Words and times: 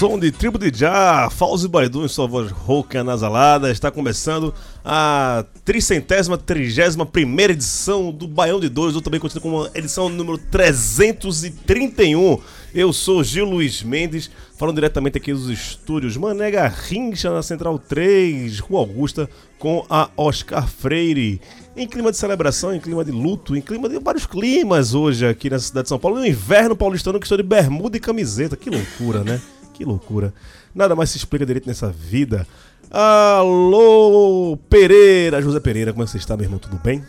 Som 0.00 0.18
de 0.18 0.32
Tribo 0.32 0.58
de 0.58 0.72
Já, 0.74 1.28
Fauzi 1.28 1.68
Baidu 1.68 2.02
em 2.02 2.08
sua 2.08 2.26
voz 2.26 2.50
rouca 2.50 2.96
e 2.96 3.00
anasalada, 3.02 3.70
está 3.70 3.90
começando 3.90 4.54
a 4.82 5.44
tricentésima, 5.62 6.38
trigésima 6.38 7.04
primeira 7.04 7.52
edição 7.52 8.10
do 8.10 8.26
Baião 8.26 8.58
de 8.58 8.70
Dois, 8.70 8.96
ou 8.96 9.02
também 9.02 9.20
conhecida 9.20 9.42
como 9.42 9.68
edição 9.74 10.08
número 10.08 10.38
331. 10.38 12.38
Eu 12.74 12.94
sou 12.94 13.22
Gil 13.22 13.44
Luiz 13.44 13.82
Mendes, 13.82 14.30
falando 14.56 14.76
diretamente 14.76 15.18
aqui 15.18 15.34
dos 15.34 15.50
estúdios 15.50 16.16
Mané 16.16 16.50
Garrincha 16.50 17.30
na 17.30 17.42
Central 17.42 17.78
3, 17.78 18.58
Rua 18.58 18.80
Augusta, 18.80 19.28
com 19.58 19.84
a 19.90 20.08
Oscar 20.16 20.66
Freire. 20.66 21.42
Em 21.76 21.86
clima 21.86 22.10
de 22.10 22.16
celebração, 22.16 22.74
em 22.74 22.80
clima 22.80 23.04
de 23.04 23.12
luto, 23.12 23.54
em 23.54 23.60
clima 23.60 23.86
de 23.86 23.98
vários 23.98 24.24
climas 24.24 24.94
hoje 24.94 25.26
aqui 25.26 25.50
na 25.50 25.58
cidade 25.58 25.84
de 25.84 25.88
São 25.90 25.98
Paulo. 25.98 26.20
No 26.20 26.26
inverno 26.26 26.74
paulistano 26.74 27.20
que 27.20 27.26
estou 27.26 27.36
de 27.36 27.44
bermuda 27.44 27.98
e 27.98 28.00
camiseta. 28.00 28.56
Que 28.56 28.70
loucura, 28.70 29.22
né? 29.22 29.38
Que 29.80 29.84
loucura. 29.86 30.34
Nada 30.74 30.94
mais 30.94 31.08
se 31.08 31.16
explica 31.16 31.46
direito 31.46 31.66
nessa 31.66 31.90
vida. 31.90 32.46
Alô, 32.90 34.58
Pereira, 34.68 35.40
José 35.40 35.58
Pereira, 35.58 35.90
como 35.90 36.02
é 36.02 36.04
que 36.04 36.12
você 36.12 36.18
está, 36.18 36.36
meu 36.36 36.44
irmão? 36.44 36.58
Tudo 36.58 36.78
bem? 36.84 37.02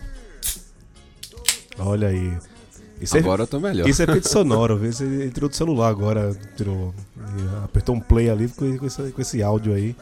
Olha 1.78 2.08
aí. 2.08 2.38
Isso 3.02 3.18
Agora 3.18 3.44
eu 3.44 3.48
tô 3.48 3.60
melhor. 3.60 3.90
Isso 3.90 4.02
é 4.02 4.06
efeito 4.06 4.30
sonoro, 4.30 4.80
se 4.94 5.04
ele 5.04 5.32
tirou 5.32 5.50
do 5.50 5.56
celular 5.58 5.90
agora, 5.90 6.34
tirou, 6.56 6.96
e 7.18 7.66
apertou 7.66 7.94
um 7.94 8.00
play 8.00 8.30
ali 8.30 8.48
com, 8.48 8.78
com 8.78 8.86
esse, 8.86 9.12
com 9.12 9.22
esse 9.22 9.44
áudio 9.44 9.74
aí 9.74 9.94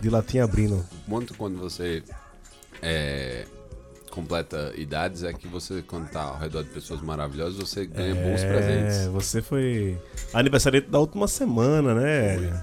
de 0.00 0.08
latinha 0.08 0.44
abrindo. 0.44 0.84
Muito 1.08 1.34
quando 1.34 1.58
você 1.58 2.04
é, 2.80 3.46
completa 4.12 4.72
idades 4.76 5.24
é 5.24 5.32
que 5.32 5.48
você, 5.48 5.82
quando 5.82 6.08
tá 6.10 6.22
ao 6.22 6.38
redor 6.38 6.62
de 6.62 6.68
pessoas 6.68 7.00
maravilhosas, 7.00 7.56
você 7.56 7.86
ganha 7.86 8.14
bons 8.14 8.42
É, 8.42 8.52
presentes. 8.52 9.06
você 9.06 9.40
foi 9.40 9.98
aniversário 10.34 10.82
da 10.86 10.98
última 10.98 11.26
semana, 11.26 11.94
né? 11.94 12.62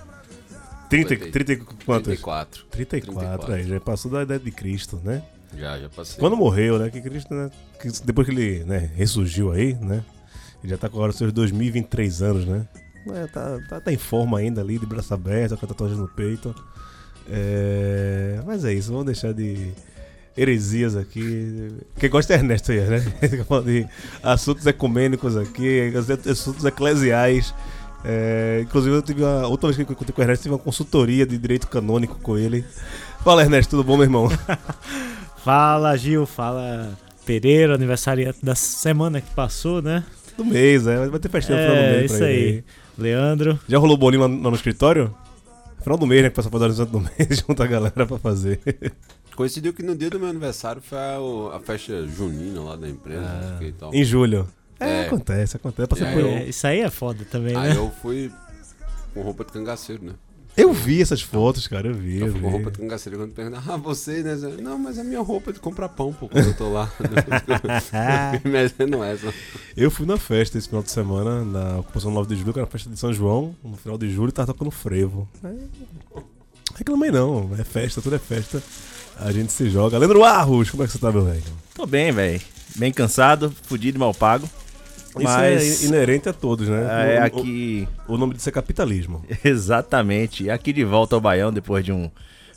30, 0.89 1.17
30 1.31 1.53
e 1.53 1.57
quantos? 1.57 2.03
34. 2.05 2.65
34, 2.69 3.53
aí, 3.53 3.63
já 3.67 3.79
passou 3.79 4.11
da 4.11 4.23
idade 4.23 4.43
de 4.43 4.51
Cristo, 4.51 5.01
né? 5.03 5.23
Já, 5.57 5.79
já 5.79 5.89
passei. 5.89 6.19
Quando 6.19 6.37
morreu, 6.37 6.77
né? 6.77 6.89
Que 6.89 7.01
Cristo, 7.01 7.33
né? 7.33 7.49
que 7.81 7.89
depois 8.03 8.27
que 8.27 8.33
ele 8.33 8.63
né, 8.65 8.91
ressurgiu 8.95 9.51
aí, 9.51 9.73
né? 9.75 10.03
Ele 10.63 10.71
já 10.71 10.77
tá 10.77 10.87
com 10.87 10.97
agora 10.97 11.11
seus 11.11 11.31
2023 11.33 12.21
anos, 12.21 12.45
né? 12.45 12.67
É, 13.07 13.27
tá, 13.27 13.59
tá, 13.67 13.81
tá 13.81 13.91
em 13.91 13.97
forma 13.97 14.37
ainda 14.37 14.61
ali, 14.61 14.77
de 14.77 14.85
braço 14.85 15.13
aberto, 15.13 15.57
com 15.57 15.65
a 15.65 15.69
tatuagem 15.69 15.97
no 15.97 16.07
peito. 16.07 16.53
É, 17.27 18.41
mas 18.45 18.65
é 18.65 18.73
isso, 18.73 18.91
vamos 18.91 19.05
deixar 19.05 19.33
de 19.33 19.71
heresias 20.37 20.95
aqui. 20.95 21.69
Quem 21.97 22.09
gosta 22.09 22.33
é 22.33 22.37
Ernesto 22.37 22.71
aí, 22.71 22.79
né? 22.81 22.99
De 23.65 23.87
assuntos 24.23 24.65
ecumênicos 24.65 25.35
aqui, 25.37 25.91
assuntos 26.29 26.63
eclesiais. 26.65 27.53
É, 28.03 28.61
inclusive, 28.63 28.95
eu 28.95 29.01
tive 29.01 29.23
uma, 29.23 29.41
a 29.41 29.47
última 29.47 29.69
vez 29.69 29.75
que 29.75 29.81
eu 29.81 29.93
encontrei 29.93 30.13
com 30.15 30.21
o 30.21 30.23
Ernesto, 30.23 30.43
tive 30.43 30.53
uma 30.55 30.59
consultoria 30.59 31.25
de 31.25 31.37
direito 31.37 31.67
canônico 31.67 32.17
com 32.21 32.37
ele. 32.37 32.63
Fala, 33.23 33.41
Ernesto, 33.41 33.71
tudo 33.71 33.83
bom, 33.83 33.97
meu 33.97 34.05
irmão? 34.05 34.29
Fala 35.43 35.95
Gil, 35.97 36.25
fala 36.25 36.97
Pereira, 37.25 37.75
aniversariante 37.75 38.39
da 38.43 38.55
semana 38.55 39.21
que 39.21 39.29
passou, 39.33 39.81
né? 39.81 40.03
Do 40.37 40.45
mês, 40.45 40.85
é. 40.87 41.07
Vai 41.07 41.19
ter 41.19 41.29
festinha 41.29 41.57
no 41.57 41.63
final 41.63 41.75
do 41.75 41.81
É, 41.81 41.97
mês. 41.99 42.11
isso 42.11 42.23
aí. 42.23 42.35
ele 42.35 42.63
Leandro. 42.97 43.59
Já 43.67 43.77
rolou 43.77 43.95
bolinho 43.97 44.21
lá 44.23 44.27
no, 44.27 44.35
lá 44.43 44.49
no 44.49 44.55
escritório? 44.55 45.13
Final 45.81 45.97
do 45.97 46.05
mês, 46.05 46.23
né? 46.23 46.29
Que 46.29 46.35
passa 46.35 46.49
pra 46.49 46.59
dar 46.59 46.67
do 46.69 46.99
mês, 46.99 47.39
junta 47.47 47.63
a 47.63 47.67
galera 47.67 48.05
pra 48.05 48.19
fazer. 48.19 48.59
Coincidiu 49.39 49.71
que 49.71 49.81
no 49.81 49.95
dia 49.95 50.09
do 50.09 50.19
meu 50.19 50.27
aniversário 50.27 50.81
foi 50.81 50.97
a, 50.97 51.55
a 51.55 51.59
festa 51.61 52.05
junina 52.05 52.59
lá 52.61 52.75
da 52.75 52.89
empresa. 52.89 53.57
Ah. 53.57 53.63
e 53.63 53.71
tal. 53.71 53.95
em 53.95 54.03
julho. 54.03 54.45
É, 54.77 55.03
É. 55.03 55.05
acontece, 55.05 55.55
acontece. 55.55 55.87
Passei 55.87 56.11
por... 56.11 56.25
aí 56.25 56.49
isso 56.49 56.67
aí 56.67 56.81
é 56.81 56.89
foda 56.89 57.23
também, 57.23 57.55
Aí 57.55 57.69
né? 57.69 57.77
eu 57.77 57.89
fui 58.01 58.29
com 59.13 59.21
roupa 59.21 59.45
de 59.45 59.53
cangaceiro, 59.53 60.03
né? 60.03 60.11
Eu 60.57 60.73
vi 60.73 61.01
essas 61.01 61.21
fotos, 61.21 61.67
cara, 61.67 61.87
eu 61.87 61.93
vi. 61.93 62.19
Eu 62.19 62.27
Eu 62.27 62.33
fui 62.33 62.41
com 62.41 62.49
roupa 62.49 62.69
de 62.69 62.79
cangaceiro 62.79 63.17
quando 63.17 63.31
perguntaram, 63.31 63.73
ah, 63.73 63.77
você, 63.77 64.21
né? 64.23 64.35
Não, 64.61 64.77
mas 64.77 64.97
é 64.97 65.05
minha 65.05 65.21
roupa 65.21 65.53
de 65.53 65.59
comprar 65.61 65.87
pão, 65.87 66.11
pô, 66.11 66.27
quando 66.27 66.47
eu 66.47 66.57
tô 66.57 66.73
lá. 66.73 66.91
mas 68.43 68.89
não 68.89 69.01
é 69.01 69.13
essa. 69.13 69.33
Eu 69.77 69.89
fui 69.89 70.05
na 70.05 70.17
festa 70.17 70.57
esse 70.57 70.67
final 70.67 70.83
de 70.83 70.91
semana, 70.91 71.45
na 71.45 71.79
ocupação 71.79 72.11
9 72.11 72.27
de 72.27 72.41
julho, 72.41 72.51
que 72.51 72.59
era 72.59 72.67
a 72.67 72.69
festa 72.69 72.89
de 72.89 72.99
São 72.99 73.13
João. 73.13 73.55
No 73.63 73.77
final 73.77 73.97
de 73.97 74.11
julho, 74.11 74.33
tava 74.33 74.47
tocando 74.47 74.69
frevo. 74.69 75.29
Aí, 75.41 75.57
Reclamei 76.75 77.11
não, 77.11 77.51
é 77.57 77.63
festa, 77.63 78.01
tudo 78.01 78.15
é 78.15 78.19
festa. 78.19 78.61
A 79.21 79.31
gente 79.31 79.51
se 79.51 79.69
joga. 79.69 79.97
Leandro 79.97 80.23
Arros, 80.23 80.69
como 80.69 80.83
é 80.83 80.85
que 80.85 80.91
você 80.93 80.99
tá, 80.99 81.11
meu 81.11 81.23
velho? 81.25 81.43
Tô 81.75 81.85
bem, 81.85 82.11
velho. 82.11 82.41
Bem 82.75 82.91
cansado, 82.91 83.53
fudido 83.63 83.97
e 83.97 83.99
mal 83.99 84.13
pago. 84.13 84.49
Isso 85.09 85.23
Mas 85.23 85.83
é 85.83 85.85
inerente 85.87 86.29
a 86.29 86.33
todos, 86.33 86.67
né? 86.69 87.15
é 87.17 87.19
O- 87.21 87.25
aqui. 87.25 87.87
O, 88.07 88.13
o 88.13 88.17
nome 88.17 88.33
disso 88.35 88.47
é 88.47 88.51
capitalismo. 88.51 89.23
Exatamente. 89.43 90.49
Aqui 90.49 90.71
de 90.71 90.83
volta 90.83 91.15
ao 91.15 91.21
Baião 91.21 91.51
depois 91.51 91.83
de 91.83 91.91
um, 91.91 92.09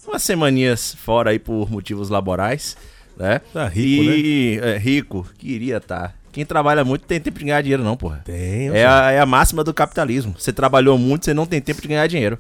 umas 0.07 0.23
semaninhas 0.23 0.95
fora 0.95 1.31
aí 1.31 1.39
por 1.39 1.71
motivos 1.71 2.09
laborais, 2.11 2.77
né? 3.17 3.41
Tá 3.53 3.67
rico, 3.69 4.05
e, 4.05 4.59
É, 4.63 4.77
rico, 4.79 5.27
queria 5.39 5.79
estar. 5.79 6.15
Quem 6.31 6.45
trabalha 6.47 6.85
muito 6.85 7.05
tem 7.07 7.21
tempo 7.21 7.39
de 7.39 7.45
ganhar 7.47 7.61
dinheiro, 7.63 7.83
não, 7.83 7.97
porra. 7.97 8.21
Tem, 8.25 8.69
É 8.71 8.87
a, 8.87 9.11
é 9.11 9.19
a 9.21 9.27
máxima 9.27 9.65
do 9.65 9.75
capitalismo. 9.75 10.35
Você 10.39 10.53
trabalhou 10.53 10.97
muito, 10.99 11.25
você 11.25 11.35
não 11.35 11.45
tem 11.47 11.61
tempo 11.61 11.81
de 11.83 11.89
ganhar 11.89 12.07
dinheiro. 12.07 12.39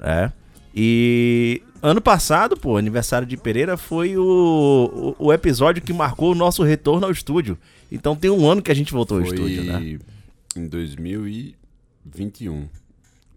É. 0.00 0.30
E 0.74 1.62
ano 1.82 2.00
passado, 2.00 2.56
pô, 2.56 2.76
aniversário 2.76 3.26
de 3.26 3.36
Pereira 3.36 3.76
foi 3.76 4.16
o, 4.16 5.14
o, 5.18 5.26
o 5.26 5.32
episódio 5.32 5.82
que 5.82 5.92
marcou 5.92 6.32
o 6.32 6.34
nosso 6.34 6.62
retorno 6.62 7.06
ao 7.06 7.12
estúdio. 7.12 7.58
Então 7.90 8.14
tem 8.14 8.30
um 8.30 8.48
ano 8.48 8.62
que 8.62 8.70
a 8.70 8.74
gente 8.74 8.92
voltou 8.92 9.18
ao 9.18 9.24
Foi 9.24 9.34
estúdio, 9.34 9.64
né? 9.64 9.98
em 10.56 10.66
2021. 10.68 12.68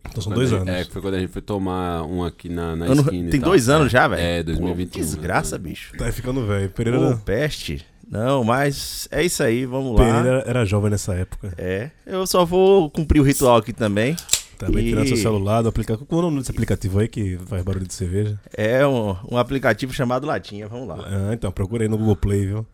Então 0.09 0.21
são 0.21 0.31
Quando 0.31 0.35
dois 0.35 0.53
anos. 0.53 0.67
É, 0.67 0.83
foi 0.85 1.01
quando 1.01 1.13
a 1.15 1.19
gente 1.19 1.31
foi 1.31 1.41
tomar 1.41 2.03
um 2.03 2.23
aqui 2.23 2.49
na, 2.49 2.75
na 2.75 2.85
Ano- 2.85 3.01
esquina. 3.01 3.27
e 3.27 3.31
tem 3.31 3.39
tal. 3.39 3.49
dois 3.49 3.69
anos 3.69 3.91
já, 3.91 4.07
velho? 4.07 4.21
É, 4.21 4.43
Pô, 4.43 4.51
2021. 4.51 4.91
Que 4.91 4.99
desgraça, 4.99 5.57
né? 5.57 5.63
bicho. 5.63 5.93
Tá 5.97 6.11
ficando 6.11 6.45
velho. 6.45 6.69
Pereira, 6.69 6.99
Pô, 6.99 7.17
peste. 7.23 7.85
Não, 8.09 8.43
mas 8.43 9.07
é 9.09 9.23
isso 9.23 9.41
aí, 9.41 9.65
vamos 9.65 9.97
lá. 9.97 10.05
Pereira 10.05 10.43
era 10.45 10.65
jovem 10.65 10.91
nessa 10.91 11.15
época. 11.15 11.53
É, 11.57 11.89
eu 12.05 12.27
só 12.27 12.45
vou 12.45 12.89
cumprir 12.89 13.21
o 13.21 13.23
ritual 13.23 13.57
aqui 13.57 13.73
também. 13.73 14.15
Também 14.65 14.85
E- 14.85 14.89
tirando 14.89 15.07
seu 15.07 15.17
celular 15.17 15.61
do 15.61 15.69
aplicativo. 15.69 16.05
Qual 16.05 16.19
é 16.19 16.23
o 16.23 16.25
nome 16.27 16.39
desse 16.39 16.51
aplicativo 16.51 16.99
aí 16.99 17.07
que 17.07 17.37
faz 17.47 17.63
barulho 17.63 17.87
de 17.87 17.93
cerveja? 17.93 18.39
É 18.55 18.85
um, 18.85 19.15
um 19.31 19.37
aplicativo 19.37 19.93
chamado 19.93 20.25
Latinha, 20.27 20.67
vamos 20.67 20.87
lá. 20.87 20.97
Ah, 21.05 21.33
então, 21.33 21.51
procura 21.51 21.83
aí 21.83 21.89
no 21.89 21.97
Google 21.97 22.15
Play, 22.15 22.45
viu? 22.45 22.65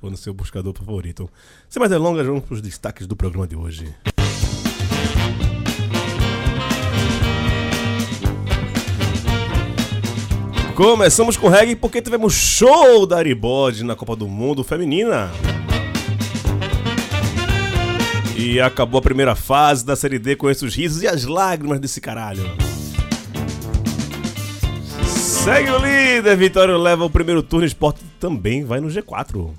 Ou 0.00 0.10
no 0.10 0.16
seu 0.16 0.32
buscador 0.32 0.72
favorito. 0.76 1.28
Sem 1.68 1.80
mais 1.80 1.90
delongas, 1.90 2.26
vamos 2.26 2.44
pros 2.44 2.60
destaques 2.62 3.06
do 3.06 3.16
programa 3.16 3.46
de 3.46 3.56
hoje. 3.56 3.86
Começamos 10.74 11.36
com 11.36 11.48
reggae 11.48 11.74
porque 11.74 12.00
tivemos 12.00 12.34
show 12.34 13.04
da 13.04 13.16
Aribode 13.18 13.82
na 13.82 13.96
Copa 13.96 14.14
do 14.14 14.28
Mundo 14.28 14.62
Feminina. 14.62 15.28
E 18.38 18.60
acabou 18.60 19.00
a 19.00 19.02
primeira 19.02 19.34
fase 19.34 19.84
da 19.84 19.96
Série 19.96 20.16
D 20.16 20.36
com 20.36 20.48
esses 20.48 20.72
risos 20.72 21.02
e 21.02 21.08
as 21.08 21.24
lágrimas 21.24 21.80
desse 21.80 22.00
caralho. 22.00 22.44
Segue 25.04 25.68
o 25.70 25.78
líder, 25.78 26.36
Vitória 26.36 26.76
leva 26.76 27.04
o 27.04 27.10
primeiro 27.10 27.42
turno, 27.42 27.66
esporte 27.66 28.00
também 28.20 28.64
vai 28.64 28.78
no 28.78 28.86
G4. 28.86 29.50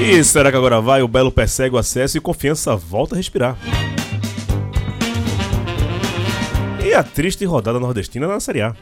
E 0.00 0.22
será 0.22 0.52
que 0.52 0.56
agora 0.56 0.80
vai? 0.80 1.02
O 1.02 1.08
Belo 1.08 1.32
persegue 1.32 1.74
o 1.74 1.78
acesso 1.78 2.16
e 2.16 2.20
confiança 2.20 2.76
volta 2.76 3.16
a 3.16 3.18
respirar. 3.18 3.56
E 6.84 6.94
a 6.94 7.02
triste 7.02 7.44
rodada 7.44 7.80
nordestina 7.80 8.28
na 8.28 8.38
Série 8.38 8.62
A. 8.62 8.76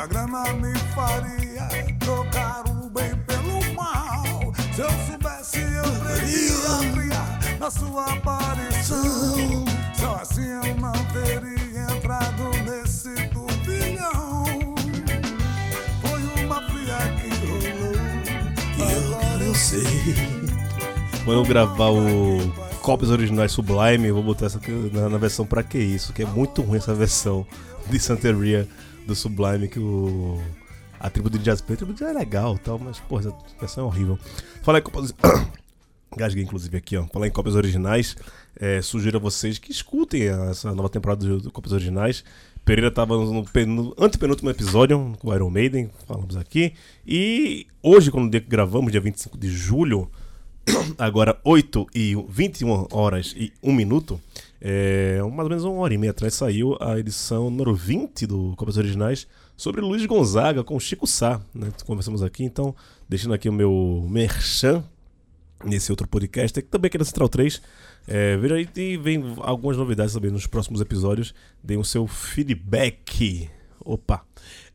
Toda 0.00 0.14
grana 0.14 0.52
me 0.54 0.74
faria 0.94 1.68
trocar 1.98 2.64
o 2.70 2.88
bem 2.88 3.14
pelo 3.26 3.74
mal. 3.74 4.50
Se 4.74 4.80
eu 4.80 4.88
soubesse, 5.06 5.58
eu 5.60 5.82
teria 6.06 7.58
na 7.58 7.70
sua 7.70 8.06
aparição. 8.06 9.66
Só 9.92 10.14
assim 10.22 10.46
eu 10.46 10.74
não 10.76 10.92
teria 11.12 11.82
entrado 11.82 12.44
nesse 12.64 13.10
turbilhão. 13.28 14.74
Foi 16.00 16.44
uma 16.44 16.62
fria 16.62 16.96
que 17.20 17.28
rolou. 17.46 19.16
Agora 19.18 19.44
eu 19.44 19.54
sei. 19.54 19.84
Quando 21.26 21.40
eu 21.40 21.44
gravar 21.44 21.90
o 21.90 22.50
cópias 22.80 23.10
originais 23.10 23.52
Sublime, 23.52 24.08
eu 24.08 24.14
vou 24.14 24.22
botar 24.22 24.46
essa 24.46 24.56
aqui 24.56 24.70
na, 24.94 25.10
na 25.10 25.18
versão 25.18 25.44
pra 25.44 25.62
que 25.62 25.76
isso, 25.76 26.14
que 26.14 26.22
é 26.22 26.26
muito 26.26 26.62
ruim 26.62 26.78
essa 26.78 26.94
versão 26.94 27.46
de 27.90 28.00
Santeria 28.00 28.66
do 29.06 29.14
Sublime, 29.14 29.68
que 29.68 29.78
o. 29.78 30.40
A 30.98 31.08
tribo 31.08 31.30
de 31.30 31.38
Jazz 31.38 31.62
Play, 31.62 31.74
a 31.74 31.76
tribo 31.78 31.94
de 31.94 32.00
Jazz 32.00 32.10
é 32.10 32.18
legal 32.18 32.58
tal, 32.58 32.78
mas, 32.78 33.00
porra, 33.00 33.22
essa 33.22 33.34
versão 33.58 33.84
é 33.84 33.86
horrível. 33.86 34.18
Fala 34.62 34.78
em 34.78 34.82
cópias. 34.82 35.14
Gasguei, 36.16 36.42
inclusive, 36.42 36.76
aqui, 36.76 36.96
ó. 36.96 37.06
Falar 37.06 37.28
em 37.28 37.30
cópias 37.30 37.54
originais, 37.54 38.16
é, 38.58 38.82
sugiro 38.82 39.16
a 39.16 39.20
vocês 39.20 39.58
que 39.58 39.70
escutem 39.70 40.24
essa 40.50 40.74
nova 40.74 40.88
temporada 40.88 41.24
do, 41.24 41.40
do 41.40 41.50
Cópias 41.52 41.72
Originais. 41.72 42.24
Pereira 42.64 42.90
tava 42.90 43.16
no, 43.16 43.44
no 43.66 43.94
antepenúltimo 43.98 44.50
episódio 44.50 45.16
com 45.18 45.28
o 45.28 45.34
Iron 45.34 45.50
Maiden, 45.50 45.90
falamos 46.06 46.36
aqui. 46.36 46.74
E 47.06 47.66
hoje, 47.82 48.10
quando 48.10 48.30
dia 48.30 48.40
que 48.40 48.48
gravamos, 48.48 48.92
dia 48.92 49.00
25 49.00 49.38
de 49.38 49.48
julho, 49.48 50.10
agora 50.98 51.38
8 51.44 51.86
e 51.94 52.14
21 52.28 52.88
horas 52.92 53.34
e 53.36 53.52
1 53.62 53.72
minuto, 53.72 54.20
é, 54.60 55.18
mais 55.22 55.44
ou 55.44 55.48
menos 55.48 55.64
uma 55.64 55.80
hora 55.80 55.94
e 55.94 55.98
meia 55.98 56.10
atrás 56.10 56.34
saiu 56.34 56.76
a 56.80 56.98
edição 56.98 57.48
número 57.48 57.74
20 57.74 58.26
do 58.26 58.54
Copas 58.56 58.76
Originais 58.76 59.26
sobre 59.56 59.80
Luiz 59.80 60.04
Gonzaga 60.04 60.62
com 60.62 60.78
Chico 60.78 61.06
Sá, 61.06 61.40
né? 61.54 61.72
Conversamos 61.86 62.22
aqui, 62.22 62.44
então, 62.44 62.74
deixando 63.08 63.34
aqui 63.34 63.48
o 63.48 63.52
meu 63.52 64.06
merchan 64.08 64.84
nesse 65.64 65.90
outro 65.90 66.06
podcast, 66.08 66.60
que 66.60 66.68
também 66.68 66.88
aqui 66.88 66.98
na 66.98 67.04
Central 67.04 67.28
3. 67.28 67.60
É, 68.06 68.36
veja 68.36 68.54
aí 68.54 68.68
e 68.76 68.96
vem 68.96 69.22
algumas 69.38 69.76
novidades 69.76 70.14
também 70.14 70.30
nos 70.30 70.46
próximos 70.46 70.80
episódios. 70.80 71.34
Deem 71.62 71.78
o 71.78 71.84
seu 71.84 72.06
feedback. 72.06 73.50
Opa. 73.84 74.24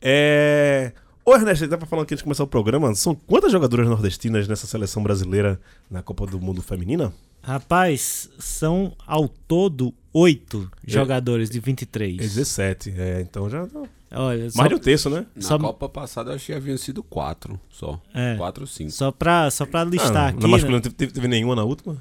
É... 0.01 0.91
Ernesto, 1.27 1.67
tava 1.67 1.87
falando 1.87 2.03
aqui 2.03 2.13
antes 2.13 2.21
de 2.21 2.23
começar 2.23 2.43
o 2.43 2.47
programa. 2.47 2.93
São 2.93 3.15
quantas 3.15 3.51
jogadoras 3.51 3.87
nordestinas 3.87 4.47
nessa 4.47 4.67
seleção 4.67 5.01
brasileira 5.01 5.59
na 5.89 6.03
Copa 6.03 6.27
do 6.27 6.39
Mundo 6.39 6.61
Feminina? 6.61 7.11
Rapaz, 7.45 8.29
são 8.39 8.93
ao 9.05 9.27
todo 9.27 9.93
oito 10.11 10.69
jogadores 10.85 11.49
de 11.49 11.59
23. 11.59 12.15
É 12.17 12.21
17. 12.21 12.93
É, 12.97 13.21
então 13.21 13.47
já. 13.49 13.67
Olha, 14.11 14.49
só, 14.49 14.57
Mais 14.57 14.69
de 14.69 14.75
um 14.75 14.79
terço, 14.79 15.09
né? 15.09 15.25
Na 15.35 15.41
Só- 15.41 15.59
Copa 15.59 15.87
passada 15.89 16.31
eu 16.31 16.35
achei 16.35 16.55
que 16.55 16.61
haviam 16.61 16.77
sido 16.77 17.03
quatro 17.03 17.59
só. 17.69 18.01
É. 18.13 18.35
Quatro 18.35 18.63
ou 18.63 18.67
cinco. 18.67 18.91
só 18.91 19.11
pra, 19.11 19.51
só 19.51 19.65
pra 19.65 19.83
listar 19.83 20.15
Ah, 20.17 20.27
aqui. 20.29 20.41
Na 20.41 20.47
masculina 20.47 20.77
né? 20.77 20.81
teve, 20.81 20.95
teve, 20.95 21.11
teve 21.13 21.27
nenhuma 21.27 21.55
na 21.55 21.63
última? 21.63 21.97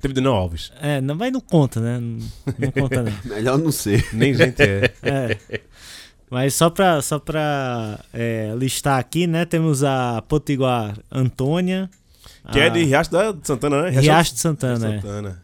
Teve 0.00 0.14
Daniel 0.14 0.32
Alves. 0.34 0.72
É, 0.80 1.00
não, 1.00 1.14
mas 1.14 1.30
não 1.32 1.40
conta, 1.40 1.78
né? 1.80 1.98
Não, 2.00 2.18
não 2.58 2.70
conta, 2.72 3.02
não. 3.02 3.12
Melhor 3.26 3.58
não 3.58 3.70
ser. 3.72 4.08
Nem 4.14 4.32
gente 4.32 4.62
é. 4.62 4.94
É. 5.02 5.60
Mas 6.30 6.54
só 6.54 6.70
pra, 6.70 7.02
só 7.02 7.18
pra 7.18 7.98
é, 8.14 8.54
listar 8.56 8.98
aqui, 9.00 9.26
né? 9.26 9.44
Temos 9.44 9.82
a 9.82 10.22
Potiguar 10.28 10.96
Antônia. 11.10 11.90
Que 12.52 12.60
a, 12.60 12.64
é 12.66 12.70
de 12.70 12.84
Riacho 12.84 13.10
da 13.10 13.32
de 13.32 13.46
Santana, 13.46 13.82
né? 13.82 13.90
Riacho 14.00 14.34
de 14.34 14.40
Santana, 14.40 14.94
é. 14.94 15.00
Santana. 15.00 15.42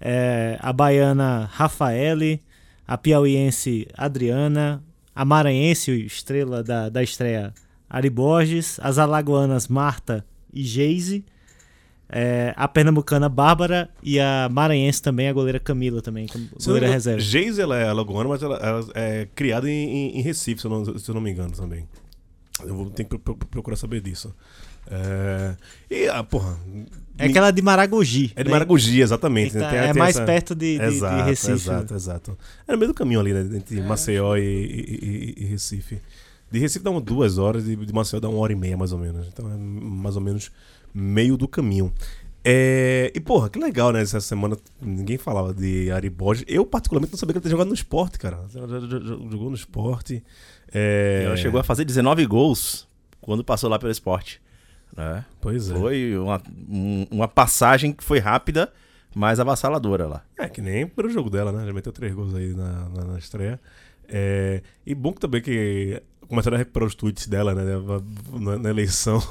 É, 0.00 0.58
a 0.60 0.72
baiana 0.72 1.48
Rafaele, 1.52 2.42
a 2.86 2.98
piauiense 2.98 3.86
Adriana, 3.96 4.82
a 5.14 5.24
maranhense, 5.24 5.90
estrela 6.04 6.62
da, 6.62 6.88
da 6.88 7.02
estreia, 7.02 7.54
Ari 7.88 8.10
Borges, 8.10 8.78
as 8.82 8.98
alagoanas 8.98 9.68
Marta 9.68 10.24
e 10.52 10.62
Geise, 10.62 11.24
é, 12.08 12.52
a 12.56 12.68
pernambucana 12.68 13.28
Bárbara 13.28 13.88
e 14.02 14.20
a 14.20 14.48
maranhense 14.52 15.00
também, 15.00 15.28
a 15.28 15.32
goleira 15.32 15.58
Camila 15.58 16.02
também, 16.02 16.26
não 16.34 16.48
goleira 16.64 16.88
reserva. 16.88 17.20
Geise, 17.20 17.60
ela 17.62 17.78
é 17.78 17.88
alagoana, 17.88 18.28
mas 18.28 18.42
ela, 18.42 18.56
ela 18.56 18.84
é 18.94 19.26
criada 19.34 19.70
em, 19.70 20.18
em- 20.18 20.20
Recife, 20.22 20.60
se 20.60 20.66
eu, 20.66 20.70
não, 20.70 20.98
se 20.98 21.08
eu 21.08 21.14
não 21.14 21.22
me 21.22 21.30
engano 21.30 21.52
também. 21.52 21.88
Eu 22.64 22.74
vou 22.76 22.90
ter 22.90 23.04
que 23.04 23.10
pro- 23.18 23.34
pro- 23.34 23.48
procurar 23.48 23.76
saber 23.76 24.00
disso. 24.00 24.34
É, 24.90 25.54
e, 25.90 26.08
ah, 26.08 26.22
porra... 26.22 26.56
É 27.16 27.26
aquela 27.26 27.52
de 27.52 27.62
Maragogi. 27.62 28.32
É 28.34 28.42
de 28.42 28.48
né? 28.48 28.52
Maragogi, 28.54 29.00
exatamente. 29.00 29.56
Então, 29.56 29.70
Tem- 29.70 29.78
é 29.78 29.92
tem 29.92 29.94
mais 30.00 30.16
essa- 30.16 30.24
perto 30.26 30.52
de, 30.54 30.78
de- 30.78 30.88
de 30.88 30.94
exato, 30.96 31.24
Recife. 31.24 31.48
né? 31.48 31.54
Exato, 31.54 31.94
exato. 31.94 32.38
É 32.66 32.72
no 32.72 32.78
meio 32.78 32.90
do 32.92 32.94
caminho 32.94 33.20
ali, 33.20 33.32
né? 33.32 33.56
Entre 33.56 33.80
Maceió 33.82 34.36
e, 34.36 34.40
e- 34.42 35.34
e- 35.38 35.42
e 35.42 35.46
Recife. 35.46 36.00
De 36.50 36.58
Recife 36.58 36.84
dá 36.84 36.90
umas 36.90 37.04
duas 37.04 37.38
horas, 37.38 37.64
de, 37.64 37.76
de 37.76 37.92
Maceió 37.92 38.18
dá 38.18 38.28
uma 38.28 38.38
hora 38.40 38.52
e 38.52 38.56
meia, 38.56 38.76
mais 38.76 38.90
ou 38.92 38.98
menos. 38.98 39.28
Então 39.28 39.46
é 39.48 39.56
mais 39.56 40.16
ou 40.16 40.22
menos 40.22 40.50
meio 40.92 41.36
do 41.36 41.46
caminho. 41.46 41.92
É, 42.44 43.12
e, 43.14 43.20
porra, 43.20 43.48
que 43.48 43.60
legal, 43.60 43.92
né? 43.92 44.02
Essa 44.02 44.20
semana 44.20 44.56
ninguém 44.82 45.16
falava 45.16 45.54
de 45.54 45.92
Ari 45.92 46.10
Borges. 46.10 46.44
Eu, 46.48 46.66
particularmente, 46.66 47.12
não 47.12 47.18
sabia 47.18 47.32
que 47.32 47.38
ele 47.38 47.42
tinha 47.42 47.50
jogado 47.52 47.68
no 47.68 47.74
esporte, 47.74 48.18
cara. 48.18 48.40
Jogou 48.52 49.50
no 49.50 49.54
esporte. 49.56 50.22
É, 50.72 51.22
Ela 51.26 51.36
chegou 51.36 51.60
a 51.60 51.64
fazer 51.64 51.84
19 51.84 52.26
gols 52.26 52.88
quando 53.20 53.44
passou 53.44 53.70
lá 53.70 53.78
pelo 53.78 53.92
esporte. 53.92 54.42
Né? 54.96 55.24
Pois 55.40 55.70
é. 55.70 55.74
Foi 55.74 56.16
uma, 56.18 56.40
um- 56.68 57.06
uma 57.10 57.28
passagem 57.28 57.92
que 57.92 58.04
foi 58.04 58.18
rápida, 58.18 58.72
mas 59.14 59.40
avassaladora 59.40 60.06
lá. 60.06 60.22
É, 60.38 60.48
que 60.48 60.60
nem 60.60 60.84
o 60.84 60.88
primeiro 60.88 61.12
jogo 61.14 61.30
dela, 61.30 61.52
né? 61.52 61.66
Já 61.66 61.72
meteu 61.72 61.92
três 61.92 62.12
gols 62.14 62.34
aí 62.34 62.54
na, 62.54 62.88
na, 62.88 63.04
na 63.12 63.18
estreia. 63.18 63.60
É, 64.08 64.62
e 64.86 64.94
bom 64.94 65.12
que 65.12 65.20
também 65.20 65.40
que 65.40 66.02
começaram 66.28 66.56
a 66.56 66.58
recuperar 66.58 66.86
os 66.88 66.94
tweets 66.94 67.26
dela, 67.26 67.54
né? 67.54 67.62
Na, 68.40 68.58
na 68.58 68.70
eleição. 68.70 69.20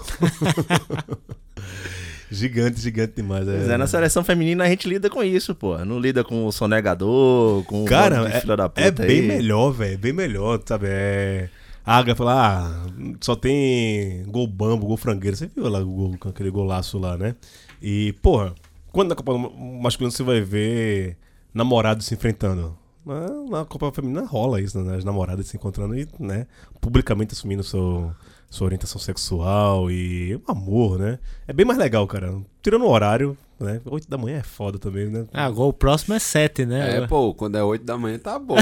gigante, 2.31 2.79
gigante 2.81 3.13
demais. 3.17 3.45
Pois 3.45 3.69
é, 3.69 3.77
na 3.77 3.87
seleção 3.87 4.23
feminina 4.23 4.63
a 4.63 4.67
gente 4.67 4.87
lida 4.87 5.09
com 5.09 5.23
isso, 5.23 5.53
pô. 5.53 5.77
Não 5.79 5.99
lida 5.99 6.23
com 6.23 6.45
o 6.45 6.51
sonegador, 6.51 7.63
com 7.65 7.83
o 7.83 7.85
Cara, 7.85 8.25
de 8.27 8.35
é, 8.35 8.41
filha 8.41 8.57
da 8.57 8.69
puta 8.69 8.81
é 8.81 8.91
bem 8.91 9.21
aí. 9.21 9.27
melhor, 9.27 9.71
velho. 9.71 9.97
Bem 9.97 10.13
melhor, 10.13 10.61
sabe? 10.65 10.87
É. 10.89 11.49
A 11.85 11.97
Águia 11.97 12.15
fala, 12.15 12.59
ah, 12.59 12.85
só 13.19 13.35
tem 13.35 14.23
gol 14.27 14.47
bambo, 14.47 14.85
gol 14.85 14.97
frangueiro. 14.97 15.35
Você 15.35 15.47
viu 15.47 15.67
lá 15.67 15.79
o 15.79 15.85
gol, 15.85 16.15
aquele 16.29 16.49
golaço 16.49 16.97
lá, 16.97 17.17
né? 17.17 17.35
E, 17.81 18.13
porra, 18.21 18.53
quando 18.91 19.09
na 19.09 19.15
Copa 19.15 19.37
Masculina 19.81 20.11
você 20.11 20.23
vai 20.23 20.39
ver 20.39 21.17
namorados 21.53 22.05
se 22.05 22.13
enfrentando? 22.13 22.77
Na, 23.05 23.59
na 23.59 23.65
Copa 23.65 23.91
Feminina 23.91 24.25
rola 24.25 24.61
isso, 24.61 24.81
né? 24.81 24.95
As 24.95 25.03
namoradas 25.03 25.47
se 25.47 25.57
encontrando 25.57 25.97
e, 25.97 26.07
né? 26.19 26.47
Publicamente 26.79 27.33
assumindo 27.33 27.63
seu, 27.63 28.13
sua 28.53 28.65
orientação 28.65 29.01
sexual 29.01 29.89
e 29.89 30.35
um 30.35 30.51
amor, 30.51 30.99
né? 30.99 31.17
É 31.47 31.53
bem 31.53 31.65
mais 31.65 31.79
legal, 31.79 32.05
cara. 32.05 32.35
Tirando 32.61 32.83
o 32.83 32.87
horário, 32.89 33.35
né? 33.59 33.81
8 33.83 34.07
da 34.07 34.15
manhã 34.15 34.37
é 34.37 34.43
foda 34.43 34.77
também, 34.77 35.07
né? 35.07 35.25
Ah, 35.33 35.45
agora 35.45 35.69
o 35.69 35.73
próximo 35.73 36.13
é 36.13 36.19
7, 36.19 36.63
né? 36.63 36.97
É, 36.97 37.07
pô, 37.07 37.33
quando 37.33 37.55
é 37.57 37.63
8 37.63 37.83
da 37.83 37.97
manhã 37.97 38.19
tá 38.19 38.37
bom. 38.37 38.55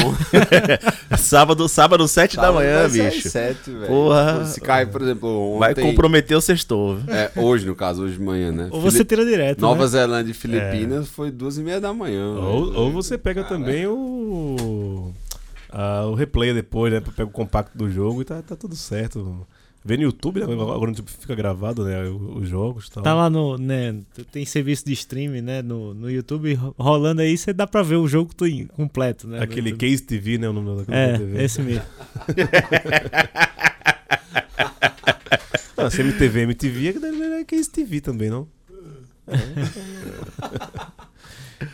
Sábado, 1.20 1.68
sábado, 1.68 2.08
7 2.08 2.38
da 2.38 2.54
manhã, 2.54 2.88
vai 2.88 3.12
bicho. 3.12 3.30
7, 3.30 3.70
velho. 3.70 3.88
Porra. 3.88 4.46
Se 4.46 4.62
cai, 4.62 4.86
por 4.86 5.02
exemplo, 5.02 5.60
Vai 5.60 5.72
ontem... 5.72 5.82
comprometer 5.86 6.38
o 6.38 6.42
sextor. 6.42 6.96
viu? 6.96 7.14
É, 7.14 7.30
hoje, 7.36 7.66
no 7.66 7.76
caso, 7.76 8.04
hoje 8.04 8.14
de 8.14 8.24
manhã, 8.24 8.50
né? 8.50 8.70
Ou 8.72 8.80
você 8.80 9.00
Fili- 9.00 9.10
tira 9.10 9.26
direto, 9.26 9.60
Nova 9.60 9.82
né? 9.84 9.88
Zelândia 9.90 10.32
e 10.32 10.34
Filipinas 10.34 11.10
foi 11.10 11.30
duas 11.32 11.58
e 11.58 11.62
meia 11.64 11.82
da 11.82 11.94
manhã. 11.94 12.28
Ou, 12.38 12.74
ou 12.76 12.92
você 12.94 13.18
pega 13.18 13.44
também 13.44 13.86
o. 13.88 15.12
ah, 15.70 16.06
o 16.06 16.16
replay 16.16 16.54
depois, 16.54 16.94
né? 16.94 17.02
Pega 17.02 17.30
o 17.30 17.34
compacto 17.34 17.78
do 17.78 17.92
jogo 17.92 18.22
e 18.22 18.26
tá, 18.26 18.42
tá 18.42 18.56
tudo 18.56 18.76
certo. 18.78 19.46
Vê 19.84 19.98
no 19.98 20.04
YouTube, 20.04 20.40
né? 20.40 20.46
agora 20.46 20.80
no 20.80 20.90
YouTube 20.92 21.10
fica 21.10 21.34
gravado, 21.34 21.84
né? 21.84 22.04
Os 22.08 22.48
jogos 22.48 22.86
e 22.88 22.92
tal. 22.92 23.02
Tá 23.04 23.16
lá 23.16 23.30
no, 23.32 23.58
né, 23.58 23.96
tem 24.32 24.46
serviço 24.46 24.86
de 24.86 24.94
streaming, 24.94 25.42
né, 25.42 25.62
no, 25.64 25.94
no 25.96 26.10
YouTube 26.10 26.54
ro- 26.54 26.76
rolando 26.78 27.22
aí, 27.22 27.36
você 27.36 27.52
dá 27.52 27.66
pra 27.66 27.82
ver 27.82 27.96
o 27.96 28.08
jogo 28.08 28.32
completo, 28.76 29.28
né? 29.28 29.42
Aquele 29.42 29.72
Case 29.74 30.04
TV, 30.04 30.38
né? 30.38 30.48
O 30.48 30.54
nome 30.54 30.78
daquela 30.78 30.98
É, 30.98 31.18
TV. 31.18 31.44
esse 31.44 31.62
mesmo. 31.62 31.84
Ah, 35.78 35.90
se 35.90 36.02
MTV, 36.02 36.42
MTV, 36.42 36.90
é 36.90 36.94
que 36.94 37.00
deve 37.00 37.18
é 37.56 37.60
esse 37.60 37.72
TV 37.72 38.02
também, 38.02 38.30
não? 38.30 38.48
É. 39.28 39.34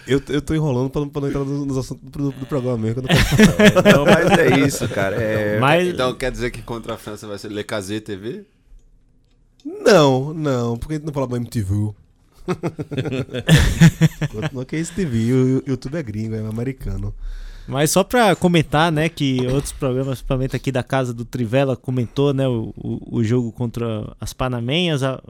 Eu, 0.08 0.22
eu 0.30 0.42
tô 0.42 0.54
enrolando 0.54 0.90
pra, 0.90 1.02
não- 1.02 1.10
pra 1.10 1.22
não 1.22 1.28
entrar 1.30 1.44
nos, 1.46 1.66
nos 1.68 1.78
assuntos 1.78 2.10
do, 2.12 2.32
do 2.32 2.46
programa 2.46 2.78
mesmo. 2.78 3.02
que 3.04 3.10
eu 3.10 3.96
não 3.98 4.06
mas 4.06 4.38
é 4.38 4.60
isso, 4.60 4.88
cara. 4.90 5.16
É... 5.16 5.60
Mas, 5.60 5.88
Então 5.88 6.14
quer 6.16 6.32
dizer 6.32 6.52
que 6.52 6.62
contra 6.62 6.94
a 6.96 6.98
França 6.98 7.28
vai 7.28 7.38
ser 7.38 7.50
Le 7.52 7.64
Casé 7.64 8.00
TV? 8.00 8.44
Não, 9.66 10.34
não, 10.34 10.78
porque 10.78 10.94
a 10.94 10.98
gente 10.98 11.06
não 11.06 11.14
fala 11.14 11.28
pra 11.28 11.38
MTV. 11.38 11.92
Continua 14.32 14.66
que 14.66 14.76
é 14.76 14.80
esse 14.80 14.94
TV, 14.94 15.34
o 15.34 15.64
YouTube 15.68 15.96
é 15.98 16.04
gringo, 16.04 16.36
é 16.36 16.40
americano. 16.40 17.14
mas 17.68 17.92
só 17.92 18.04
pra 18.04 18.36
comentar, 18.36 18.92
né, 18.92 19.10
que 19.10 19.46
outros 19.48 19.74
programas, 19.74 20.20
principalmente 20.20 20.56
aqui 20.56 20.72
da 20.72 20.84
casa 20.84 21.14
do 21.14 21.26
Trivela, 21.26 21.76
comentou, 21.76 22.34
né, 22.34 22.48
o, 22.48 22.74
o, 22.78 23.18
o 23.20 23.24
jogo 23.24 23.52
contra 23.52 24.14
as 24.20 24.34
Panamenhas. 24.34 25.04
A- 25.04 25.22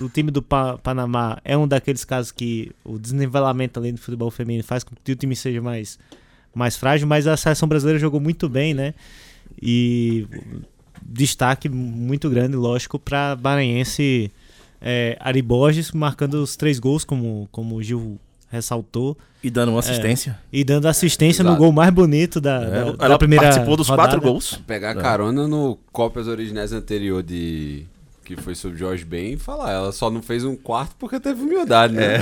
o 0.00 0.08
time 0.08 0.30
do 0.30 0.42
Pa- 0.42 0.78
Panamá 0.78 1.38
é 1.44 1.56
um 1.56 1.66
daqueles 1.68 2.04
casos 2.04 2.32
que 2.32 2.70
o 2.84 2.98
desnivelamento 2.98 3.78
além 3.78 3.92
do 3.94 4.00
futebol 4.00 4.30
feminino 4.30 4.64
faz 4.64 4.82
com 4.84 4.94
que 5.04 5.12
o 5.12 5.16
time 5.16 5.34
seja 5.36 5.60
mais, 5.60 5.98
mais 6.54 6.76
frágil, 6.76 7.06
mas 7.06 7.26
a 7.26 7.36
seleção 7.36 7.68
brasileira 7.68 7.98
jogou 7.98 8.20
muito 8.20 8.48
bem, 8.48 8.74
né? 8.74 8.94
E 9.60 10.26
destaque 11.02 11.68
muito 11.68 12.28
grande, 12.30 12.56
lógico, 12.56 12.98
para 12.98 13.36
Maranhense 13.42 14.30
é, 14.80 15.16
Ari 15.20 15.42
Borges 15.42 15.92
marcando 15.92 16.34
os 16.34 16.56
três 16.56 16.78
gols, 16.78 17.04
como, 17.04 17.48
como 17.50 17.74
o 17.76 17.82
Gil 17.82 18.18
ressaltou, 18.50 19.16
E 19.42 19.50
dando 19.50 19.70
uma 19.70 19.78
assistência. 19.80 20.38
e 20.52 20.64
dando 20.64 20.86
assistência 20.88 21.42
no 21.44 21.50
Exato. 21.50 21.62
gol 21.62 21.72
mais 21.72 21.90
bonito 21.92 22.40
da, 22.40 22.62
É, 22.62 22.70
da, 22.70 22.92
da 22.92 23.04
ela 23.06 23.18
primeira 23.18 23.44
participou 23.44 23.76
dos 23.76 23.88
rodada. 23.88 24.08
quatro 24.10 24.20
gols. 24.20 24.60
Pegar 24.66 24.90
É. 24.90 25.00
carona 25.00 25.46
no 25.46 25.78
Copas 25.92 26.26
Originais 26.26 26.72
anterior 26.72 27.22
de. 27.22 27.84
Que 28.36 28.42
foi 28.42 28.54
sobre 28.54 28.78
Jorge 28.78 29.04
Ben 29.04 29.36
falar, 29.36 29.72
ela 29.72 29.92
só 29.92 30.08
não 30.10 30.22
fez 30.22 30.44
um 30.44 30.54
quarto 30.54 30.94
porque 30.96 31.18
teve 31.18 31.40
humildade, 31.42 31.94
né? 31.94 32.18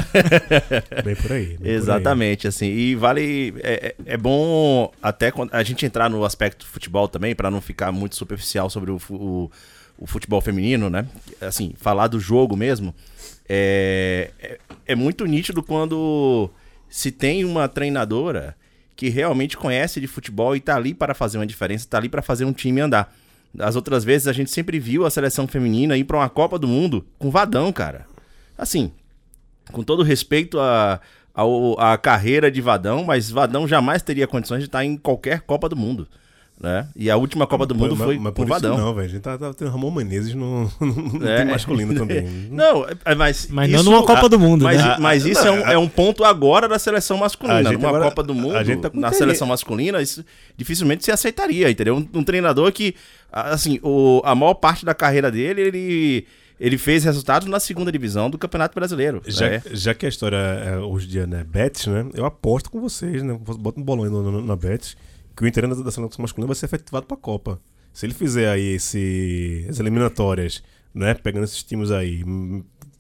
Bem 1.04 1.14
por 1.14 1.32
aí. 1.32 1.46
bem 1.46 1.56
por 1.58 1.66
aí. 1.66 1.70
Exatamente, 1.74 2.48
assim. 2.48 2.66
E 2.66 2.94
vale. 2.94 3.54
É, 3.58 3.88
é- 3.88 3.94
é 4.14 4.16
bom 4.16 4.90
até 5.02 5.30
quando 5.30 5.52
a 5.52 5.62
gente 5.62 5.84
entrar 5.84 6.08
no 6.08 6.24
aspecto 6.24 6.64
do 6.64 6.68
futebol 6.68 7.08
também, 7.08 7.34
pra 7.34 7.50
não 7.50 7.60
ficar 7.60 7.92
muito 7.92 8.16
superficial 8.16 8.70
sobre 8.70 8.90
o, 8.90 8.98
o, 9.10 9.50
o 9.98 10.06
futebol 10.06 10.40
feminino, 10.40 10.88
né? 10.88 11.06
Assim, 11.40 11.74
falar 11.76 12.06
do 12.08 12.18
jogo 12.18 12.56
mesmo. 12.56 12.94
É, 13.48 14.30
é, 14.40 14.58
é 14.86 14.94
muito 14.94 15.24
nítido 15.26 15.62
quando 15.62 16.50
se 16.88 17.10
tem 17.12 17.44
uma 17.44 17.68
treinadora 17.68 18.56
que 18.96 19.08
realmente 19.10 19.56
conhece 19.56 20.00
de 20.00 20.06
futebol 20.06 20.56
e 20.56 20.60
tá 20.60 20.74
ali 20.74 20.94
para 20.94 21.14
fazer 21.14 21.38
uma 21.38 21.46
diferença, 21.46 21.86
tá 21.88 21.98
ali 21.98 22.08
para 22.08 22.22
fazer 22.22 22.44
um 22.44 22.52
time 22.52 22.80
andar. 22.80 23.14
As 23.58 23.76
outras 23.76 24.04
vezes 24.04 24.26
a 24.26 24.32
gente 24.32 24.50
sempre 24.50 24.78
viu 24.78 25.06
a 25.06 25.10
seleção 25.10 25.46
feminina 25.46 25.96
ir 25.96 26.04
para 26.04 26.16
uma 26.18 26.28
Copa 26.28 26.58
do 26.58 26.66
Mundo 26.68 27.06
com 27.18 27.30
Vadão, 27.30 27.72
cara. 27.72 28.06
Assim, 28.56 28.92
com 29.72 29.82
todo 29.82 30.02
respeito 30.02 30.58
à 30.58 31.00
ao- 31.34 31.78
à 31.78 31.96
carreira 31.96 32.50
de 32.50 32.60
Vadão, 32.60 33.04
mas 33.04 33.30
Vadão 33.30 33.66
jamais 33.68 34.02
teria 34.02 34.26
condições 34.26 34.58
de 34.58 34.64
estar 34.66 34.84
em 34.84 34.96
qualquer 34.96 35.42
Copa 35.42 35.68
do 35.68 35.76
Mundo. 35.76 36.08
Né? 36.60 36.88
E 36.96 37.08
a 37.08 37.16
última 37.16 37.46
Copa 37.46 37.64
do 37.64 37.72
Mundo 37.72 37.94
Mas- 37.94 38.04
foi 38.04 38.18
mas 38.18 38.32
por 38.34 38.42
isso 38.42 38.48
Vadão. 38.52 38.76
não, 38.76 38.92
velho. 38.92 39.06
A 39.06 39.08
gente 39.08 39.20
tá, 39.20 39.38
tá 39.38 39.54
tendo 39.54 39.70
Ramon 39.70 39.92
Menezes 39.92 40.34
no, 40.34 40.64
no 40.80 41.28
É. 41.28 41.38
time 41.38 41.52
masculino 41.52 41.94
também. 41.94 42.22
Não, 42.50 42.84
é- 43.04 43.14
mas. 43.14 43.46
Mas 43.48 43.70
não 43.70 43.84
numa 43.84 44.02
Copa 44.04 44.28
do 44.28 44.40
Mundo, 44.40 44.64
Mas, 44.64 44.84
né? 44.84 44.96
mas 44.98 45.24
isso 45.24 45.46
é, 45.46 45.50
um, 45.52 45.58
é 45.68 45.78
um 45.78 45.88
ponto 45.88 46.24
agora 46.24 46.66
da 46.66 46.76
seleção 46.76 47.16
A 47.18 47.20
masculina. 47.20 47.70
Numa 47.70 47.88
agora- 47.90 48.04
Copa 48.06 48.24
do 48.24 48.34
Mundo, 48.34 48.56
a 48.56 48.64
gente 48.64 48.80
tá 48.80 48.90
na 48.92 49.12
seleção 49.12 49.46
masculina, 49.46 50.02
isso 50.02 50.24
dificilmente 50.56 51.04
se 51.04 51.12
aceitaria, 51.12 51.70
entendeu? 51.70 51.96
Um, 51.96 52.08
um 52.18 52.24
treinador 52.24 52.72
que, 52.72 52.92
assim, 53.32 53.78
o, 53.80 54.20
a 54.24 54.34
maior 54.34 54.54
parte 54.54 54.84
da 54.84 54.94
carreira 54.94 55.30
dele, 55.30 55.60
ele, 55.60 56.26
ele 56.58 56.76
fez 56.76 57.04
resultados 57.04 57.46
na 57.46 57.60
segunda 57.60 57.92
divisão 57.92 58.28
do 58.28 58.36
Campeonato 58.36 58.74
Brasileiro. 58.74 59.22
Já, 59.28 59.48
né? 59.48 59.62
já 59.72 59.94
que 59.94 60.06
a 60.06 60.08
história 60.08 60.36
é, 60.36 60.76
hoje 60.78 61.06
em 61.06 61.10
dia 61.10 61.24
né, 61.26 61.44
Betis, 61.48 61.86
né? 61.86 62.04
Eu 62.14 62.24
aposto 62.26 62.68
com 62.68 62.80
vocês, 62.80 63.22
né? 63.22 63.38
Bota 63.60 63.78
um 63.78 63.84
bolão 63.84 64.02
aí 64.02 64.10
no- 64.10 64.44
na 64.44 64.56
Betis 64.56 64.96
que 65.38 65.44
o 65.44 65.46
interino 65.46 65.72
da, 65.84 65.90
seleção 65.92 66.10
masculina 66.18 66.48
vai 66.48 66.56
ser 66.56 66.66
efetivado 66.66 67.06
pra 67.06 67.16
Copa. 67.16 67.60
Se 67.92 68.04
ele 68.04 68.12
fizer 68.12 68.48
aí 68.50 68.74
esse, 68.74 69.64
as 69.70 69.78
eliminatórias, 69.78 70.64
né? 70.92 71.14
Pegando 71.14 71.44
esses 71.44 71.62
times 71.62 71.92
aí, 71.92 72.24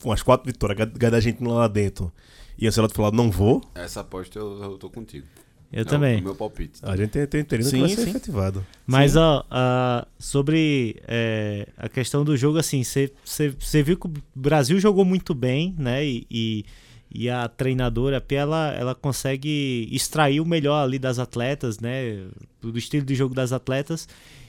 com 0.00 0.12
as 0.12 0.22
quatro 0.22 0.46
vitórias, 0.46 0.78
gada 0.78 1.10
da 1.10 1.20
gente 1.20 1.42
lá 1.42 1.66
dentro, 1.66 2.12
e 2.56 2.64
o 2.64 2.68
Ancelotti 2.68 2.94
falar, 2.94 3.10
não 3.10 3.28
vou, 3.28 3.60
Essa 3.74 4.02
aposta 4.02 4.38
eu, 4.38 4.62
eu 4.62 4.78
tô 4.78 4.88
contigo. 4.88 5.26
Eu 5.72 5.82
É 5.82 5.84
também. 5.84 6.20
O 6.20 6.22
meu 6.22 6.34
palpite. 6.36 6.78
a 6.80 6.96
gente 6.96 7.10
tem, 7.10 7.26
tem 7.26 7.40
interino 7.40 7.68
que 7.68 7.76
Sim, 7.76 7.80
vai 7.80 7.88
ser 7.88 8.02
sim. 8.02 8.10
efetivado. 8.10 8.64
Mas, 8.86 9.16
ó, 9.16 9.44
ah, 9.50 10.06
sobre 10.16 10.96
é, 11.08 11.66
a 11.76 11.88
questão 11.88 12.24
do 12.24 12.36
jogo, 12.36 12.56
assim, 12.56 12.84
você 12.84 13.82
viu 13.82 13.96
que 13.96 14.06
o 14.06 14.12
Brasil 14.32 14.78
jogou 14.78 15.04
muito 15.04 15.34
bem, 15.34 15.74
né? 15.76 16.06
E, 16.06 16.24
e, 16.30 16.64
e 17.10 17.28
a 17.30 17.48
treinadora, 17.48 18.20
Pia, 18.20 18.40
ela, 18.40 18.72
ela 18.74 18.94
consegue 18.94 19.88
extrair 19.90 20.40
o 20.40 20.44
melhor 20.44 20.82
ali 20.84 20.98
das 20.98 21.18
atletas, 21.18 21.78
né? 21.80 22.26
Do 22.60 22.76
estilo 22.78 23.04
de 23.06 23.14
jogo 23.14 23.34
das 23.34 23.52
atletas. 23.52 24.08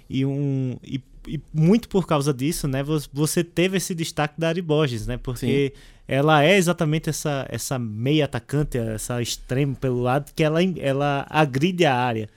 E, 0.09 0.25
um, 0.25 0.77
e, 0.83 1.01
e 1.27 1.39
muito 1.53 1.87
por 1.87 2.05
causa 2.07 2.33
disso, 2.33 2.67
né? 2.67 2.83
vo- 2.83 2.99
Você 3.13 3.43
teve 3.43 3.77
esse 3.77 3.93
destaque 3.95 4.39
da 4.39 4.49
Ari 4.49 4.61
Borges, 4.61 5.05
né? 5.07 5.17
Porque 5.17 5.73
ela 6.07 6.43
é 6.43 6.57
exatamente 6.57 7.09
essa, 7.09 7.45
essa 7.49 7.77
meia 7.79 8.25
atacante, 8.25 8.77
essa 8.77 9.21
extremo 9.21 9.75
pelo 9.75 10.01
lado, 10.01 10.31
que 10.35 10.43
ela, 10.43 10.59
ela 10.79 11.25
agride 11.29 11.85
a 11.85 11.95
área. 11.95 12.27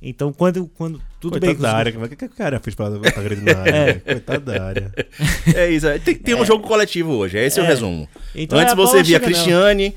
Então, 0.00 0.32
quando, 0.32 0.66
quando 0.68 1.00
tudo 1.20 1.32
Coitado 1.32 1.52
bem 1.54 1.60
da 1.62 1.70
que 1.70 1.74
área, 1.76 1.98
o 2.04 2.08
que, 2.08 2.28
que 2.28 2.42
a 2.42 2.46
área 2.46 2.60
fez 2.60 2.74
pra 2.76 2.88
estar 2.88 3.20
agredindo 3.20 3.52
na 3.52 3.58
área? 3.58 3.72
É. 4.06 4.12
Coitado 4.12 4.44
da 4.44 4.62
área. 4.64 4.92
É 5.54 5.68
isso. 5.70 5.86
é. 5.88 5.98
Tem, 5.98 6.14
tem 6.14 6.34
um 6.36 6.44
jogo 6.44 6.66
coletivo 6.66 7.10
hoje, 7.12 7.36
esse 7.38 7.58
é, 7.58 7.62
o 7.62 7.66
É. 7.66 7.68
resumo. 7.68 8.08
Então, 8.34 8.58
Antes 8.58 8.74
bola 8.74 8.88
você 8.88 9.02
via. 9.02 9.18
Cristiane 9.18 9.94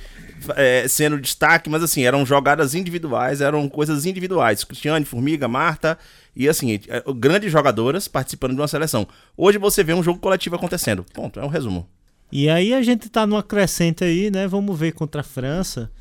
é, 0.56 0.88
sendo 0.88 1.20
destaque, 1.20 1.70
mas 1.70 1.84
assim, 1.84 2.04
eram 2.04 2.26
jogadas 2.26 2.74
individuais, 2.74 3.42
eram 3.42 3.70
coisas 3.70 4.06
individuais. 4.06 4.64
Cristiane, 4.64 5.06
Formiga, 5.06 5.48
Marta, 5.48 5.98
e 6.36 6.50
assim, 6.50 6.80
é, 6.88 7.04
grandes 7.16 7.52
jogadoras 7.52 8.08
participando 8.08 8.56
de 8.56 8.62
uma 8.62 8.68
seleção. 8.68 9.08
Hoje 9.38 9.60
você 9.60 9.84
vê 9.84 9.94
um 9.94 10.02
jogo 10.02 10.20
coletivo 10.20 10.56
acontecendo. 10.56 11.06
Ponto, 11.14 11.40
é 11.40 11.44
um 11.46 11.50
resumo. 11.50 11.88
E 12.32 12.50
aí 12.50 12.74
a 12.74 12.82
gente 12.82 13.08
tá 13.10 13.28
numa 13.28 13.44
crescente 13.44 14.04
aí, 14.04 14.32
né? 14.32 14.48
Vamos 14.48 14.80
ver 14.80 14.94
contra 14.94 15.22
a 15.22 15.24
França. 15.24 15.92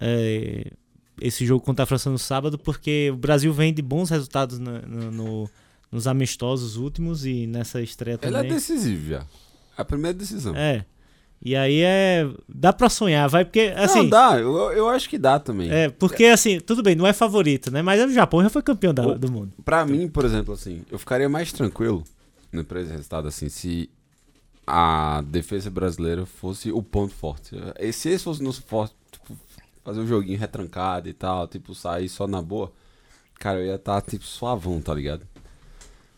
é, 0.00 0.72
esse 1.20 1.44
jogo 1.46 1.64
contra 1.64 1.82
a 1.84 1.86
França 1.86 2.10
no 2.10 2.18
sábado, 2.18 2.58
porque 2.58 3.10
o 3.12 3.16
Brasil 3.16 3.52
vem 3.52 3.72
de 3.72 3.82
bons 3.82 4.10
resultados 4.10 4.58
no- 4.58 4.80
no- 4.82 5.10
no- 5.10 5.50
nos 5.90 6.06
amistosos 6.06 6.76
últimos 6.76 7.24
e 7.24 7.46
nessa 7.46 7.80
estreia 7.80 8.18
Ele 8.22 8.34
é 8.34 8.38
também. 8.38 8.52
decisivo 8.52 9.08
já. 9.10 9.20
É 9.78 9.82
a 9.82 9.84
primeira 9.84 10.16
decisão. 10.16 10.54
É. 10.56 10.84
E 11.44 11.54
aí 11.54 11.80
é. 11.82 12.26
Dá 12.48 12.72
pra 12.72 12.88
sonhar, 12.88 13.28
vai, 13.28 13.44
porque 13.44 13.72
assim. 13.76 13.98
não, 14.04 14.08
dá. 14.08 14.38
Eu, 14.38 14.56
eu 14.72 14.88
acho 14.88 15.08
que 15.08 15.18
dá 15.18 15.38
também. 15.38 15.70
É, 15.70 15.90
porque 15.90 16.24
assim, 16.24 16.58
tudo 16.58 16.82
bem, 16.82 16.94
não 16.96 17.06
é 17.06 17.12
favorito, 17.12 17.70
né? 17.70 17.82
Mas 17.82 18.02
o 18.02 18.12
Japão 18.12 18.42
já 18.42 18.48
foi 18.48 18.62
campeão 18.62 18.92
da- 18.94 19.14
do 19.14 19.30
mundo. 19.30 19.52
Pra 19.64 19.84
mim, 19.84 20.08
por 20.08 20.24
exemplo, 20.24 20.54
assim, 20.54 20.82
eu 20.90 20.98
ficaria 20.98 21.28
mais 21.28 21.52
tranquilo 21.52 22.02
no 22.50 22.64
pra 22.64 22.80
esse 22.80 22.90
resultado, 22.90 23.28
assim, 23.28 23.48
se 23.50 23.88
a 24.66 25.22
defesa 25.26 25.70
brasileira 25.70 26.26
fosse 26.26 26.72
o 26.72 26.82
ponto 26.82 27.14
forte. 27.14 27.54
E 27.78 27.92
se 27.92 28.08
esse 28.08 28.24
fosse 28.24 28.40
o 28.40 28.44
nosso 28.44 28.62
forte, 28.62 28.94
fazer 29.86 30.00
um 30.00 30.06
joguinho 30.06 30.38
retrancado 30.38 31.08
e 31.08 31.12
tal, 31.12 31.46
tipo, 31.46 31.72
sair 31.72 32.08
só 32.08 32.26
na 32.26 32.42
boa, 32.42 32.72
cara, 33.38 33.60
eu 33.60 33.66
ia 33.66 33.76
estar, 33.76 34.02
tipo, 34.02 34.24
suavão, 34.24 34.80
tá 34.80 34.92
ligado? 34.92 35.24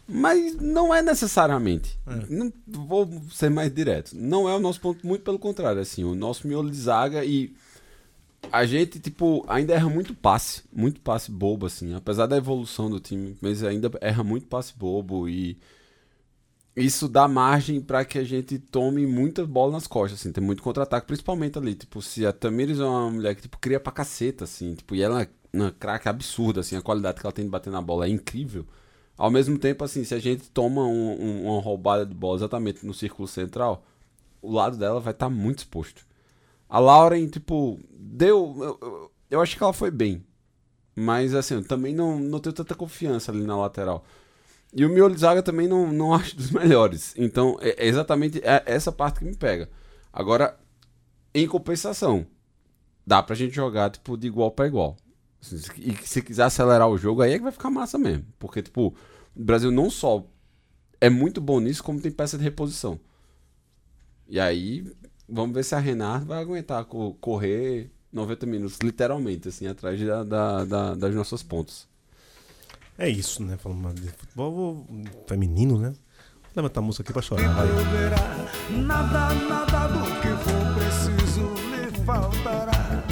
Mas 0.09 0.55
não 0.55 0.95
é 0.95 1.03
necessariamente. 1.03 1.99
Não, 2.31 2.51
vou 2.67 3.07
ser 3.31 3.51
mais 3.51 3.71
direto. 3.71 4.17
Não 4.17 4.49
é 4.49 4.55
o 4.57 4.59
nosso 4.59 4.81
ponto, 4.81 5.07
muito 5.07 5.23
pelo 5.23 5.39
contrário, 5.39 5.83
assim, 5.83 6.03
o 6.03 6.15
nosso 6.15 6.49
miolo 6.49 6.71
de 6.71 6.79
zaga 6.79 7.23
e 7.27 7.55
a 8.51 8.65
gente, 8.65 8.99
tipo, 8.99 9.45
ainda 9.47 9.75
erra 9.75 9.91
muito 9.91 10.15
passe. 10.15 10.63
Muito 10.73 10.99
passe 11.03 11.31
bobo, 11.31 11.67
assim. 11.67 11.95
Apesar 11.95 12.25
da 12.25 12.39
evolução 12.39 12.89
do 12.89 12.99
time, 12.99 13.37
mas 13.43 13.63
ainda 13.63 13.91
erra 14.01 14.25
muito 14.25 14.47
passe 14.47 14.73
bobo 14.75 15.29
e 15.29 15.59
isso 16.79 17.09
dá 17.09 17.29
margem 17.29 17.81
pra 17.81 18.05
que 18.05 18.19
a 18.19 18.25
gente 18.25 18.59
tome 18.59 19.07
muita 19.07 19.47
bola 19.47 19.73
nas 19.73 19.87
costas, 19.87 20.21
assim. 20.21 20.33
Tem 20.33 20.43
muito 20.43 20.63
contra-ataque, 20.63 21.07
principalmente 21.07 21.59
ali. 21.59 21.75
Tipo, 21.75 22.01
se 22.03 22.27
a 22.27 22.33
Tamires 22.33 22.79
é 22.81 22.85
uma 22.85 23.11
mulher 23.11 23.35
que, 23.35 23.43
tipo, 23.43 23.59
cria 23.59 23.81
pra 23.81 23.93
caceta, 23.93 24.45
assim. 24.45 24.75
Tipo, 24.75 24.95
e 24.95 25.03
ela 25.03 25.23
é 25.23 25.29
uma 25.53 25.71
craque 25.73 26.09
absurda, 26.09 26.61
assim. 26.61 26.77
A 26.77 26.83
qualidade 26.83 27.21
que 27.21 27.27
ela 27.27 27.33
tem 27.33 27.45
de 27.45 27.51
bater 27.51 27.71
na 27.71 27.83
bola 27.83 28.07
é 28.07 28.09
incrível. 28.11 28.67
Ao 29.17 29.31
mesmo 29.31 29.59
tempo, 29.59 29.85
assim, 29.85 30.05
se 30.05 30.15
a 30.15 30.19
gente 30.21 30.51
toma 30.51 30.83
um- 30.87 31.21
um- 31.23 31.45
uma 31.53 31.61
roubada 31.61 32.07
de 32.07 32.15
bola 32.15 32.37
exatamente 32.39 32.87
no 32.87 32.95
círculo 32.95 33.27
central, 33.29 33.85
o 34.43 34.53
lado 34.53 34.77
dela 34.79 35.01
vai 35.01 35.13
estar 35.13 35.31
muito 35.31 35.59
exposto. 35.61 36.07
A 36.69 36.79
Lauren, 36.81 37.29
tipo, 37.29 37.79
deu. 37.93 38.57
Eu, 38.61 38.79
eu, 38.83 39.13
eu 39.33 39.41
acho 39.43 39.57
que 39.57 39.63
ela 39.63 39.73
foi 39.73 39.91
bem. 39.91 40.25
Mas, 40.97 41.35
assim, 41.35 41.55
eu 41.55 41.65
também 41.65 41.95
não, 41.95 42.19
não 42.19 42.41
tenho 42.41 42.53
tanta 42.55 42.75
confiança 42.75 43.31
ali 43.31 43.43
na 43.45 43.57
lateral. 43.57 44.05
E 44.75 44.85
o 44.85 44.89
miolo 44.89 45.15
de 45.15 45.21
zaga 45.21 45.43
também 45.43 45.67
não, 45.69 45.93
não 45.93 46.13
acho 46.15 46.37
dos 46.37 46.51
melhores. 46.51 47.15
Então, 47.17 47.57
é, 47.61 47.85
é 47.85 47.89
exatamente 47.89 48.41
essa 48.67 48.93
parte 48.93 49.21
que 49.21 49.25
me 49.25 49.35
pega. 49.37 49.69
Agora, 50.13 50.59
em 51.35 51.47
compensação, 51.47 52.27
dá 53.07 53.23
pra 53.23 53.35
gente 53.37 53.55
jogar, 53.55 53.91
tipo, 53.91 54.17
de 54.17 54.27
igual 54.27 54.51
pra 54.51 54.67
igual. 54.67 54.97
E 55.79 55.93
se 56.07 56.23
quiser 56.23 56.45
acelerar 56.45 56.89
o 56.89 56.99
jogo, 56.99 57.23
aí 57.23 57.33
é 57.33 57.39
que 57.39 57.45
vai 57.45 57.53
ficar 57.53 57.71
massa 57.71 57.99
mesmo. 57.99 58.25
Porque, 58.39 58.63
tipo, 58.63 58.95
O 59.37 59.43
Brasil 59.45 59.71
não 59.71 59.89
só 59.91 60.27
é 61.01 61.09
muito 61.11 61.41
bom 61.41 61.61
nisso, 61.61 61.83
como 61.85 62.01
tem 62.01 62.11
peça 62.11 62.37
de 62.37 62.45
reposição. 62.45 62.99
E 64.29 64.39
aí, 64.39 64.85
vamos 65.29 65.55
ver 65.55 65.65
se 65.65 65.75
a 65.75 65.79
Renata 65.79 66.25
vai 66.25 66.41
aguentar 66.41 66.85
co- 66.85 67.15
correr 67.21 67.91
90 68.13 68.47
minutos, 68.47 68.79
literalmente, 68.83 69.49
assim, 69.49 69.67
atrás 69.67 70.01
da- 70.01 70.25
da- 70.25 70.65
da- 70.65 70.95
das 70.95 71.15
nossas 71.15 71.43
pontas. 71.43 71.87
É 72.99 73.09
isso, 73.09 73.43
né? 73.45 73.57
Falando 73.57 73.95
de 74.01 74.09
futebol 74.11 74.85
feminino, 75.27 75.79
né? 75.79 75.91
Vou 75.91 76.53
levantar 76.57 76.81
a 76.81 76.83
música 76.83 77.03
aqui 77.05 77.13
pra 77.13 77.23
chorar, 77.23 77.49
vai. 77.55 77.67
Nada, 78.83 79.35
nada 79.35 79.87
do 79.89 80.05
que 80.21 80.29
for 80.45 80.75
preciso 80.75 81.55
lhe 81.71 82.05
faltará. 82.05 83.05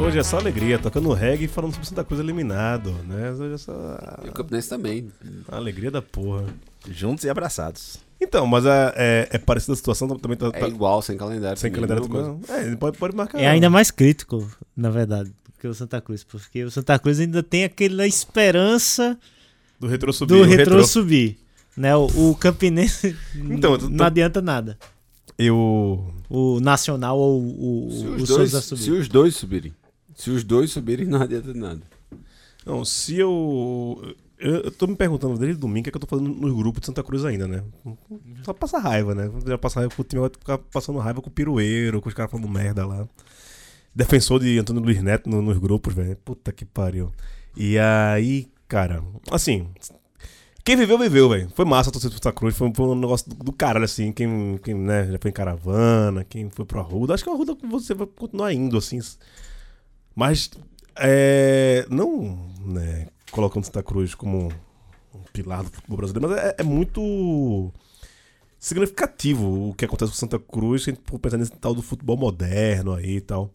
Hoje 0.00 0.18
é 0.18 0.22
só 0.22 0.38
alegria, 0.38 0.78
tocando 0.78 1.12
reggae 1.12 1.44
e 1.44 1.48
falando 1.48 1.72
sobre 1.72 1.88
Santa 1.88 2.04
Cruz 2.04 2.20
eliminado, 2.20 2.92
né? 3.04 3.32
Hoje 3.32 3.54
é 3.54 3.58
só 3.58 3.98
E 4.24 4.28
o 4.28 4.32
Campinense 4.32 4.68
também. 4.68 5.10
a 5.48 5.56
alegria 5.56 5.90
da 5.90 6.00
porra. 6.00 6.46
Juntos 6.88 7.24
e 7.24 7.28
abraçados. 7.30 7.98
Então, 8.28 8.46
mas 8.46 8.66
é, 8.66 8.92
é, 8.96 9.28
é 9.32 9.38
parecida 9.38 9.72
a 9.72 9.76
situação, 9.76 10.06
também 10.18 10.36
tá, 10.36 10.48
É 10.48 10.50
tá- 10.60 10.68
igual, 10.68 11.00
sem 11.02 11.16
calendário. 11.16 11.58
sem 11.58 11.70
também, 11.72 11.88
calendário. 11.88 12.12
mesma 12.14 12.38
coisa. 12.46 12.60
É, 12.62 12.66
ele 12.66 12.76
pode, 12.76 12.98
pode 12.98 13.16
marcar. 13.16 13.40
É 13.40 13.46
ainda 13.46 13.70
mais 13.70 13.90
crítico, 13.90 14.46
na 14.76 14.90
verdade, 14.90 15.30
do 15.30 15.52
que 15.58 15.66
o 15.66 15.72
Santa 15.74 16.00
Cruz, 16.00 16.22
porque 16.24 16.62
o 16.62 16.70
Santa 16.70 16.98
Cruz 16.98 17.18
ainda 17.20 17.42
tem 17.42 17.64
aquela 17.64 18.06
esperança 18.06 19.18
do 19.80 19.86
retro 19.86 20.12
subir. 20.12 20.34
do 20.34 20.40
O 20.40 20.44
retrô 20.44 20.84
subir. 20.84 21.38
Né? 21.76 21.94
O, 21.96 22.06
o 22.30 22.34
Campinense 22.34 23.16
Então, 23.34 23.78
tô- 23.78 23.88
não 23.88 24.04
adianta 24.04 24.42
nada. 24.42 24.78
Eu. 25.38 26.12
O 26.28 26.60
Nacional 26.60 27.18
ou 27.18 27.40
o, 27.40 27.88
Se 27.90 28.04
o, 28.06 28.14
os, 28.16 28.22
o 28.22 28.26
dois, 28.26 28.50
Souza 28.50 28.60
subir. 28.60 28.82
se 28.82 28.90
os 28.90 29.08
dois 29.08 29.34
subirem. 29.36 29.72
Se 30.14 30.30
os 30.30 30.42
dois 30.44 30.70
subirem, 30.72 31.06
não 31.06 31.22
adianta 31.22 31.54
nada. 31.54 31.80
Não, 32.66 32.84
se 32.84 33.16
eu. 33.16 34.14
Eu, 34.38 34.54
eu 34.60 34.70
tô 34.70 34.86
me 34.86 34.94
perguntando 34.94 35.36
desde 35.38 35.58
domingo 35.60 35.80
o 35.80 35.82
que, 35.84 35.88
é 35.88 35.92
que 35.92 35.96
eu 35.96 36.00
tô 36.00 36.06
fazendo 36.06 36.28
no 36.28 36.56
grupo 36.56 36.78
de 36.80 36.86
Santa 36.86 37.02
Cruz 37.02 37.24
ainda, 37.24 37.48
né? 37.48 37.64
Só 38.44 38.52
passa 38.52 38.78
raiva, 38.78 39.14
né? 39.14 39.30
Já 39.46 39.58
passa 39.58 39.80
raiva 39.80 39.94
com 39.94 40.02
o 40.02 40.04
time, 40.04 40.20
vai 40.20 40.30
ficar 40.30 40.58
passando 40.58 40.98
raiva 41.00 41.20
com 41.20 41.28
o 41.28 41.32
pirueiro, 41.32 42.00
com 42.00 42.08
os 42.08 42.14
caras 42.14 42.30
falando 42.30 42.48
merda 42.48 42.86
lá. 42.86 43.08
Defensor 43.94 44.38
de 44.40 44.56
Antônio 44.58 44.82
Luiz 44.82 45.02
Neto 45.02 45.28
no- 45.28 45.42
nos 45.42 45.58
grupos, 45.58 45.92
velho. 45.92 46.16
Puta 46.24 46.52
que 46.52 46.64
pariu. 46.64 47.10
E 47.56 47.76
aí, 47.78 48.48
cara, 48.68 49.02
assim. 49.30 49.66
Quem 50.64 50.76
viveu, 50.76 50.98
viveu, 50.98 51.28
velho. 51.30 51.50
Foi 51.56 51.64
massa 51.64 51.88
a 51.88 51.92
torcida 51.92 52.10
do 52.10 52.22
Santa 52.22 52.32
Cruz. 52.32 52.54
Foi, 52.56 52.70
foi 52.72 52.86
um 52.86 52.94
negócio 52.94 53.28
do, 53.30 53.36
do 53.36 53.52
caralho, 53.52 53.86
assim. 53.86 54.12
Quem, 54.12 54.58
quem 54.62 54.74
né, 54.74 55.10
já 55.10 55.18
foi 55.18 55.30
em 55.30 55.34
caravana, 55.34 56.22
quem 56.22 56.48
foi 56.50 56.64
pro 56.64 56.78
Arruda. 56.78 57.14
Acho 57.14 57.24
que 57.24 57.30
o 57.30 57.32
Arruda 57.32 57.56
você 57.68 57.92
vai 57.94 58.06
continuar 58.06 58.52
indo, 58.52 58.76
assim. 58.76 59.00
Mas, 60.14 60.50
é, 60.96 61.86
não 61.90 62.50
né, 62.64 63.08
colocando 63.30 63.64
Santa 63.64 63.82
Cruz 63.82 64.14
como 64.14 64.48
um 65.14 65.20
pilar 65.32 65.62
do 65.62 65.70
futebol 65.70 65.96
brasileiro, 65.96 66.28
mas 66.28 66.38
é, 66.38 66.56
é 66.58 66.62
muito 66.62 67.72
significativo 68.58 69.70
o 69.70 69.74
que 69.74 69.84
acontece 69.84 70.10
com 70.12 70.16
Santa 70.18 70.38
Cruz, 70.38 70.84
se 70.84 70.90
a 70.90 70.94
gente 70.94 71.02
pensar 71.20 71.36
nesse 71.38 71.52
tal 71.52 71.74
do 71.74 71.82
futebol 71.82 72.16
moderno 72.16 72.94
aí 72.94 73.16
e 73.16 73.20
tal. 73.20 73.50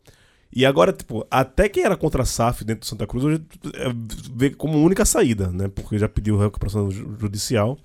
E 0.55 0.65
agora, 0.65 0.93
tipo, 0.93 1.25
até 1.31 1.67
quem 1.67 1.83
era 1.83 1.97
contra 1.97 2.21
a 2.21 2.25
SAF 2.25 2.63
dentro 2.63 2.81
do 2.81 2.85
Santa 2.85 3.07
Cruz, 3.07 3.25
hoje 3.25 3.41
é, 3.73 3.91
vê 4.35 4.51
como 4.51 4.77
única 4.77 5.03
saída, 5.03 5.47
né? 5.47 5.67
Porque 5.67 5.97
já 5.97 6.07
pediu 6.07 6.37
recuperação 6.37 6.91
ju- 6.91 7.17
judicial. 7.19 7.77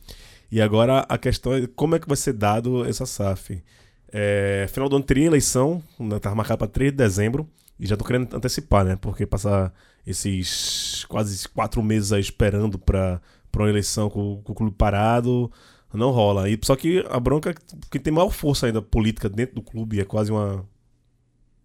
E 0.53 0.61
agora 0.61 1.01
a 1.09 1.17
questão 1.17 1.55
é 1.55 1.67
como 1.67 1.95
é 1.97 1.99
que 1.99 2.07
vai 2.07 2.17
ser 2.17 2.35
dado 2.35 2.85
essa 2.85 3.07
SAF. 3.07 3.63
É, 4.13 4.67
final 4.71 4.89
do 4.89 4.97
ano 4.97 5.05
teria 5.05 5.27
eleição, 5.27 5.83
né, 5.99 6.19
tava 6.19 6.35
marcado 6.35 6.59
para 6.59 6.67
3 6.69 6.91
de 6.91 6.97
dezembro, 6.97 7.49
e 7.81 7.87
já 7.87 7.97
tô 7.97 8.05
querendo 8.05 8.35
antecipar, 8.35 8.85
né? 8.85 8.97
Porque 8.97 9.27
passar 9.27 9.73
esses 10.09 11.05
quase 11.05 11.47
quatro 11.49 11.83
meses 11.83 12.13
aí 12.13 12.21
esperando 12.21 12.79
pra 12.79 13.21
uma 13.55 13.69
eleição 13.69 14.09
com, 14.09 14.41
com 14.43 14.53
o 14.53 14.55
clube 14.55 14.75
parado, 14.75 15.51
não 15.93 16.11
rola. 16.11 16.49
E, 16.49 16.59
só 16.63 16.75
que 16.75 17.05
a 17.11 17.21
bronca 17.21 17.55
que 17.91 17.99
tem 17.99 18.13
maior 18.13 18.31
força 18.31 18.67
ainda 18.67 18.81
política 18.81 19.29
dentro 19.29 19.57
do 19.57 19.63
clube, 19.63 20.01
é 20.01 20.05
quase 20.05 20.33
uma, 20.33 20.67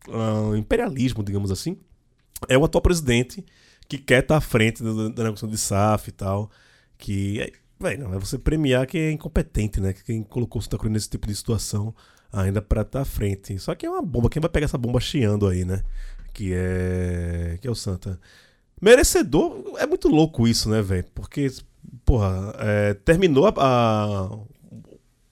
um 0.10 0.56
imperialismo, 0.56 1.24
digamos 1.24 1.52
assim, 1.52 1.78
é 2.50 2.58
o 2.58 2.66
atual 2.66 2.82
presidente 2.82 3.46
que 3.88 3.98
quer 3.98 4.24
estar 4.24 4.38
à 4.38 4.42
frente 4.42 4.84
da, 4.84 5.24
negociação 5.24 5.50
de 5.50 5.58
SAF 5.58 6.10
e 6.10 6.12
tal, 6.12 6.52
que, 6.98 7.40
é, 7.40 7.52
velho, 7.80 8.10
não 8.10 8.16
é 8.16 8.20
você 8.20 8.38
premiar 8.38 8.88
quem 8.88 9.02
é 9.02 9.12
incompetente, 9.12 9.80
né? 9.80 9.94
Quem 9.94 10.24
colocou 10.24 10.60
o 10.60 10.64
Santa 10.64 10.78
Cruz 10.78 10.92
nesse 10.92 11.10
tipo 11.10 11.28
de 11.28 11.36
situação 11.36 11.94
ainda 12.32 12.62
pra 12.62 12.82
estar 12.82 13.02
à 13.02 13.06
frente. 13.06 13.58
Só 13.60 13.76
que 13.76 13.86
é 13.86 13.90
uma 13.90 14.02
bomba, 14.02 14.30
quem 14.30 14.42
vai 14.42 14.50
pegar 14.50 14.66
essa 14.66 14.78
bomba 14.78 15.00
chiando 15.00 15.48
aí, 15.48 15.64
né? 15.64 15.84
Que 16.34 16.52
é 16.54 17.58
que 17.62 17.68
é 17.68 17.72
o 17.72 17.76
Santa. 17.76 18.20
Merecedor, 18.82 19.76
é 19.78 19.86
muito 19.86 20.08
louco 20.10 20.48
isso, 20.48 20.70
né, 20.70 20.82
velho? 20.82 21.06
Porque, 21.16 21.50
porra, 22.04 22.54
é, 22.60 22.94
terminou 22.96 23.48
a, 23.48 23.54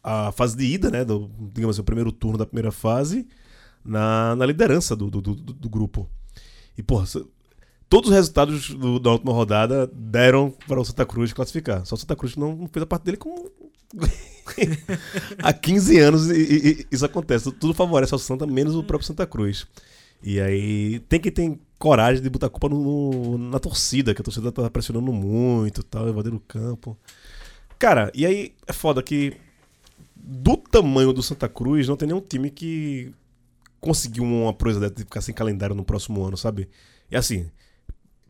a, 0.04 0.28
a 0.28 0.32
fase 0.32 0.56
de 0.56 0.66
ida, 0.66 0.90
né? 0.90 1.04
Do, 1.04 1.30
digamos 1.54 1.76
assim, 1.76 1.82
o 1.82 1.86
primeiro 1.86 2.12
turno 2.12 2.38
da 2.38 2.46
primeira 2.46 2.72
fase 2.72 3.28
na, 3.84 4.36
na 4.36 4.46
liderança 4.46 4.96
do, 4.96 5.10
do, 5.10 5.22
do, 5.22 5.36
do 5.36 5.70
grupo. 5.70 6.08
E, 6.78 6.84
porra, 6.84 7.06
todos 7.90 8.10
os 8.10 8.16
resultados 8.16 8.70
do- 8.70 9.00
da 9.00 9.12
última 9.12 9.34
rodada 9.34 9.88
deram 9.94 10.52
para 10.68 10.80
o 10.80 10.86
Santa 10.86 11.06
Cruz 11.06 11.34
classificar. 11.34 11.86
Só 11.86 11.96
o 11.96 11.98
Santa 11.98 12.16
Cruz 12.16 12.36
não, 12.38 12.70
fez 12.72 12.84
a 12.84 12.88
parte 12.88 13.04
dele 13.04 13.18
como. 13.18 13.52
Há 15.40 15.52
15 15.54 16.00
anos 16.00 16.30
e- 16.30 16.86
e 16.92 16.96
isso 16.96 17.06
acontece. 17.06 17.52
Tudo 17.52 17.74
favorece 17.74 18.14
ao 18.14 18.20
Santa, 18.20 18.46
menos 18.48 18.76
o 18.76 18.84
próprio 18.84 19.06
Santa 19.08 19.26
Cruz. 19.28 19.66
E 20.24 20.40
aí 20.40 21.00
tem 21.10 21.20
que 21.20 21.32
ter 21.32 21.58
coragem 21.80 22.22
de 22.22 22.30
botar 22.30 22.48
a 22.48 22.50
culpa 22.50 22.70
no- 22.70 23.38
na 23.38 23.60
torcida, 23.60 24.14
que 24.14 24.22
a 24.22 24.24
torcida 24.24 24.52
tá 24.52 24.70
pressionando 24.70 25.12
muito, 25.12 25.84
tal, 25.84 26.08
invadindo 26.10 26.36
o 26.38 26.40
campo. 26.42 26.98
Cara, 27.80 28.12
e 28.14 28.26
aí 28.26 28.54
é 28.68 28.74
foda 28.74 29.02
que 29.02 29.36
do 30.16 30.56
tamanho 30.56 31.12
do 31.12 31.24
Santa 31.24 31.50
Cruz 31.50 31.88
não 31.88 31.98
tem 31.98 32.08
nenhum 32.08 32.22
time 32.22 32.52
que 32.52 33.12
conseguiu 33.80 34.24
uma 34.24 34.54
proeza 34.54 34.80
dessa 34.80 34.94
de 34.94 35.04
ficar 35.04 35.22
sem 35.22 35.34
calendário 35.34 35.76
no 35.76 35.84
próximo 35.84 36.24
ano, 36.24 36.38
sabe? 36.38 36.70
E 37.10 37.16
assim, 37.16 37.50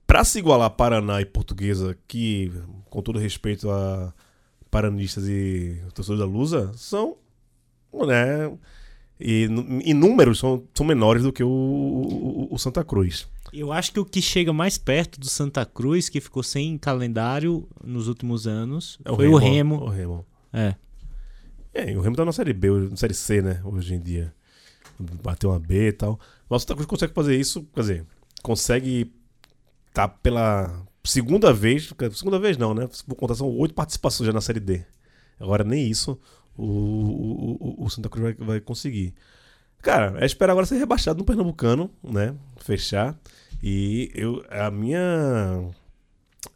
pra 0.07 0.23
se 0.23 0.39
igualar 0.39 0.69
Paraná 0.69 1.19
e 1.19 1.25
Portuguesa, 1.25 1.97
que, 2.07 2.49
com 2.89 3.01
todo 3.01 3.19
respeito 3.19 3.69
a 3.69 4.13
paranistas 4.69 5.27
e 5.27 5.81
torcedores 5.93 6.21
da 6.21 6.25
Lusa, 6.25 6.71
são, 6.75 7.17
né, 8.07 8.49
e 9.21 9.45
em 9.83 9.93
números 9.93 10.39
são, 10.39 10.63
são 10.73 10.85
menores 10.85 11.23
do 11.23 11.31
que 11.31 11.43
o, 11.43 11.47
o, 11.49 12.47
o 12.49 12.57
Santa 12.57 12.83
Cruz. 12.83 13.27
Eu 13.53 13.71
acho 13.71 13.91
que 13.91 13.99
o 13.99 14.05
que 14.05 14.21
chega 14.21 14.51
mais 14.51 14.77
perto 14.77 15.19
do 15.19 15.29
Santa 15.29 15.65
Cruz, 15.65 16.09
que 16.09 16.19
ficou 16.19 16.41
sem 16.41 16.77
calendário 16.77 17.67
nos 17.83 18.07
últimos 18.07 18.47
anos, 18.47 18.97
É 19.05 19.13
foi 19.13 19.27
o 19.27 19.37
Remo. 19.37 19.75
O 19.75 19.89
Remo. 19.89 20.25
É. 20.51 20.75
É, 21.73 21.91
e 21.91 21.95
o 21.95 22.01
Remo 22.01 22.15
tá 22.15 22.25
na 22.25 22.31
Série 22.31 22.53
B, 22.53 22.69
na 22.89 22.95
Série 22.95 23.13
C, 23.13 23.41
né, 23.41 23.61
hoje 23.63 23.93
em 23.93 24.01
dia. 24.01 24.33
Bateu 24.99 25.49
uma 25.49 25.59
B 25.59 25.89
e 25.89 25.93
tal. 25.93 26.19
Mas 26.49 26.57
o 26.57 26.59
Santa 26.61 26.75
Cruz 26.75 26.87
consegue 26.87 27.13
fazer 27.13 27.39
isso, 27.39 27.63
quer 27.73 27.81
dizer, 27.81 28.05
consegue 28.41 29.11
tá 29.93 30.07
pela 30.07 30.85
segunda 31.03 31.53
vez, 31.53 31.91
segunda 32.13 32.39
vez 32.39 32.57
não, 32.57 32.73
né? 32.73 32.87
Vou 33.05 33.15
contar, 33.15 33.35
são 33.35 33.47
oito 33.57 33.73
participações 33.73 34.27
já 34.27 34.33
na 34.33 34.41
Série 34.41 34.59
D. 34.59 34.83
Agora 35.39 35.63
nem 35.63 35.89
isso 35.89 36.19
o, 36.57 36.63
o, 36.65 37.75
o- 37.85 37.89
Santa 37.89 38.09
Cruz 38.09 38.35
vai, 38.37 38.47
vai 38.47 38.59
conseguir. 38.59 39.13
Cara, 39.81 40.15
é 40.19 40.25
esperar 40.25 40.51
agora 40.53 40.65
ser 40.65 40.77
rebaixado 40.77 41.19
no 41.19 41.25
Pernambucano, 41.25 41.89
né? 42.03 42.35
Fechar. 42.57 43.17
E 43.63 44.11
eu, 44.13 44.43
a 44.49 44.69
minha. 44.69 45.69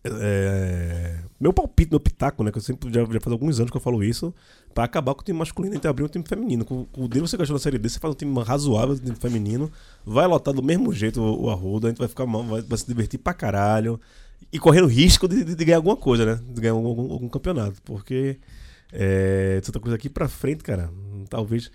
é, 0.03 1.17
meu 1.39 1.51
palpite, 1.53 1.91
meu 1.91 1.99
pitaco, 1.99 2.43
né? 2.43 2.51
Que 2.51 2.57
eu 2.57 2.61
sempre 2.61 2.91
já, 2.93 3.01
já 3.05 3.19
faz 3.19 3.31
alguns 3.31 3.59
anos 3.59 3.71
que 3.71 3.77
eu 3.77 3.81
falo 3.81 4.03
isso. 4.03 4.33
Pra 4.73 4.83
acabar 4.83 5.13
com 5.15 5.21
o 5.21 5.23
time 5.23 5.39
masculino 5.39 5.79
e 5.81 5.87
abrir 5.87 6.03
um 6.03 6.07
time 6.07 6.25
feminino. 6.27 6.65
Com, 6.65 6.85
com 6.85 7.05
o 7.05 7.07
dele 7.07 7.21
você 7.27 7.37
gastou 7.37 7.55
na 7.55 7.59
série 7.59 7.77
D, 7.77 7.87
você 7.89 7.99
faz 7.99 8.13
um 8.13 8.17
time 8.17 8.43
razoável, 8.43 8.93
um 8.95 8.97
time 8.99 9.15
feminino. 9.15 9.71
Vai 10.05 10.27
lotar 10.27 10.53
do 10.53 10.61
mesmo 10.61 10.91
jeito 10.93 11.21
o, 11.21 11.43
o 11.45 11.49
Arruda, 11.49 11.87
a 11.87 11.89
gente 11.91 11.99
vai 11.99 12.07
ficar 12.07 12.25
mal, 12.25 12.43
vai, 12.43 12.61
vai 12.61 12.77
se 12.77 12.85
divertir 12.85 13.17
pra 13.19 13.33
caralho. 13.33 13.99
E 14.51 14.59
correndo 14.59 14.87
risco 14.87 15.27
de, 15.27 15.43
de- 15.43 15.55
de 15.55 15.65
ganhar 15.65 15.77
alguma 15.77 15.95
coisa, 15.95 16.25
né? 16.25 16.39
De 16.53 16.61
ganhar 16.61 16.73
algum- 16.73 17.11
algum 17.13 17.29
campeonato. 17.29 17.81
Porque 17.83 18.37
é, 18.91 19.59
Santa 19.63 19.79
Cruz 19.79 19.93
aqui 19.93 20.09
pra 20.09 20.27
frente, 20.27 20.63
cara, 20.63 20.91
talvez. 21.29 21.71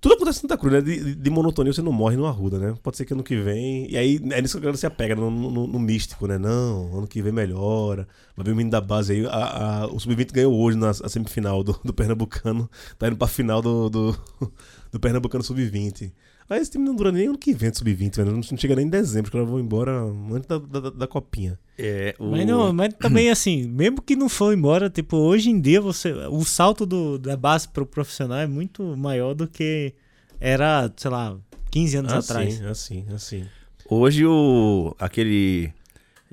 Tudo 0.00 0.16
acontece 0.16 0.38
em 0.38 0.42
Santa 0.42 0.58
Cruz, 0.58 0.72
né? 0.74 0.80
De, 0.80 1.14
de- 1.14 1.30
monotonia 1.30 1.72
você 1.72 1.80
não 1.80 1.92
morre 1.92 2.16
no 2.16 2.26
Arruda, 2.26 2.58
né? 2.58 2.74
Pode 2.82 2.96
ser 2.96 3.04
que 3.04 3.12
ano 3.12 3.22
que 3.22 3.36
vem. 3.36 3.88
E 3.88 3.96
aí 3.96 4.18
é 4.32 4.42
nisso 4.42 4.54
que 4.54 4.58
a 4.58 4.62
galera 4.62 4.76
se 4.76 4.84
apega, 4.84 5.14
no, 5.14 5.30
no- 5.30 5.66
no 5.68 5.78
místico, 5.78 6.26
né? 6.26 6.38
Não, 6.38 6.98
ano 6.98 7.06
que 7.06 7.22
vem 7.22 7.30
melhora. 7.32 8.08
Vai 8.36 8.44
ver 8.46 8.50
o 8.52 8.56
menino 8.56 8.72
da 8.72 8.80
base 8.80 9.12
aí. 9.12 9.24
A, 9.26 9.82
a- 9.82 9.86
o 9.86 10.00
Sub-20 10.00 10.32
ganhou 10.32 10.52
hoje 10.58 10.76
na 10.76 10.92
semifinal 10.92 11.62
do, 11.62 11.78
do 11.84 11.94
Pernambucano. 11.94 12.68
Tá 12.98 13.06
indo 13.06 13.16
pra 13.16 13.28
final 13.28 13.62
do, 13.62 13.88
do, 13.88 14.18
do 14.90 14.98
Pernambucano 14.98 15.44
Sub-20. 15.44 16.12
Aí 16.48 16.60
esse 16.60 16.70
time 16.70 16.84
não 16.84 16.94
dura 16.94 17.12
nem 17.12 17.26
ano 17.26 17.38
que 17.38 17.54
vem 17.54 17.70
do 17.70 17.78
Sub-20, 17.78 18.16
velho. 18.16 18.32
Não, 18.32 18.42
chega 18.42 18.76
nem 18.76 18.86
em 18.86 18.90
dezembro, 18.90 19.30
que 19.30 19.36
elas 19.36 19.48
vão 19.48 19.60
embora 19.60 19.92
antes 20.30 20.46
da, 20.46 20.58
da, 20.58 20.90
da 20.90 21.06
copinha. 21.06 21.58
É, 21.78 22.14
o... 22.18 22.30
Mas, 22.30 22.46
não, 22.46 22.72
mas 22.72 22.94
também 22.94 23.30
assim, 23.32 23.66
mesmo 23.66 24.02
que 24.02 24.14
não 24.16 24.28
for 24.28 24.52
embora, 24.52 24.90
tipo, 24.90 25.16
hoje 25.16 25.50
em 25.50 25.60
dia 25.60 25.80
você, 25.80 26.12
o 26.12 26.44
salto 26.44 26.84
do, 26.84 27.18
da 27.18 27.36
base 27.36 27.68
pro 27.68 27.86
profissional 27.86 28.38
é 28.38 28.46
muito 28.46 28.96
maior 28.96 29.34
do 29.34 29.48
que 29.48 29.94
era, 30.40 30.92
sei 30.96 31.10
lá, 31.10 31.38
15 31.70 31.96
anos 31.96 32.12
atrás. 32.12 32.62
Assim, 32.62 33.04
assim, 33.04 33.14
assim. 33.14 33.44
Hoje 33.88 34.24
o 34.26 34.94
aquele 34.98 35.72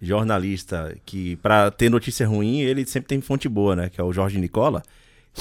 jornalista 0.01 0.95
que 1.05 1.35
pra 1.37 1.69
ter 1.71 1.89
notícia 1.89 2.27
ruim, 2.27 2.61
ele 2.61 2.85
sempre 2.85 3.07
tem 3.07 3.21
fonte 3.21 3.49
boa, 3.49 3.75
né, 3.75 3.89
que 3.89 3.99
é 3.99 4.03
o 4.03 4.13
Jorge 4.13 4.39
Nicola. 4.39 4.81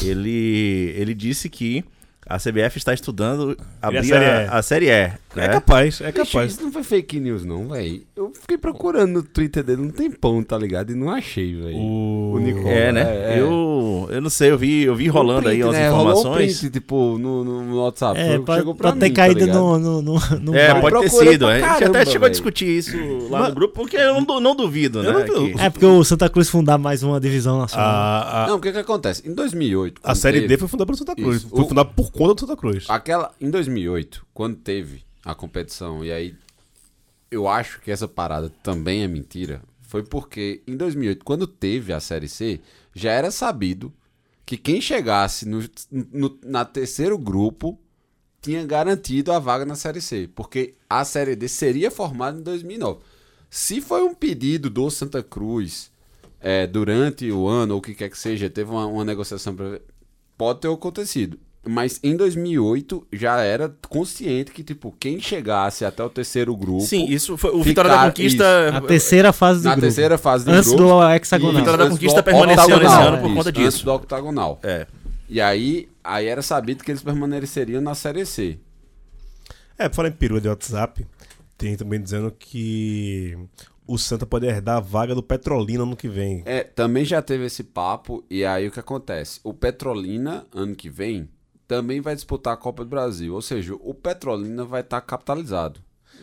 Ele 0.02 0.92
ele 0.96 1.14
disse 1.14 1.48
que 1.48 1.84
a 2.28 2.36
CBF 2.38 2.76
está 2.76 2.92
estudando 2.92 3.56
abrir 3.80 4.04
Série 4.04 4.24
a, 4.24 4.50
a 4.58 4.62
Série 4.62 4.86
E, 4.86 4.90
É 4.90 5.12
né? 5.34 5.48
capaz, 5.48 6.00
é 6.00 6.12
capaz. 6.12 6.52
isso 6.52 6.62
não 6.62 6.70
foi 6.72 6.82
fake 6.82 7.18
news, 7.20 7.44
não, 7.44 7.68
velho. 7.68 8.02
Eu 8.16 8.32
fiquei 8.38 8.58
procurando 8.58 9.12
no 9.14 9.22
Twitter 9.22 9.62
dele 9.62 9.82
um 9.82 9.90
tempão, 9.90 10.42
tá 10.42 10.58
ligado? 10.58 10.90
E 10.92 10.94
não 10.94 11.10
achei, 11.10 11.54
velho. 11.54 11.76
O... 11.76 12.32
O 12.34 12.38
Nicola. 12.40 12.68
É, 12.70 12.92
né? 12.92 13.00
É, 13.02 13.34
é. 13.36 13.40
Eu, 13.40 14.08
eu 14.10 14.20
não 14.20 14.28
sei, 14.30 14.50
eu 14.50 14.58
vi, 14.58 14.82
eu 14.82 14.94
vi 14.94 15.08
rolando 15.08 15.48
aí 15.48 15.58
print, 15.60 15.68
as 15.70 15.74
né? 15.74 15.88
Rolou 15.88 16.06
um 16.06 16.10
informações. 16.18 16.58
print, 16.60 16.70
tipo, 16.72 17.16
no, 17.18 17.44
no 17.44 17.82
WhatsApp. 17.82 18.18
É, 18.20 18.38
pode, 18.38 18.58
chegou 18.58 18.74
pra 18.74 18.88
pode 18.90 19.00
ter 19.00 19.08
mim, 19.08 19.14
tá 19.14 19.22
caído 19.22 19.40
ligado? 19.40 19.58
no, 19.58 19.78
no, 19.78 20.02
no, 20.02 20.20
no 20.40 20.54
É, 20.56 20.74
bar. 20.74 20.80
pode 20.80 21.00
ter 21.00 21.10
sido. 21.10 21.46
pra 21.46 21.48
A 21.48 21.54
gente 21.58 21.64
até 21.64 21.78
caramba, 21.84 22.04
chegou 22.06 22.16
a 22.16 22.20
velho. 22.20 22.30
discutir 22.32 22.66
isso 22.66 22.96
lá 23.30 23.48
no 23.48 23.54
grupo, 23.54 23.74
porque 23.74 23.96
eu 23.96 24.20
não, 24.20 24.40
não 24.40 24.54
duvido, 24.54 25.02
né? 25.02 25.12
Não- 25.12 25.24
que- 25.52 25.60
É 25.60 25.70
porque 25.70 25.86
o 25.86 26.04
Santa 26.04 26.28
Cruz 26.28 26.48
fundar 26.48 26.76
mais 26.78 27.02
uma 27.02 27.18
divisão 27.20 27.58
nacional. 27.58 27.88
A, 27.88 28.44
a, 28.44 28.46
Não, 28.48 28.56
o 28.56 28.60
que 28.60 28.72
que 28.72 28.78
acontece? 28.78 29.26
Em 29.28 29.32
2008... 29.34 30.00
a 30.04 30.14
Série 30.14 30.40
teve- 30.42 30.48
D 30.48 30.58
foi 30.58 30.68
fundada 30.68 30.86
pelo 30.86 30.98
Santa 30.98 31.14
Cruz. 31.14 31.36
Isso. 31.38 31.48
Foi 31.48 31.64
fundada 31.66 31.88
por 31.88 32.10
conta 32.18 32.34
do 32.34 32.40
Santa 32.40 32.56
Cruz. 32.56 32.84
Aquela, 32.88 33.34
em 33.40 33.50
2008, 33.50 34.26
quando 34.34 34.56
teve 34.56 35.04
a 35.24 35.34
competição, 35.34 36.04
e 36.04 36.12
aí 36.12 36.34
eu 37.30 37.46
acho 37.48 37.80
que 37.80 37.90
essa 37.90 38.08
parada 38.08 38.50
também 38.62 39.02
é 39.02 39.08
mentira, 39.08 39.62
foi 39.82 40.02
porque 40.02 40.62
em 40.66 40.76
2008, 40.76 41.24
quando 41.24 41.46
teve 41.46 41.92
a 41.92 42.00
Série 42.00 42.28
C, 42.28 42.60
já 42.94 43.12
era 43.12 43.30
sabido 43.30 43.92
que 44.44 44.56
quem 44.56 44.80
chegasse 44.80 45.46
no, 45.46 45.62
no- 45.90 46.38
na 46.44 46.64
terceiro 46.64 47.18
grupo 47.18 47.78
tinha 48.40 48.64
garantido 48.64 49.32
a 49.32 49.38
vaga 49.38 49.64
na 49.64 49.74
Série 49.74 50.00
C, 50.00 50.28
porque 50.34 50.74
a 50.88 51.04
Série 51.04 51.36
D 51.36 51.48
seria 51.48 51.90
formada 51.90 52.38
em 52.38 52.42
2009. 52.42 53.00
Se 53.50 53.80
foi 53.80 54.02
um 54.02 54.14
pedido 54.14 54.70
do 54.70 54.90
Santa 54.90 55.22
Cruz 55.22 55.90
é, 56.40 56.66
durante 56.66 57.30
o 57.32 57.46
ano, 57.48 57.74
ou 57.74 57.80
o 57.80 57.82
que 57.82 57.94
quer 57.94 58.08
que 58.10 58.18
seja, 58.18 58.48
teve 58.48 58.70
uma, 58.70 58.86
uma 58.86 59.04
negociação, 59.04 59.54
pra, 59.56 59.80
pode 60.36 60.60
ter 60.60 60.70
acontecido. 60.70 61.38
Mas 61.70 62.00
em 62.02 62.16
2008 62.16 63.06
já 63.12 63.40
era 63.42 63.68
consciente 63.88 64.50
que, 64.52 64.62
tipo, 64.64 64.90
quem 64.98 65.20
chegasse 65.20 65.84
até 65.84 66.02
o 66.02 66.08
terceiro 66.08 66.56
grupo. 66.56 66.80
Sim, 66.80 67.04
isso 67.06 67.36
foi. 67.36 67.50
O 67.50 67.58
Ficar- 67.58 67.64
Vitória 67.68 67.90
da 67.90 68.06
Conquista. 68.06 68.68
A 68.76 68.80
terceira 68.80 69.32
fase 69.32 69.60
do 69.60 69.64
na 69.64 69.70
grupo. 69.72 69.80
terceira 69.82 70.16
fase 70.16 70.44
do 70.46 70.50
Antes 70.50 70.68
grupo. 70.72 70.82
do 70.84 70.88
Isso, 71.02 71.14
hexagonal. 71.14 71.54
Vitória 71.54 71.78
da 71.78 71.84
antes 71.84 71.96
Conquista 71.98 72.22
permaneceu 72.22 72.78
nesse 72.78 72.94
ano 72.94 73.18
por 73.18 73.26
isso, 73.26 73.34
conta 73.36 73.48
Antes 73.50 73.62
disso. 73.74 73.84
do 73.84 73.92
octagonal. 73.92 74.58
É. 74.62 74.86
E 75.28 75.40
aí, 75.42 75.88
aí 76.02 76.26
era 76.26 76.40
sabido 76.40 76.82
que 76.82 76.90
eles 76.90 77.02
permaneceriam 77.02 77.82
na 77.82 77.94
Série 77.94 78.24
C. 78.24 78.58
É, 79.78 79.88
por 79.88 79.96
falar 79.96 80.08
em 80.08 80.12
perua 80.12 80.40
de 80.40 80.48
WhatsApp, 80.48 81.06
tem 81.58 81.76
também 81.76 82.00
dizendo 82.00 82.30
que 82.36 83.36
o 83.86 83.96
Santa 83.98 84.24
pode 84.26 84.46
herdar 84.46 84.78
a 84.78 84.80
vaga 84.80 85.14
do 85.14 85.22
Petrolina 85.22 85.82
ano 85.82 85.94
que 85.96 86.08
vem. 86.08 86.42
É, 86.46 86.64
também 86.64 87.04
já 87.04 87.20
teve 87.22 87.44
esse 87.44 87.62
papo, 87.62 88.24
e 88.30 88.44
aí 88.44 88.66
o 88.66 88.70
que 88.70 88.80
acontece? 88.80 89.38
O 89.44 89.52
Petrolina, 89.52 90.46
ano 90.54 90.74
que 90.74 90.88
vem, 90.90 91.28
também 91.68 92.00
vai 92.00 92.14
disputar 92.14 92.54
a 92.54 92.56
Copa 92.56 92.82
do 92.84 92.88
Brasil. 92.90 93.34
Ou 93.34 93.42
seja, 93.42 93.74
o 93.78 93.94
Petrolina 93.94 94.64
vai 94.64 94.80
estar 94.80 95.00
capitalizado. 95.02 95.78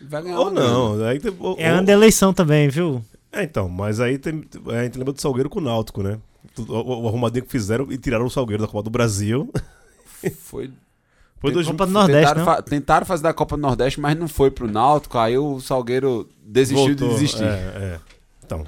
Vai 0.08 0.22
ganhar 0.24 0.38
Ou 0.40 0.50
não, 0.50 1.02
aí 1.04 1.18
tem, 1.18 1.32
ou- 1.38 1.56
É 1.58 1.70
ou- 1.72 1.78
ano 1.78 1.86
da 1.86 1.92
eleição 1.92 2.34
também, 2.34 2.68
viu? 2.68 3.02
É, 3.32 3.42
então, 3.44 3.68
mas 3.68 4.00
aí 4.00 4.18
tem, 4.18 4.44
a 4.68 4.82
gente 4.84 4.98
lembra 4.98 5.12
do 5.14 5.20
Salgueiro 5.20 5.48
com 5.48 5.58
o 5.58 5.62
Náutico, 5.62 6.02
né? 6.02 6.18
O, 6.58 6.62
o, 6.62 7.02
o 7.04 7.08
arrumadinho 7.08 7.44
que 7.44 7.50
fizeram 7.50 7.90
e 7.90 7.96
tiraram 7.98 8.26
o 8.26 8.30
Salgueiro 8.30 8.62
da 8.62 8.68
Copa 8.68 8.82
do 8.82 8.90
Brasil. 8.90 9.50
Foi 10.40 10.70
Foi 11.38 11.52
dois 11.52 11.66
Copa 11.66 11.86
do 11.86 11.92
Nordeste, 11.92 12.20
tentaram, 12.28 12.38
não? 12.44 12.54
fa- 12.54 12.62
tentaram 12.62 13.06
fazer 13.06 13.22
da 13.22 13.34
Copa 13.34 13.56
do 13.56 13.60
Nordeste, 13.60 14.00
mas 14.00 14.18
não 14.18 14.26
foi 14.26 14.50
pro 14.50 14.66
Náutico. 14.70 15.18
Aí 15.18 15.36
o 15.38 15.60
Salgueiro 15.60 16.28
desistiu 16.42 16.94
de 16.94 17.06
desistir. 17.08 17.44
É, 17.44 17.46
é. 17.46 18.00
Então, 18.44 18.64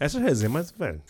essa 0.00 0.18
é 0.18 0.20
a 0.20 0.24
resenha, 0.24 0.48
mas, 0.50 0.70
velho, 0.70 1.00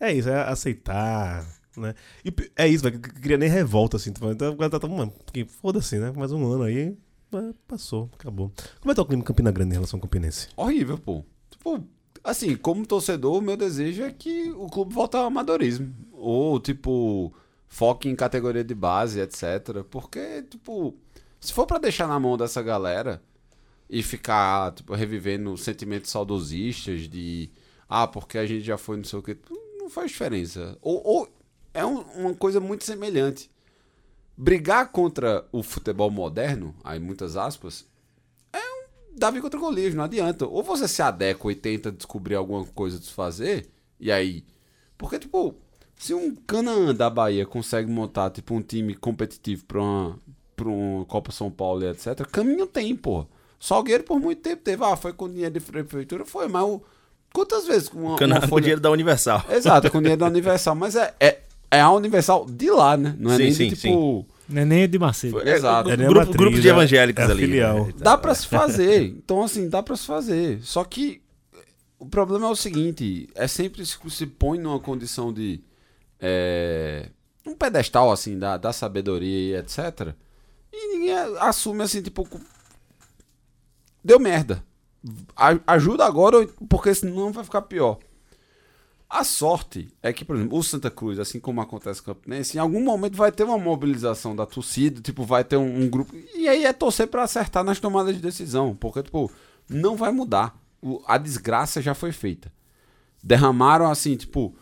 é 0.00 0.12
isso, 0.12 0.28
é 0.28 0.48
aceitar, 0.48 1.44
né? 1.80 1.94
E 2.24 2.32
é 2.56 2.68
isso, 2.68 2.82
velho, 2.82 2.98
que 3.00 3.10
que 3.12 3.20
cria 3.20 3.36
nem 3.36 3.48
revolta, 3.48 3.96
assim. 3.96 4.10
Então, 4.10 4.28
agora 4.48 4.70
tá, 4.70 4.80
tá, 4.80 4.88
mano, 4.88 5.12
foda-se, 5.60 5.98
né? 5.98 6.12
Mais 6.16 6.32
um 6.32 6.52
ano 6.52 6.64
aí, 6.64 6.96
é, 7.32 7.52
passou, 7.66 8.10
acabou. 8.18 8.52
Como 8.80 8.90
é 8.90 8.94
que 8.94 8.96
tá 8.96 9.02
o 9.02 9.06
clima 9.06 9.24
Campina 9.24 9.50
Grande 9.50 9.70
em 9.70 9.74
relação 9.74 9.98
ao 9.98 10.02
Campinense? 10.02 10.48
Horrível, 10.56 10.98
pô. 10.98 11.24
Tipo, 11.50 11.84
assim, 12.22 12.56
como 12.56 12.86
torcedor, 12.86 13.38
o 13.38 13.42
meu 13.42 13.56
desejo 13.56 14.02
é 14.02 14.12
que 14.12 14.50
o 14.52 14.66
clube 14.66 14.94
volte 14.94 15.16
ao 15.16 15.26
amadorismo. 15.26 15.94
Ou, 16.12 16.60
tipo, 16.60 17.32
foque 17.66 18.08
em 18.08 18.16
categoria 18.16 18.64
de 18.64 18.74
base, 18.74 19.20
etc. 19.20 19.82
Porque, 19.90 20.42
tipo, 20.42 20.94
se 21.40 21.52
for 21.52 21.66
pra 21.66 21.78
deixar 21.78 22.06
na 22.06 22.18
mão 22.20 22.36
dessa 22.36 22.62
galera 22.62 23.22
e 23.88 24.02
ficar, 24.02 24.72
tipo, 24.72 24.94
revivendo 24.94 25.56
sentimentos 25.56 26.10
saudosistas 26.10 27.08
de 27.08 27.50
ah, 27.88 28.06
porque 28.06 28.38
a 28.38 28.46
gente 28.46 28.64
já 28.64 28.78
foi 28.78 28.96
não 28.96 29.04
sei 29.04 29.18
o 29.18 29.22
que, 29.22 29.36
não 29.78 29.90
faz 29.90 30.10
diferença. 30.10 30.78
Ou, 30.80 31.02
ou 31.04 31.28
é 31.74 31.84
um- 31.84 32.00
uma 32.16 32.34
coisa 32.34 32.60
muito 32.60 32.84
semelhante. 32.84 33.50
Brigar 34.36 34.90
contra 34.90 35.44
o 35.52 35.62
futebol 35.62 36.10
moderno, 36.10 36.74
aí 36.82 36.98
muitas 36.98 37.36
aspas, 37.36 37.84
Davi 39.16 39.40
contra 39.40 39.60
Golias, 39.60 39.94
não 39.94 40.02
adianta. 40.02 40.44
Ou 40.44 40.60
você 40.60 40.88
se 40.88 41.00
adequa 41.00 41.52
e 41.52 41.54
tenta 41.54 41.92
descobrir 41.92 42.34
alguma 42.34 42.64
coisa 42.64 42.98
de 42.98 43.08
fazer, 43.12 43.68
e 44.00 44.10
aí. 44.10 44.44
Porque, 44.98 45.20
tipo, 45.20 45.54
se 45.96 46.12
um 46.12 46.34
Canaã 46.34 46.92
da 46.92 47.08
Bahia 47.08 47.46
consegue 47.46 47.88
montar, 47.88 48.30
tipo, 48.30 48.52
um 48.54 48.60
time 48.60 48.92
competitivo 48.92 49.64
pra 49.66 49.80
uma, 49.80 50.18
pra 50.56 50.68
uma 50.68 51.04
Copa 51.04 51.30
São 51.30 51.48
Paulo 51.48 51.84
e 51.84 51.88
etc., 51.90 52.26
caminho 52.28 52.66
tem, 52.66 52.96
pô. 52.96 53.24
Salgueiro 53.60 54.02
por 54.02 54.18
muito 54.18 54.42
tempo 54.42 54.62
teve, 54.64 54.82
ah, 54.84 54.96
foi 54.96 55.12
com 55.12 55.28
dinheiro 55.30 55.54
de 55.54 55.60
prefeitura, 55.60 56.24
foi, 56.24 56.48
mas 56.48 56.64
o, 56.64 56.82
quantas 57.32 57.66
vezes 57.68 57.88
uma, 57.90 58.16
Cana- 58.16 58.34
uma 58.34 58.40
com 58.40 58.48
folha- 58.48 58.62
dinheiro 58.62 58.80
da 58.80 58.90
Universal. 58.90 59.44
Exato, 59.48 59.92
com 59.92 60.00
dinheiro 60.00 60.18
da 60.20 60.26
Universal, 60.28 60.74
mas 60.74 60.96
é, 60.96 61.14
é, 61.20 61.40
é 61.74 61.80
a 61.80 61.90
Universal 61.90 62.46
de 62.46 62.70
lá, 62.70 62.96
né? 62.96 63.14
Não 63.18 63.32
é 63.32 63.36
Sim, 63.36 63.42
nem 63.44 63.52
sim, 63.54 63.68
de, 63.68 63.76
tipo... 63.76 64.26
Não 64.48 64.62
é 64.62 64.64
nem 64.64 64.88
de 64.88 64.98
Macedo. 64.98 65.40
É, 65.40 65.54
Exato. 65.54 65.88
É 65.90 65.92
a 65.94 65.96
grupo, 65.96 66.14
matriz, 66.14 66.36
grupo 66.36 66.60
de 66.60 66.68
é- 66.68 66.70
evangélicos 66.70 67.24
é 67.24 67.30
ali. 67.30 67.40
filial. 67.42 67.86
né? 67.86 67.92
Dá 67.96 68.16
pra 68.18 68.34
se 68.34 68.46
fazer. 68.46 69.02
Então, 69.04 69.42
assim, 69.42 69.68
dá 69.68 69.82
pra 69.82 69.96
se 69.96 70.04
fazer. 70.06 70.60
Só 70.62 70.84
que 70.84 71.22
o 71.98 72.04
problema 72.06 72.46
é 72.46 72.50
o 72.50 72.56
seguinte: 72.56 73.26
é 73.34 73.48
sempre 73.48 73.84
se 73.86 73.96
se 74.10 74.26
põe 74.26 74.58
numa 74.58 74.78
condição 74.78 75.32
de. 75.32 75.60
é, 76.20 77.08
um 77.46 77.54
pedestal, 77.54 78.12
assim, 78.12 78.38
da, 78.38 78.58
da 78.58 78.70
sabedoria 78.72 79.56
e 79.56 79.60
etc. 79.60 80.12
E 80.70 80.92
ninguém 80.94 81.14
assume, 81.40 81.82
assim, 81.82 82.02
tipo. 82.02 82.28
Deu 84.04 84.18
merda. 84.20 84.62
A- 85.34 85.58
ajuda 85.66 86.04
agora, 86.04 86.46
porque 86.68 86.94
senão 86.94 87.32
vai 87.32 87.44
ficar 87.44 87.62
pior. 87.62 87.98
A 89.16 89.22
sorte 89.22 89.88
é 90.02 90.12
que, 90.12 90.24
por 90.24 90.34
exemplo, 90.34 90.58
o 90.58 90.62
Santa 90.64 90.90
Cruz, 90.90 91.20
assim 91.20 91.38
como 91.38 91.60
acontece 91.60 92.02
com 92.02 92.10
o 92.10 92.14
Campinense, 92.16 92.56
em 92.56 92.60
algum 92.60 92.82
momento 92.82 93.16
vai 93.16 93.30
ter 93.30 93.44
uma 93.44 93.56
mobilização 93.56 94.34
da 94.34 94.44
torcida, 94.44 95.00
tipo, 95.00 95.22
vai 95.24 95.44
ter 95.44 95.56
um, 95.56 95.82
um 95.84 95.88
grupo. 95.88 96.12
E 96.34 96.48
aí 96.48 96.64
é 96.64 96.72
torcer 96.72 97.06
pra 97.06 97.22
acertar 97.22 97.62
nas 97.62 97.78
tomadas 97.78 98.12
de 98.16 98.20
decisão, 98.20 98.74
porque, 98.74 99.04
tipo, 99.04 99.30
não 99.68 99.94
vai 99.96 100.10
mudar. 100.10 100.58
O- 100.82 101.00
a 101.06 101.16
desgraça 101.16 101.80
já 101.80 101.94
foi 101.94 102.10
feita. 102.10 102.52
Derramaram, 103.22 103.88
assim, 103.88 104.16
tipo, 104.16 104.52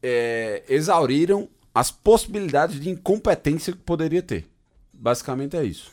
é, 0.00 0.62
exauriram 0.68 1.48
as 1.74 1.90
possibilidades 1.90 2.78
de 2.80 2.90
incompetência 2.90 3.72
que 3.72 3.78
poderia 3.80 4.22
ter. 4.22 4.48
Basicamente 4.92 5.56
é 5.56 5.64
isso. 5.64 5.90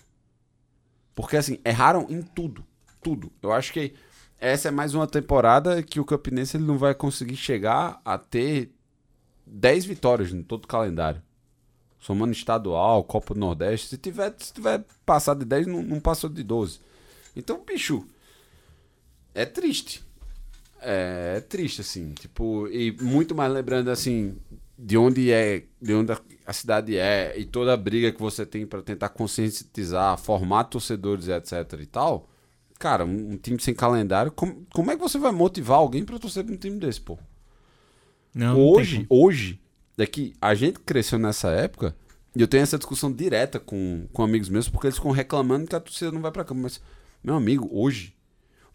Porque, 1.16 1.36
assim, 1.36 1.58
erraram 1.66 2.06
em 2.10 2.22
tudo. 2.22 2.64
Tudo. 3.02 3.32
Eu 3.42 3.52
acho 3.52 3.74
que 3.74 3.94
essa 4.40 4.68
é 4.68 4.72
mais 4.72 4.94
uma 4.94 5.08
temporada 5.08 5.82
que 5.84 6.00
o 6.00 6.06
Campinense 6.06 6.58
ele 6.58 6.66
não 6.66 6.78
vai 6.78 6.94
conseguir 6.94 7.36
chegar 7.36 8.02
a 8.06 8.18
ter 8.18 8.72
10 9.46 9.86
vitórias 9.86 10.32
em 10.32 10.44
todo 10.44 10.66
o 10.66 10.68
calendário. 10.68 11.22
Somando 12.00 12.32
estadual, 12.32 13.04
Copa 13.04 13.34
do 13.34 13.40
Nordeste. 13.40 13.88
Se 13.88 13.98
tiver, 13.98 14.34
se 14.38 14.54
tiver 14.54 14.84
passado 15.06 15.40
de 15.40 15.46
10, 15.46 15.68
não, 15.68 15.82
não 15.82 16.00
passou 16.00 16.30
de 16.30 16.44
12. 16.44 16.80
Então, 17.36 17.64
bicho, 17.66 18.06
é 19.34 19.46
triste. 19.46 20.04
É, 20.80 21.36
é 21.38 21.42
triste, 21.42 21.82
assim. 21.82 22.14
Tipo, 22.14 22.68
e 22.68 22.92
muito 23.02 23.34
mais 23.34 23.52
lembrando, 23.52 23.90
assim, 23.90 24.38
de 24.78 24.98
onde 24.98 25.32
é, 25.32 25.64
de 25.82 25.94
onde 25.94 26.12
a- 26.12 26.54
cidade 26.54 26.98
é 26.98 27.38
e 27.38 27.46
toda 27.46 27.74
a 27.74 27.78
briga 27.78 28.12
que 28.12 28.22
você 28.22 28.46
tem 28.46 28.66
pra 28.66 28.82
tentar 28.82 29.10
conscientizar, 29.10 30.18
formar 30.18 30.66
torcedores, 30.66 31.28
etc 31.28 31.80
e 31.82 31.86
tal. 31.88 32.30
Cara, 32.80 33.06
um, 33.06 33.32
um 33.32 33.38
time 33.38 33.60
sem 33.60 33.74
calendário, 33.74 34.32
como, 34.32 34.66
como 34.74 34.92
é 34.92 34.96
que 34.96 35.02
você 35.02 35.18
vai 35.18 35.32
motivar 35.32 35.80
alguém 35.80 36.04
pra 36.04 36.20
torcer 36.20 36.44
pra 36.44 36.54
um 36.54 36.58
time 36.58 36.80
desse, 36.80 37.02
pô? 37.02 37.18
Não, 38.34 38.54
não 38.54 38.60
hoje, 38.60 39.06
como. 39.06 39.24
hoje, 39.24 39.60
é 39.98 40.06
que 40.06 40.34
a 40.40 40.54
gente 40.54 40.80
cresceu 40.80 41.18
nessa 41.18 41.50
época, 41.50 41.96
e 42.36 42.42
eu 42.42 42.48
tenho 42.48 42.62
essa 42.62 42.78
discussão 42.78 43.12
direta 43.12 43.60
com, 43.60 44.08
com 44.14 44.24
amigos 44.24 44.48
meus, 44.48 44.70
porque 44.70 44.86
eles 44.86 44.98
ficam 44.98 45.10
reclamando 45.10 45.66
que 45.66 45.76
a 45.76 45.80
torcida 45.80 46.12
não 46.12 46.22
vai 46.22 46.32
pra 46.32 46.44
campo. 46.44 46.62
Mas, 46.62 46.80
meu 47.24 47.36
amigo, 47.36 47.68
hoje, 47.72 48.14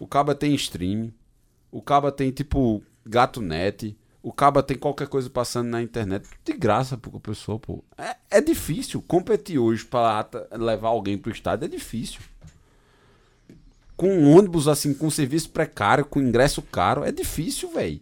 o 0.00 0.06
Caba 0.06 0.34
tem 0.34 0.52
stream, 0.54 1.12
o 1.70 1.80
Caba 1.80 2.10
tem, 2.10 2.32
tipo, 2.32 2.82
gato 3.06 3.40
net, 3.40 3.96
o 4.20 4.32
Caba 4.32 4.64
tem 4.64 4.76
qualquer 4.76 5.06
coisa 5.06 5.30
passando 5.30 5.68
na 5.68 5.80
internet, 5.80 6.28
de 6.44 6.52
graça 6.54 6.96
pro 6.96 7.20
pessoa, 7.20 7.58
pô. 7.58 7.84
É, 7.96 8.16
é 8.38 8.40
difícil. 8.40 9.00
Competir 9.02 9.58
hoje 9.58 9.84
pra 9.84 10.28
levar 10.52 10.88
alguém 10.88 11.16
pro 11.16 11.30
estádio 11.30 11.66
é 11.66 11.68
difícil. 11.68 12.20
Com 14.02 14.08
um 14.08 14.36
ônibus 14.36 14.66
assim, 14.66 14.92
com 14.92 15.08
serviço 15.08 15.50
precário, 15.50 16.04
com 16.04 16.20
ingresso 16.20 16.60
caro, 16.60 17.04
é 17.04 17.12
difícil, 17.12 17.70
velho. 17.70 18.00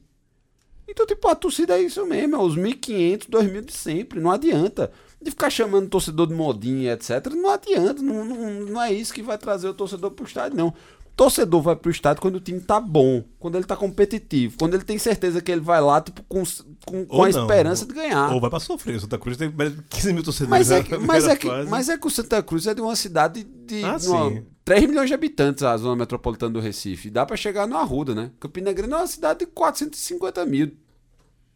Então, 0.88 1.04
tipo, 1.04 1.28
a 1.28 1.34
torcida 1.34 1.78
é 1.78 1.82
isso 1.82 2.06
mesmo, 2.06 2.36
é 2.36 2.38
os 2.38 2.56
1.500, 2.56 3.28
2.000 3.28 3.64
de 3.66 3.72
sempre, 3.74 4.18
não 4.18 4.30
adianta. 4.30 4.90
De 5.20 5.30
ficar 5.30 5.50
chamando 5.50 5.90
torcedor 5.90 6.26
de 6.26 6.32
modinha, 6.32 6.94
etc, 6.94 7.26
não 7.34 7.50
adianta, 7.50 8.02
não, 8.02 8.24
não, 8.24 8.50
não 8.60 8.82
é 8.82 8.90
isso 8.90 9.12
que 9.12 9.22
vai 9.22 9.36
trazer 9.36 9.68
o 9.68 9.74
torcedor 9.74 10.12
pro 10.12 10.24
estádio, 10.24 10.56
não. 10.56 10.72
Torcedor 11.14 11.60
vai 11.60 11.76
pro 11.76 11.90
estádio 11.90 12.22
quando 12.22 12.36
o 12.36 12.40
time 12.40 12.60
tá 12.60 12.80
bom, 12.80 13.22
quando 13.38 13.56
ele 13.56 13.66
tá 13.66 13.76
competitivo, 13.76 14.56
quando 14.58 14.72
ele 14.72 14.84
tem 14.84 14.96
certeza 14.96 15.42
que 15.42 15.52
ele 15.52 15.60
vai 15.60 15.82
lá, 15.82 16.00
tipo, 16.00 16.22
com, 16.22 16.42
com, 16.86 17.04
com 17.04 17.24
a 17.24 17.28
não, 17.28 17.40
esperança 17.42 17.84
de 17.84 17.92
ganhar. 17.92 18.32
Ou 18.32 18.40
vai 18.40 18.48
pra 18.48 18.58
sofrer. 18.58 18.96
O 18.96 19.00
Santa 19.00 19.18
Cruz 19.18 19.36
tem 19.36 19.50
mais 19.50 19.76
de 19.76 19.82
15 19.82 20.12
mil 20.14 20.22
torcedores. 20.22 20.48
Mas 20.50 20.70
é, 20.70 20.82
que, 20.82 20.96
mas, 21.04 21.26
é 21.26 21.36
que, 21.36 21.46
mas 21.68 21.88
é 21.90 21.98
que 21.98 22.06
o 22.06 22.10
Santa 22.10 22.42
Cruz 22.42 22.66
é 22.66 22.72
de 22.72 22.80
uma 22.80 22.96
cidade 22.96 23.44
de 23.44 23.84
Ah, 23.84 23.98
uma- 24.02 24.30
sim. 24.30 24.46
3 24.70 24.86
milhões 24.86 25.08
de 25.08 25.14
habitantes, 25.14 25.64
a 25.64 25.76
zona 25.76 25.96
metropolitana 25.96 26.52
do 26.52 26.60
Recife. 26.60 27.10
Dá 27.10 27.26
pra 27.26 27.36
chegar 27.36 27.66
no 27.66 27.76
Arruda, 27.76 28.14
né? 28.14 28.30
Campina 28.38 28.72
Grande 28.72 28.92
é 28.92 28.96
uma 28.98 29.06
cidade 29.08 29.40
de 29.40 29.46
450 29.46 30.46
mil. 30.46 30.76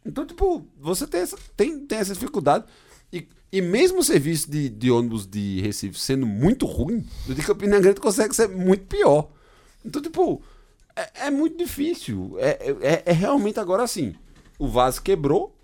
Então, 0.04 0.26
tipo, 0.26 0.66
você 0.80 1.06
tem 1.06 1.20
essa, 1.20 1.38
tem, 1.56 1.78
tem 1.86 1.98
essa 1.98 2.12
dificuldade. 2.12 2.64
E, 3.12 3.28
e 3.52 3.62
mesmo 3.62 4.00
o 4.00 4.02
serviço 4.02 4.50
de, 4.50 4.68
de 4.68 4.90
ônibus 4.90 5.28
de 5.28 5.60
Recife 5.60 5.96
sendo 5.96 6.26
muito 6.26 6.66
ruim, 6.66 7.06
o 7.28 7.34
de 7.34 7.40
Campina 7.42 7.78
Grande 7.78 8.00
consegue 8.00 8.34
ser 8.34 8.48
muito 8.48 8.84
pior. 8.86 9.30
Então, 9.84 10.02
tipo, 10.02 10.42
é, 10.96 11.26
é 11.26 11.30
muito 11.30 11.56
difícil. 11.56 12.34
É, 12.40 12.74
é, 12.82 13.02
é 13.06 13.12
realmente 13.12 13.60
agora 13.60 13.84
assim. 13.84 14.16
O 14.58 14.66
vaso 14.66 15.00
quebrou 15.00 15.56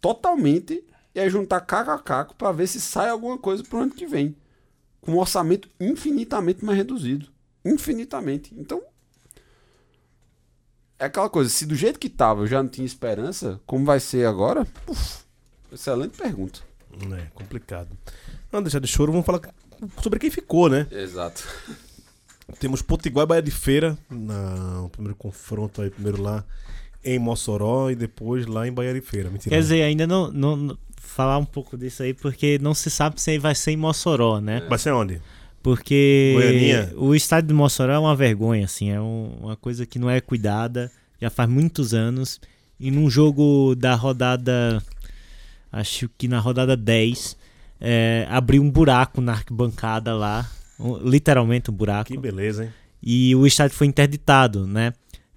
totalmente 0.00 0.84
e 1.14 1.20
é 1.20 1.30
juntar 1.30 1.60
caco 1.60 1.92
a 1.92 2.00
caco 2.00 2.34
pra 2.34 2.50
ver 2.50 2.66
se 2.66 2.80
sai 2.80 3.10
alguma 3.10 3.38
coisa 3.38 3.62
pro 3.62 3.78
ano 3.78 3.92
que 3.92 4.08
vem. 4.08 4.34
Com 5.00 5.12
um 5.12 5.18
orçamento 5.18 5.68
infinitamente 5.80 6.64
mais 6.64 6.76
reduzido. 6.76 7.26
Infinitamente. 7.64 8.54
Então. 8.56 8.82
É 10.98 11.06
aquela 11.06 11.30
coisa, 11.30 11.48
se 11.48 11.64
do 11.64 11.74
jeito 11.74 11.98
que 11.98 12.10
tava 12.10 12.42
eu 12.42 12.46
já 12.46 12.62
não 12.62 12.68
tinha 12.68 12.86
esperança, 12.86 13.58
como 13.66 13.86
vai 13.86 13.98
ser 13.98 14.26
agora? 14.26 14.66
Uf, 14.86 15.24
excelente 15.72 16.16
pergunta. 16.16 16.60
É, 17.18 17.26
complicado. 17.34 17.88
Não, 18.52 18.62
deixar 18.62 18.80
de 18.80 18.86
choro, 18.88 19.10
vamos 19.12 19.24
falar 19.24 19.40
sobre 20.02 20.18
quem 20.18 20.30
ficou, 20.30 20.68
né? 20.68 20.86
Exato. 20.90 21.42
Temos 22.58 22.82
Potiguar 22.82 23.24
e 23.24 23.28
Bahia 23.28 23.42
de 23.42 23.50
Feira 23.50 23.96
na, 24.10 24.82
no 24.82 24.90
primeiro 24.90 25.16
confronto 25.16 25.80
aí, 25.80 25.88
primeiro 25.88 26.20
lá 26.20 26.44
em 27.02 27.18
Mossoró 27.18 27.90
e 27.90 27.94
depois 27.94 28.44
lá 28.46 28.66
em 28.68 28.72
Bahia 28.72 28.92
de 28.92 29.00
Feira. 29.00 29.30
Mentira. 29.30 29.54
Quer 29.56 29.62
dizer, 29.62 29.82
ainda 29.82 30.06
não, 30.06 30.30
não, 30.30 30.56
não- 30.56 30.78
falar 31.10 31.38
um 31.38 31.44
pouco 31.44 31.76
disso 31.76 32.02
aí, 32.02 32.14
porque 32.14 32.58
não 32.60 32.74
se 32.74 32.90
sabe 32.90 33.20
se 33.20 33.30
aí 33.30 33.38
vai 33.38 33.54
ser 33.54 33.72
em 33.72 33.76
Mossoró, 33.76 34.40
né? 34.40 34.62
Vai 34.68 34.78
ser 34.78 34.92
onde? 34.92 35.20
Porque 35.62 36.32
Goianinha? 36.34 36.92
o 36.96 37.14
estádio 37.14 37.48
de 37.48 37.54
Mossoró 37.54 37.92
é 37.92 37.98
uma 37.98 38.16
vergonha, 38.16 38.64
assim, 38.64 38.90
é 38.90 39.00
um- 39.00 39.34
uma 39.42 39.56
coisa 39.56 39.84
que 39.84 39.98
não 39.98 40.08
é 40.08 40.20
cuidada, 40.20 40.90
já 41.20 41.28
faz 41.28 41.48
muitos 41.48 41.92
anos. 41.92 42.40
E 42.78 42.90
num 42.90 43.10
jogo 43.10 43.74
da 43.74 43.94
rodada, 43.94 44.82
acho 45.70 46.08
que 46.16 46.26
na 46.26 46.38
rodada 46.38 46.74
10, 46.76 47.36
é, 47.78 48.26
abriu 48.30 48.62
um 48.62 48.70
buraco 48.70 49.20
na 49.20 49.32
arquibancada 49.32 50.14
lá, 50.14 50.50
um- 50.78 50.96
literalmente 50.96 51.70
um 51.70 51.74
buraco. 51.74 52.10
Que 52.10 52.16
beleza, 52.18 52.64
hein? 52.64 52.70
E 53.02 53.34
o 53.34 53.46
estádio 53.46 53.76
foi 53.76 53.86
interditado, 53.86 54.66
né? 54.66 54.92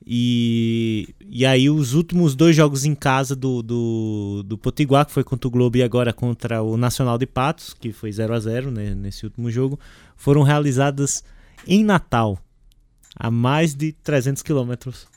E, 0.05 1.15
e 1.25 1.45
aí 1.45 1.69
os 1.69 1.93
últimos 1.93 2.35
dois 2.35 2.55
jogos 2.55 2.83
em 2.83 2.93
casa 2.93 3.35
do, 3.35 3.61
do, 3.61 4.43
do 4.45 4.57
Potiguar, 4.57 5.05
que 5.05 5.11
foi 5.11 5.23
contra 5.23 5.47
o 5.47 5.51
Globo 5.51 5.77
e 5.77 5.83
agora 5.83 6.11
contra 6.11 6.61
o 6.61 6.75
Nacional 6.75 7.17
de 7.17 7.25
Patos, 7.25 7.73
que 7.73 7.93
foi 7.93 8.11
0 8.11 8.33
a 8.33 8.39
0 8.39 8.71
né, 8.71 8.93
nesse 8.93 9.25
último 9.25 9.49
jogo, 9.49 9.79
foram 10.17 10.43
realizadas 10.43 11.23
em 11.65 11.83
Natal, 11.83 12.37
a 13.15 13.31
mais 13.31 13.73
de 13.73 13.93
300 13.93 14.43
quilômetros 14.43 15.07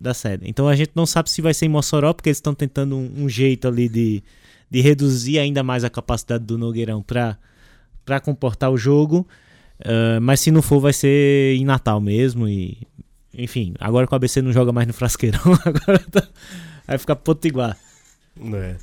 da 0.00 0.14
sede. 0.14 0.48
Então 0.48 0.68
a 0.68 0.76
gente 0.76 0.92
não 0.94 1.06
sabe 1.06 1.30
se 1.30 1.42
vai 1.42 1.52
ser 1.52 1.66
em 1.66 1.70
Mossoró, 1.70 2.12
porque 2.12 2.28
eles 2.28 2.38
estão 2.38 2.54
tentando 2.54 2.96
um, 2.96 3.24
um 3.24 3.28
jeito 3.28 3.66
ali 3.66 3.88
de, 3.88 4.22
de 4.70 4.80
reduzir 4.80 5.38
ainda 5.40 5.64
mais 5.64 5.82
a 5.82 5.90
capacidade 5.90 6.44
do 6.44 6.56
Nogueirão 6.56 7.02
para 7.02 8.20
comportar 8.20 8.70
o 8.70 8.76
jogo. 8.76 9.26
Ah, 9.84 10.20
mas 10.20 10.40
se 10.40 10.50
não 10.50 10.62
for, 10.62 10.80
vai 10.80 10.92
ser 10.92 11.56
em 11.56 11.64
Natal 11.64 12.00
mesmo. 12.00 12.48
E, 12.48 12.78
enfim, 13.36 13.74
agora 13.78 14.06
que 14.06 14.12
o 14.12 14.16
ABC 14.16 14.40
não 14.42 14.52
joga 14.52 14.72
mais 14.72 14.86
no 14.86 14.92
Frasqueirão, 14.94 15.40
agora 15.64 15.98
tá- 16.10 16.28
vai 16.86 16.98
ficar 16.98 17.16
potiguar. 17.16 17.76
É. 18.54 18.76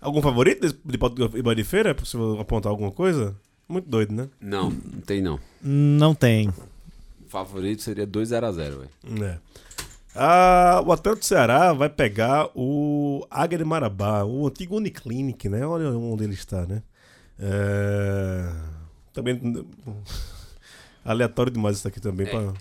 Algum 0.00 0.20
favorito 0.20 0.76
de 0.84 0.98
Potiguar 0.98 1.54
de 1.54 1.64
Feira? 1.64 1.90
É 1.90 1.94
possível 1.94 2.40
apontar 2.40 2.70
alguma 2.70 2.90
coisa? 2.90 3.36
Muito 3.68 3.88
doido, 3.88 4.12
né? 4.12 4.28
Não, 4.40 4.68
não 4.70 5.00
tem 5.00 5.22
não. 5.22 5.38
Não 5.62 6.14
tem. 6.14 6.48
O 6.48 7.28
favorito 7.28 7.82
seria 7.82 8.06
2x0, 8.06 8.52
velho. 8.54 8.88
É. 9.24 9.38
Ah, 10.14 10.82
o 10.84 10.92
Atlético 10.92 11.20
do 11.20 11.24
Ceará 11.24 11.72
vai 11.72 11.88
pegar 11.88 12.48
o 12.54 13.24
Águia 13.30 13.58
de 13.58 13.64
Marabá, 13.64 14.24
o 14.24 14.46
antigo 14.46 14.76
Uniclinic, 14.76 15.48
né? 15.48 15.64
Olha 15.66 15.88
onde 15.90 16.24
ele 16.24 16.34
está, 16.34 16.66
né? 16.66 16.82
É... 17.38 18.52
Também. 19.12 19.40
Aleatório 21.04 21.52
demais 21.52 21.78
isso 21.78 21.88
aqui 21.88 22.00
também. 22.00 22.26
pra- 22.26 22.52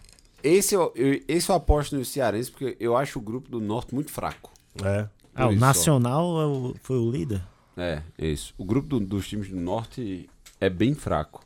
Esse 0.44 0.76
eu, 0.76 0.92
eu- 0.96 1.22
esse 1.28 1.50
eu 1.50 1.56
aposto 1.56 1.96
no 1.96 2.04
Cearense, 2.06 2.52
porque 2.52 2.76
eu 2.80 2.96
acho 2.98 3.20
o 3.20 3.22
grupo 3.22 3.50
do 3.50 3.60
Norte 3.60 3.94
muito 3.94 4.12
fraco. 4.12 4.52
É. 4.84 5.08
Ah, 5.36 5.48
o. 5.48 5.56
Nacional 5.56 6.42
é 6.42 6.46
o- 6.46 6.76
foi 6.82 6.98
o 6.98 7.10
líder? 7.12 7.42
É, 7.78 8.02
é 8.18 8.28
isso. 8.28 8.54
O 8.58 8.66
grupo 8.66 8.88
do- 8.88 9.00
dos 9.00 9.28
times 9.28 9.50
do 9.50 9.56
Norte 9.56 10.30
é 10.60 10.70
bem 10.70 10.94
fraco. 10.94 11.44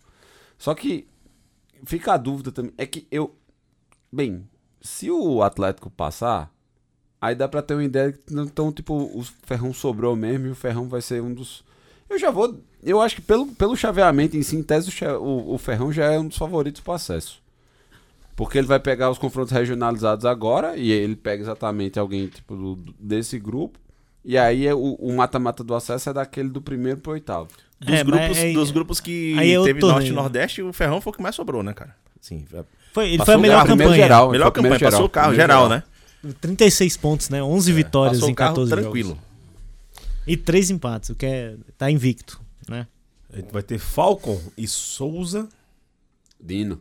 Só 0.57 0.73
que 0.73 1.07
fica 1.85 2.13
a 2.13 2.17
dúvida 2.17 2.51
também. 2.51 2.73
É 2.77 2.85
que 2.85 3.07
eu. 3.11 3.35
Bem, 4.11 4.47
se 4.81 5.11
o 5.11 5.41
Atlético 5.43 5.89
passar, 5.89 6.51
aí 7.21 7.35
dá 7.35 7.47
pra 7.47 7.61
ter 7.61 7.73
uma 7.75 7.83
ideia 7.83 8.11
que 8.11 8.33
não- 8.33 8.43
então, 8.45 8.71
tipo, 8.71 8.93
o 8.95 9.23
Ferrão 9.43 9.73
sobrou 9.73 10.15
mesmo 10.15 10.47
e 10.47 10.51
o 10.51 10.55
Ferrão 10.55 10.87
vai 10.87 11.01
ser 11.01 11.21
um 11.21 11.33
dos. 11.33 11.63
Eu 12.09 12.17
já 12.17 12.31
vou. 12.31 12.59
Eu 12.83 13.01
acho 13.01 13.15
que 13.15 13.21
pelo, 13.21 13.47
pelo 13.47 13.75
chaveamento 13.75 14.37
em 14.37 14.43
si, 14.43 14.55
em 14.55 14.63
tese, 14.63 14.91
o, 15.19 15.53
o 15.53 15.57
Ferrão 15.57 15.91
já 15.91 16.05
é 16.11 16.19
um 16.19 16.27
dos 16.27 16.37
favoritos 16.37 16.81
pro 16.81 16.93
acesso. 16.93 17.41
Porque 18.35 18.57
ele 18.57 18.67
vai 18.67 18.79
pegar 18.79 19.09
os 19.09 19.17
confrontos 19.17 19.51
regionalizados 19.53 20.25
agora, 20.25 20.75
e 20.75 20.91
ele 20.91 21.15
pega 21.15 21.41
exatamente 21.41 21.97
alguém 21.97 22.27
tipo 22.27 22.55
do- 22.55 22.93
desse 22.99 23.39
grupo. 23.39 23.79
E 24.25 24.37
aí 24.37 24.65
é 24.67 24.73
o 24.73 25.13
mata-mata 25.15 25.63
do 25.63 25.73
acesso 25.75 26.09
é 26.09 26.13
daquele 26.13 26.49
do 26.49 26.61
primeiro 26.61 26.99
pro 26.99 27.13
oitavo. 27.13 27.47
Dos, 27.79 27.93
É, 27.99 28.03
grupos, 28.03 28.37
aí- 28.37 28.53
dos 28.53 28.71
grupos 28.71 28.99
que 28.99 29.37
aí 29.37 29.51
é 29.53 29.63
teve 29.63 29.79
Norte 29.79 30.09
e. 30.09 30.11
Nordeste, 30.11 30.61
o 30.61 30.73
Ferrão 30.73 30.99
foi 30.99 31.11
o 31.13 31.15
que 31.15 31.21
mais 31.21 31.35
sobrou, 31.35 31.61
né, 31.61 31.73
cara? 31.73 31.95
Sim, 32.19 32.43
é- 32.53 32.63
Foi, 32.93 33.09
ele 33.13 33.23
foi 33.23 33.33
a 33.35 33.37
melhor 33.37 33.65
campanha. 33.67 33.93
geral. 33.93 34.31
melhor 34.31 34.51
campanha, 34.51 34.75
primeiro 34.75 34.79
passou 34.83 34.91
geral, 34.97 35.05
o 35.05 35.09
carro 35.09 35.35
geral, 35.35 35.63
geral. 35.69 35.83
né? 36.23 36.33
36 36.41 36.97
pontos, 36.97 37.29
né? 37.29 37.43
11 37.43 37.71
vitórias 37.71 38.17
Passou 38.17 38.29
em 38.29 38.33
o 38.33 38.35
carro 38.35 38.55
14 38.55 38.71
tranquilo. 38.71 39.09
jogos. 39.09 39.23
E 40.25 40.35
3 40.35 40.71
empates, 40.71 41.09
o 41.11 41.15
que 41.15 41.25
é. 41.25 41.55
tá 41.77 41.91
invicto, 41.91 42.41
né? 42.67 42.87
A 43.31 43.35
gente 43.37 43.51
vai 43.51 43.61
ter 43.61 43.77
Falcon 43.77 44.41
e 44.57 44.67
Souza. 44.67 45.47
Dino. 46.41 46.79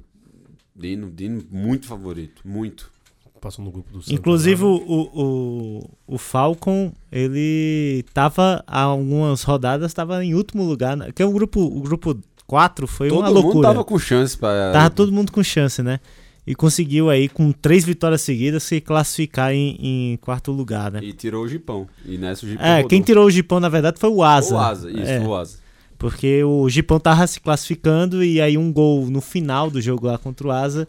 Dino, 0.75 1.11
Dino, 1.11 1.45
muito 1.51 1.87
favorito. 1.87 2.43
Muito. 2.45 2.93
Passou 3.41 3.63
no 3.63 3.71
grupo 3.71 3.93
do 3.93 4.01
Santa 4.01 4.15
Inclusive 4.15 4.65
o, 4.65 4.75
o, 4.75 5.91
o, 6.07 6.19
Falcon, 6.19 6.93
ele 7.13 8.03
tava 8.15 8.65
há 8.67 8.81
algumas 8.81 9.43
rodadas, 9.43 9.93
tava 9.93 10.25
em 10.25 10.35
último 10.35 10.65
lugar, 10.65 10.97
né? 10.97 11.13
que 11.15 11.23
é 11.23 11.27
o 11.27 11.31
grupo, 11.31 11.61
o 11.61 11.81
grupo 11.83 12.19
4 12.47 12.87
foi 12.87 13.09
Todo 13.09 13.19
uma 13.19 13.29
mundo 13.29 13.43
loucura. 13.43 13.69
tava 13.69 13.85
com 13.85 13.99
chance 13.99 14.37
pra. 14.37 14.73
Tava 14.73 14.91
todo 14.91 15.13
mundo 15.13 15.31
com 15.31 15.43
chance, 15.43 15.83
né? 15.83 16.01
E 16.47 16.55
conseguiu 16.55 17.09
aí, 17.09 17.29
com 17.29 17.53
três 17.53 17.85
vitórias 17.85 18.21
seguidas, 18.21 18.63
se 18.63 18.81
classificar 18.81 19.53
em, 19.53 19.77
em 19.81 20.17
quarto 20.19 20.53
lugar, 20.53 20.93
né? 20.93 21.01
E 21.03 21.13
tirou 21.13 21.45
o 21.45 21.49
Gipão. 21.49 21.87
E 22.05 22.19
nessa 22.19 22.45
o 22.45 22.49
Gipão. 22.49 22.67
É, 22.67 22.77
rodou. 22.77 22.89
quem 22.89 23.01
tirou 23.01 23.27
o 23.27 23.31
Gipão, 23.31 23.61
na 23.61 23.69
verdade, 23.71 23.99
foi 23.99 24.11
o 24.11 24.23
Asa. 24.23 24.55
O 24.55 24.59
Asa, 24.59 24.91
isso, 24.91 25.01
É, 25.01 25.21
o 25.21 25.35
Asa. 25.35 25.64
Porque 25.99 26.43
o 26.45 26.69
Gipão 26.69 26.99
tava 27.01 27.27
se 27.27 27.41
classificando 27.41 28.23
e 28.23 28.41
aí 28.41 28.59
um 28.59 28.73
gol 28.73 29.07
no 29.11 29.21
final 29.21 29.71
do 29.71 29.81
jogo 29.81 30.07
lá 30.07 30.19
contra 30.19 30.47
o 30.47 30.51
Asa, 30.51 30.87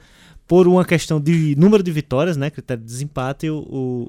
por 0.48 0.68
uma 0.68 0.86
questão 0.86 1.20
de 1.20 1.56
número 1.58 1.82
de 1.82 1.92
vitórias, 1.92 2.38
né? 2.38 2.50
Critério 2.50 2.84
de 2.84 2.88
desempate, 2.88 3.50
o, 3.50 3.58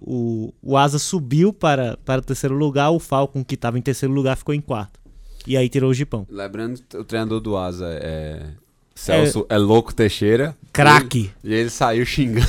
o, 0.02 0.54
o, 0.62 0.76
Asa 0.76 0.98
subiu 0.98 1.52
para, 1.52 1.96
para 2.04 2.20
o 2.20 2.24
terceiro 2.24 2.54
lugar, 2.54 2.90
o 2.90 2.98
Falcon, 2.98 3.44
que 3.44 3.54
estava 3.54 3.78
em 3.78 3.82
terceiro 3.82 4.14
lugar, 4.14 4.36
ficou 4.36 4.54
em 4.54 4.60
quarto. 4.60 5.00
E 5.46 5.56
aí 5.56 5.68
tirou 5.68 5.90
o 5.90 5.94
Gipão. 5.94 6.26
Lembrando, 6.28 6.80
o 6.94 7.04
treinador 7.04 7.40
do 7.40 7.56
Asa 7.56 7.86
é. 7.88 8.42
Celso 8.94 9.46
é, 9.48 9.58
Louco 9.58 9.94
Teixeira. 9.94 10.56
Craque! 10.72 11.30
E 11.44 11.54
ele 11.54 11.70
saiu 11.70 12.04
xingando. 12.04 12.46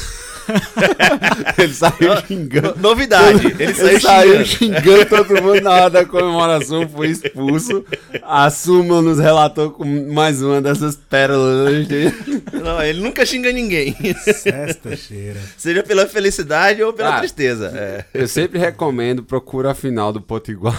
ele 1.58 1.74
saiu 1.74 2.18
xingando. 2.28 2.76
Novidade, 2.80 3.48
ele 3.60 3.74
saiu 3.74 3.88
Ele 3.90 4.00
saiu 4.00 4.46
xingando. 4.46 4.82
xingando 4.82 5.06
todo 5.06 5.42
mundo 5.44 5.62
na 5.62 5.72
hora 5.72 5.90
da 5.90 6.06
comemoração, 6.06 6.88
foi 6.88 7.08
expulso. 7.10 7.86
A 8.24 8.50
Suma 8.50 9.02
nos 9.02 9.20
relatou 9.20 9.72
com 9.72 9.86
mais 10.14 10.42
uma 10.42 10.62
dessas 10.62 10.96
pérolas. 10.96 11.88
Não, 12.54 12.82
ele 12.82 13.02
nunca 13.02 13.26
xinga 13.26 13.52
ninguém. 13.52 13.96
Sesta 14.24 14.96
cheira. 14.96 15.40
Seja 15.58 15.84
pela 15.84 16.06
felicidade 16.08 16.82
ou 16.84 16.94
pela 16.94 17.16
Ah. 17.16 17.20
tristeza. 17.20 17.72
É. 17.76 18.06
Eu 18.14 18.28
sempre 18.28 18.60
recomendo, 18.60 19.24
procura 19.24 19.72
a 19.72 19.76
final 19.76 20.12
do 20.12 20.22
Potiguar. 20.22 20.78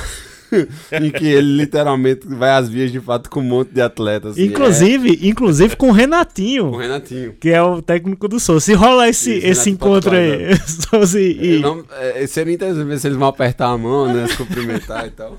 em 0.92 1.11
que 1.11 1.26
ele 1.26 1.56
literalmente 1.56 2.26
vai 2.26 2.50
às 2.50 2.68
vias 2.68 2.90
de 2.90 3.00
fato 3.00 3.28
com 3.30 3.40
um 3.40 3.44
monte 3.44 3.72
de 3.72 3.80
atletas. 3.80 4.32
assim, 4.32 4.44
Inclusive, 4.44 5.28
inclusive 5.28 5.76
com 5.76 5.90
o 5.90 5.94
é, 5.94 6.00
Renatinho, 6.00 6.70
com 6.70 6.76
o 6.76 6.80
Renatinho. 6.80 7.32
que 7.34 7.50
é 7.50 7.62
o 7.62 7.82
técnico 7.82 8.28
do 8.28 8.40
Souza. 8.40 8.64
Se 8.64 8.74
rola 8.74 9.08
esse, 9.08 9.37
Isso, 9.38 9.46
esse 9.46 9.70
Renato 9.70 9.87
encontro 9.87 10.16
aí, 10.16 10.56
Souza 10.66 11.20
e. 11.20 11.61
Não, 11.61 11.84
é, 11.92 12.26
seria 12.26 12.54
interessante 12.54 12.87
ver 12.87 12.98
se 12.98 13.06
eles 13.08 13.18
vão 13.18 13.28
apertar 13.28 13.68
a 13.68 13.78
mão, 13.78 14.12
né? 14.12 14.26
Se 14.26 14.37
cumprimentar 14.37 15.06
e 15.06 15.11
tal. 15.11 15.37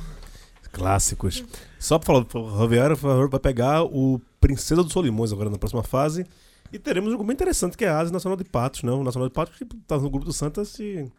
Clássicos. 0.72 1.44
Só 1.80 1.98
pra 1.98 2.24
falar, 2.26 2.46
o 2.46 2.50
Roviário 2.50 2.96
por 2.96 3.04
favor, 3.04 3.30
vai 3.30 3.40
pegar 3.40 3.84
o 3.84 4.22
Princesa 4.40 4.84
dos 4.84 4.92
Solimões 4.94 5.32
agora 5.32 5.50
na 5.50 5.58
próxima 5.58 5.84
fase. 5.84 6.26
E 6.72 6.78
teremos 6.78 7.10
um 7.10 7.12
jogo 7.14 7.24
bem 7.24 7.34
interessante 7.34 7.76
que 7.76 7.84
é 7.86 7.90
a 7.90 7.98
Asa 7.98 8.12
Nacional 8.12 8.38
de 8.38 8.44
Patos, 8.44 8.84
né? 8.84 8.92
O 8.92 9.04
Nacional 9.04 9.28
de 9.28 9.34
Patos 9.34 9.58
que 9.58 9.66
tá 9.66 9.98
no 9.98 10.10
grupo 10.10 10.26
do 10.26 10.34
Santos 10.34 10.78
e 10.80 11.10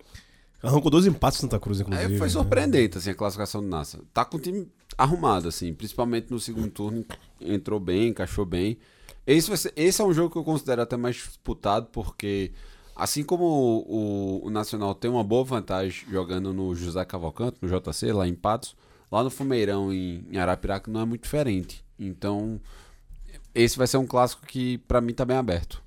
arrancou 0.63 0.91
dois 0.91 1.07
empates 1.07 1.41
Santa 1.41 1.59
Cruz, 1.59 1.81
inclusive. 1.81 2.15
É, 2.15 2.19
foi 2.19 2.27
né? 2.27 2.33
surpreendente, 2.33 2.99
assim, 2.99 3.11
a 3.11 3.15
classificação 3.15 3.61
do 3.63 3.69
Nassa. 3.69 4.01
Tá 4.13 4.25
com 4.25 4.37
o 4.37 4.41
time 4.41 4.69
arrumado, 4.99 5.49
assim, 5.49 5.73
principalmente 5.73 6.31
no 6.31 6.39
segundo 6.41 6.71
turno, 6.71 7.05
entrou 7.41 7.79
bem, 7.81 8.09
encaixou 8.09 8.45
bem. 8.45 8.77
Esse, 9.27 9.57
ser- 9.57 9.73
esse 9.77 10.01
é 10.01 10.05
um 10.05 10.13
jogo 10.13 10.31
que 10.31 10.37
eu 10.39 10.45
considero 10.45 10.83
até 10.83 10.97
mais 10.97 11.17
disputado, 11.17 11.87
porque 11.93 12.53
assim 12.97 13.23
como 13.23 13.45
o, 13.45 14.41
o- 14.43 14.47
o 14.47 14.51
Nacional 14.51 14.95
tem 14.95 15.11
uma 15.11 15.23
boa 15.25 15.45
vantagem 15.45 16.05
jogando 16.11 16.53
no 16.53 16.75
José 16.75 17.05
Cavalcante, 17.05 17.57
no 17.63 17.69
JC, 17.69 18.13
lá 18.13 18.27
em 18.27 18.35
Patos, 18.35 18.75
lá 19.11 19.23
no 19.25 19.31
Fumeirão, 19.31 19.93
em, 19.93 20.25
em 20.31 20.39
Arapiraca, 20.39 20.91
não 20.91 21.01
é 21.01 21.05
muito 21.05 21.23
diferente. 21.23 21.85
Então, 21.99 22.61
esse 23.55 23.77
vai 23.79 23.87
ser 23.87 23.97
um 23.99 24.07
clássico 24.07 24.47
que 24.47 24.79
pra 24.79 25.01
mim 25.01 25.13
tá 25.13 25.25
bem 25.25 25.37
aberto. 25.37 25.83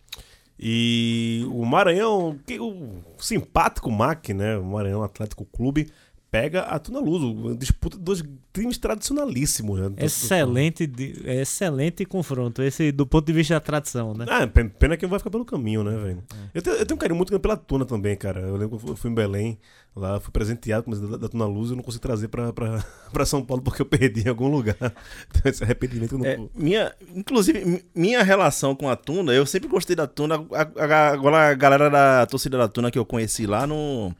E 0.59 1.45
o 1.51 1.65
Maranhão, 1.65 2.39
o 2.59 3.01
simpático 3.21 3.91
MAC, 3.91 4.33
né? 4.33 4.57
O 4.57 4.63
Maranhão 4.63 5.03
Atlético 5.03 5.45
Clube, 5.45 5.91
pega 6.33 6.61
a 6.61 6.79
Tuna 6.79 6.99
Luso. 6.99 7.55
Disputa 7.55 7.95
de 7.95 8.03
dois 8.03 8.23
times 8.51 8.79
tradicionalíssimos, 8.79 9.79
né? 9.79 9.91
Excelente, 9.97 10.87
de- 10.87 11.21
é 11.25 11.41
excelente 11.41 12.03
confronto. 12.05 12.63
Esse 12.63 12.91
do 12.91 13.05
ponto 13.05 13.23
de 13.27 13.33
vista 13.33 13.53
da 13.53 13.59
tradição, 13.59 14.15
né? 14.15 14.25
Ah, 14.27 14.47
pen- 14.47 14.67
pena 14.67 14.97
que 14.97 15.03
não 15.05 15.11
vai 15.11 15.19
ficar 15.19 15.29
pelo 15.29 15.45
caminho, 15.45 15.83
né, 15.83 15.95
velho? 15.95 16.23
Eu, 16.51 16.61
tenho, 16.63 16.75
eu 16.77 16.85
tenho 16.87 16.95
um 16.95 16.99
carinho 16.99 17.15
muito 17.17 17.29
grande 17.29 17.41
pela 17.43 17.55
Tuna 17.55 17.85
também, 17.85 18.15
cara. 18.17 18.39
Eu 18.41 18.55
lembro 18.55 18.79
que 18.79 18.89
eu 18.89 18.95
fui 18.95 19.11
em 19.11 19.13
Belém, 19.13 19.59
lá 19.95 20.19
fui 20.19 20.31
presenteado 20.31 20.83
com 20.83 20.91
a 20.91 20.95
da, 20.95 21.17
da 21.17 21.29
Tuna 21.29 21.45
Luz 21.45 21.69
e 21.69 21.73
eu 21.73 21.75
não 21.75 21.83
consegui 21.83 22.01
trazer 22.01 22.27
pra, 22.29 22.51
pra, 22.51 22.83
pra 23.13 23.25
São 23.27 23.45
Paulo 23.45 23.61
porque 23.61 23.83
eu 23.83 23.85
perdi 23.85 24.23
em 24.25 24.29
algum 24.29 24.47
lugar. 24.49 24.75
Então 25.29 25.51
esse 25.51 25.63
arrependimento 25.63 26.13
eu 26.15 26.17
não 26.17 26.25
É, 26.25 26.39
minha, 26.55 26.91
inclusive, 27.15 27.63
mi- 27.63 27.85
minha 27.93 28.23
relação 28.23 28.75
com 28.75 28.89
a 28.89 28.95
Tuna, 28.95 29.33
eu 29.33 29.45
sempre 29.45 29.69
gostei 29.69 29.95
da 29.95 30.07
Tuna. 30.07 30.35
a- 30.51 30.83
a- 30.83 31.09
Agora 31.13 31.51
a 31.51 31.53
galera 31.53 31.89
da 31.91 32.25
torcida 32.25 32.57
da 32.57 32.67
Tuna 32.67 32.89
que 32.89 32.97
eu 32.97 33.05
conheci 33.05 33.45
lá 33.45 33.67
não, 33.67 34.15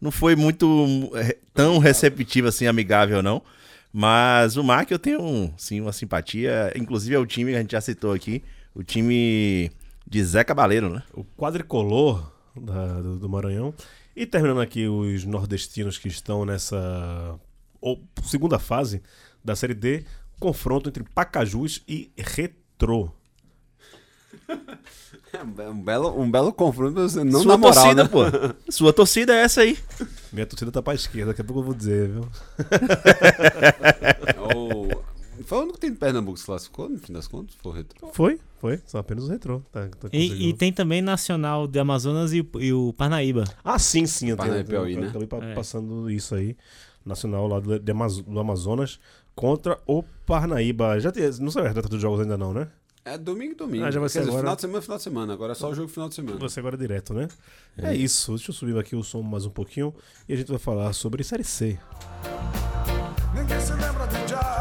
não 0.00 0.10
foi 0.10 0.34
muito 0.36 1.10
é, 1.14 1.36
tão 1.52 1.78
receptiva, 1.78 2.48
assim, 2.48 2.66
amigável, 2.66 3.22
não. 3.22 3.42
Mas 3.92 4.56
o 4.56 4.62
Mac 4.64 4.90
eu 4.90 4.98
tenho, 4.98 5.52
sim, 5.56 5.80
uma 5.80 5.92
simpatia. 5.92 6.72
Inclusive 6.76 7.14
é 7.14 7.18
o 7.18 7.26
time 7.26 7.50
que 7.50 7.56
a 7.56 7.60
gente 7.60 7.72
já 7.72 7.80
citou 7.80 8.12
aqui, 8.12 8.42
o 8.74 8.82
time 8.84 9.70
de 10.06 10.24
Zé 10.24 10.44
Cabaleiro, 10.44 10.88
né? 10.88 11.02
o 11.12 11.24
quadricolor 11.24 12.32
da- 12.56 13.00
do, 13.00 13.18
do 13.18 13.28
Maranhão. 13.28 13.74
E 14.14 14.26
terminando 14.26 14.60
aqui 14.60 14.86
os 14.86 15.24
nordestinos 15.24 15.98
que 15.98 16.08
estão 16.08 16.44
nessa 16.44 17.38
ou, 17.80 18.00
segunda 18.24 18.58
fase 18.58 19.02
da 19.44 19.56
Série 19.56 19.74
D, 19.74 20.04
confronto 20.38 20.88
entre 20.88 21.02
Pacajus 21.02 21.82
e 21.88 22.10
Retrô. 22.16 23.10
É 25.32 25.42
um 25.42 25.50
be- 25.50 25.84
belo, 25.84 26.20
um 26.20 26.30
belo 26.30 26.52
confronto, 26.52 26.98
não 27.24 27.42
Sua 27.42 27.56
moral, 27.56 27.74
torcida, 27.74 28.02
né? 28.04 28.08
pô. 28.08 28.20
Sua 28.70 28.92
torcida 28.92 29.32
é 29.34 29.42
essa 29.42 29.60
aí. 29.60 29.78
Minha 30.32 30.46
torcida 30.46 30.72
tá 30.72 30.82
pra 30.82 30.94
esquerda, 30.94 31.28
daqui 31.28 31.40
a 31.40 31.44
pouco 31.44 31.60
eu 31.60 31.64
vou 31.66 31.74
dizer, 31.74 32.08
viu? 32.08 32.28
O- 34.54 35.10
Foi 35.44 35.58
o 35.58 35.62
único 35.62 35.78
time 35.78 35.92
de 35.92 35.98
Pernambuco 35.98 36.34
que 36.34 36.40
se 36.40 36.46
classificou, 36.46 36.88
no 36.88 36.98
fim 36.98 37.12
das 37.12 37.26
contas? 37.26 37.56
Foi 37.62 37.72
o 37.72 37.74
Retro. 37.74 38.08
Foi, 38.12 38.40
foi, 38.60 38.80
só 38.86 38.98
apenas 38.98 39.24
o 39.24 39.28
Retrô. 39.28 39.62
Tá, 39.72 39.88
tá 39.88 40.08
E, 40.12 40.48
e 40.48 40.52
tem 40.52 40.72
também 40.72 41.00
Nacional 41.00 41.66
de 41.66 41.78
Amazonas 41.78 42.32
e, 42.32 42.40
o- 42.40 42.60
e 42.60 42.72
o 42.72 42.92
Parnaíba. 42.92 43.44
Ah, 43.64 43.78
sim, 43.78 44.06
sim, 44.06 44.30
eu 44.30 44.36
Paraná 44.36 44.56
tenho, 44.56 44.66
e 44.66 44.68
Piauí, 44.68 44.94
eu 44.94 45.00
né? 45.00 45.08
acabei 45.08 45.28
É. 45.50 45.54
passando 45.54 46.10
isso 46.10 46.34
aí. 46.34 46.56
Nacional 47.04 47.46
lá 47.48 47.58
do, 47.60 47.78
de 47.78 47.90
Amazo- 47.92 48.22
do 48.22 48.38
Amazonas 48.38 49.00
contra 49.34 49.78
o 49.86 50.02
Parnaíba. 50.26 51.00
Já 51.00 51.10
tem, 51.10 51.24
não 51.40 51.50
sei 51.50 51.62
a 51.66 51.72
data 51.72 51.88
dos 51.88 52.00
jogos 52.00 52.20
ainda 52.20 52.36
não, 52.36 52.52
né? 52.52 52.68
É 53.04 53.16
domingo, 53.16 53.54
domingo. 53.54 53.84
Ah, 53.84 53.90
já 53.90 53.98
vai 53.98 54.08
ser 54.08 54.20
agora. 54.20 54.38
final 54.38 54.54
de 54.54 54.60
semana, 54.60 54.82
final 54.82 54.96
de 54.98 55.02
semana. 55.02 55.32
Agora 55.32 55.52
é 55.52 55.54
só 55.54 55.70
o 55.70 55.74
jogo 55.74 55.88
final 55.88 56.08
de 56.08 56.14
semana. 56.14 56.38
Você 56.38 56.60
agora 56.60 56.76
é 56.76 56.78
direto, 56.78 57.14
né? 57.14 57.28
É. 57.78 57.94
isso. 57.94 58.34
Deixa 58.34 58.50
eu 58.50 58.54
subir 58.54 58.76
aqui 58.78 58.94
o 58.94 59.02
som 59.02 59.22
mais 59.22 59.46
um 59.46 59.50
pouquinho 59.50 59.94
e 60.28 60.34
a 60.34 60.36
gente 60.36 60.48
vai 60.48 60.58
falar 60.58 60.92
sobre 60.92 61.24
Série 61.24 61.44
C. 61.44 61.78
Ninguém 63.34 63.60
se 63.60 63.72
lembra 63.72 64.06
de 64.06 64.30
já. 64.30 64.60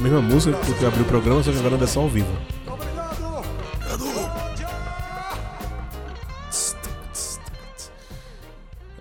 Mesma 0.00 0.20
música 0.20 0.58
que 0.58 0.82
eu 0.82 0.88
abri 0.88 1.02
o 1.02 1.04
programa, 1.04 1.42
só 1.44 1.52
que 1.52 1.58
agora 1.58 1.76
é 1.76 1.78
versão 1.78 2.02
ao 2.02 2.08
vivo. 2.08 2.32
Obrigado. 2.66 3.44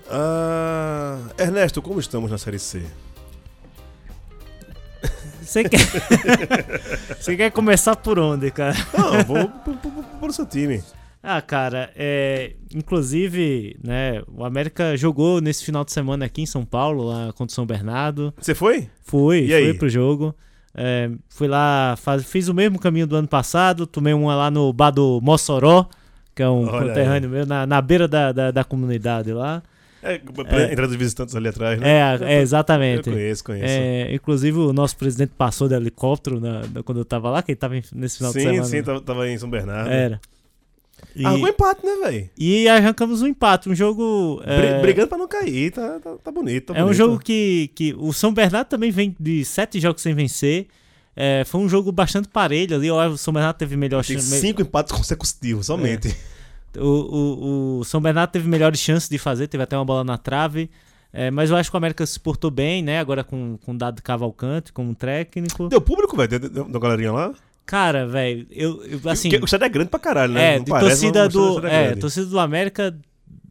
Ah, 0.09 1.17
Ernesto, 1.39 1.81
como 1.81 1.99
estamos 1.99 2.29
na 2.29 2.37
Série 2.37 2.59
C? 2.59 2.85
Você 5.51 5.63
quer... 5.67 5.79
Você 7.19 7.35
quer 7.35 7.51
começar 7.51 7.95
por 7.97 8.17
onde, 8.17 8.49
cara? 8.51 8.73
Não, 8.97 9.23
vou 9.25 9.47
pro- 9.49 9.73
pro- 9.75 9.91
pro- 9.91 10.03
pro 10.19 10.33
seu 10.33 10.45
time. 10.45 10.81
Ah, 11.21 11.41
cara, 11.41 11.91
é, 11.95 12.53
inclusive, 12.73 13.75
né, 13.83 14.21
o 14.33 14.43
América 14.45 14.95
jogou 14.95 15.41
nesse 15.41 15.63
final 15.65 15.83
de 15.83 15.91
semana 15.91 16.25
aqui 16.25 16.41
em 16.41 16.45
São 16.45 16.63
Paulo, 16.65 17.03
lá 17.03 17.27
contra 17.33 17.51
o 17.51 17.55
São 17.55 17.65
Bernardo. 17.65 18.33
Você 18.39 18.55
foi? 18.55 18.87
Fui, 19.03 19.39
E 19.41 19.47
fui 19.47 19.53
aí? 19.55 19.73
pro 19.73 19.89
jogo. 19.89 20.33
É, 20.73 21.11
fui 21.27 21.47
lá, 21.49 21.95
faz- 21.97 22.23
fiz 22.23 22.47
o 22.47 22.53
mesmo 22.53 22.79
caminho 22.79 23.05
do 23.05 23.15
ano 23.17 23.27
passado, 23.27 23.85
tomei 23.85 24.13
uma 24.13 24.33
lá 24.35 24.49
no 24.49 24.71
bar 24.71 24.89
do 24.91 25.19
Mossoró, 25.21 25.85
que 26.33 26.41
é 26.41 26.47
um 26.49 26.65
Olha 26.65 26.87
conterrâneo 26.87 27.29
meu, 27.29 27.45
na, 27.45 27.67
na 27.67 27.81
beira 27.81 28.07
da, 28.07 28.31
da, 28.31 28.51
da 28.51 28.63
comunidade 28.63 29.33
lá. 29.33 29.61
É, 30.03 30.17
pra 30.17 30.71
entrar 30.71 30.87
dos 30.87 30.95
visitantes 30.95 31.35
ali 31.35 31.47
atrás, 31.47 31.79
né? 31.79 31.87
É, 31.87 32.33
é 32.33 32.37
Eu 32.37 32.41
exatamente. 32.41 33.09
conheço, 33.09 33.43
conheço. 33.43 33.65
É, 33.67 34.13
inclusive 34.15 34.57
o 34.57 34.73
nosso 34.73 34.97
presidente 34.97 35.31
passou 35.37 35.67
de 35.67 35.75
helicóptero 35.75 36.39
na- 36.39 36.61
na- 36.67 36.83
quando 36.83 36.99
eu 36.99 37.05
tava 37.05 37.29
lá, 37.29 37.41
que 37.43 37.51
ele 37.51 37.55
tava 37.57 37.75
nesse 37.93 38.17
final 38.17 38.33
de 38.33 38.39
sim, 38.39 38.45
semana. 38.47 38.63
sim, 38.65 38.81
tava, 38.83 39.01
tava 39.01 39.29
em 39.29 39.37
São 39.37 39.49
Bernardo. 39.49 39.91
Era. 39.91 40.19
E, 41.15 41.25
Arrancou 41.25 41.47
empate, 41.49 41.85
né, 41.85 41.95
velho? 42.03 42.29
e 42.37 42.67
arrancamos 42.69 43.21
um 43.21 43.27
empate, 43.27 43.67
um 43.69 43.75
jogo. 43.75 44.41
é, 44.45 44.79
Brigando 44.81 45.07
pra 45.07 45.17
não 45.17 45.27
cair, 45.27 45.71
tá, 45.71 45.99
tá, 45.99 46.15
tá 46.23 46.31
bonito. 46.31 46.73
tá 46.73 46.79
É 46.79 46.83
um 46.83 46.85
bonito. 46.87 46.97
jogo 46.97 47.19
que, 47.19 47.69
que 47.75 47.93
o 47.97 48.13
São 48.13 48.33
Bernardo 48.33 48.67
também 48.67 48.91
vem 48.91 49.15
de 49.19 49.43
sete 49.43 49.79
jogos 49.79 50.01
sem 50.01 50.13
vencer. 50.13 50.67
É, 51.15 51.43
foi 51.45 51.59
um 51.59 51.67
jogo 51.67 51.91
bastante 51.91 52.27
parelho 52.27 52.75
ali. 52.75 52.89
ó, 52.89 53.07
O 53.09 53.17
São 53.17 53.33
Bernardo 53.33 53.57
teve 53.57 53.75
melhor 53.75 54.05
Tem 54.05 54.15
chan- 54.17 54.21
cinco 54.21 54.61
empates 54.61 54.91
consecutivos, 54.95 55.65
somente. 55.65 56.15
O, 56.77 56.85
o, 56.85 57.79
o 57.79 57.83
São 57.83 57.99
Bernardo 58.01 58.31
teve 58.31 58.47
melhores 58.47 58.79
chances 58.79 59.09
de 59.09 59.17
fazer, 59.17 59.47
teve 59.47 59.63
até 59.63 59.77
uma 59.77 59.85
bola 59.85 60.03
na 60.03 60.17
trave. 60.17 60.69
É, 61.13 61.29
mas 61.29 61.49
eu 61.49 61.57
acho 61.57 61.69
que 61.69 61.75
o 61.75 61.77
América 61.77 62.05
se 62.05 62.17
portou 62.19 62.49
bem, 62.49 62.81
né? 62.81 62.99
Agora 62.99 63.23
com, 63.23 63.57
com 63.65 63.73
o 63.73 63.77
Dado 63.77 64.01
Cavalcante 64.01 64.71
como 64.71 64.95
técnico. 64.95 65.67
Deu 65.67 65.81
público, 65.81 66.15
velho, 66.15 66.39
da- 66.39 66.47
da 66.47 66.63
da 66.63 66.79
galerinha 66.79 67.11
lá? 67.11 67.33
Cara, 67.65 68.07
velho, 68.07 68.47
eu, 68.49 68.81
eu, 68.85 68.99
assim. 69.09 69.29
O 69.35 69.45
estádio 69.45 69.65
é 69.65 69.69
grande 69.69 69.89
pra 69.89 69.99
caralho, 69.99 70.33
né? 70.33 70.55
É, 70.55 70.57
Não 70.59 70.65
parece, 70.65 71.01
torcida 71.11 71.27
do. 71.29 71.67
É, 71.67 71.83
grande. 71.87 71.99
torcida 71.99 72.25
do 72.25 72.39
América 72.39 72.95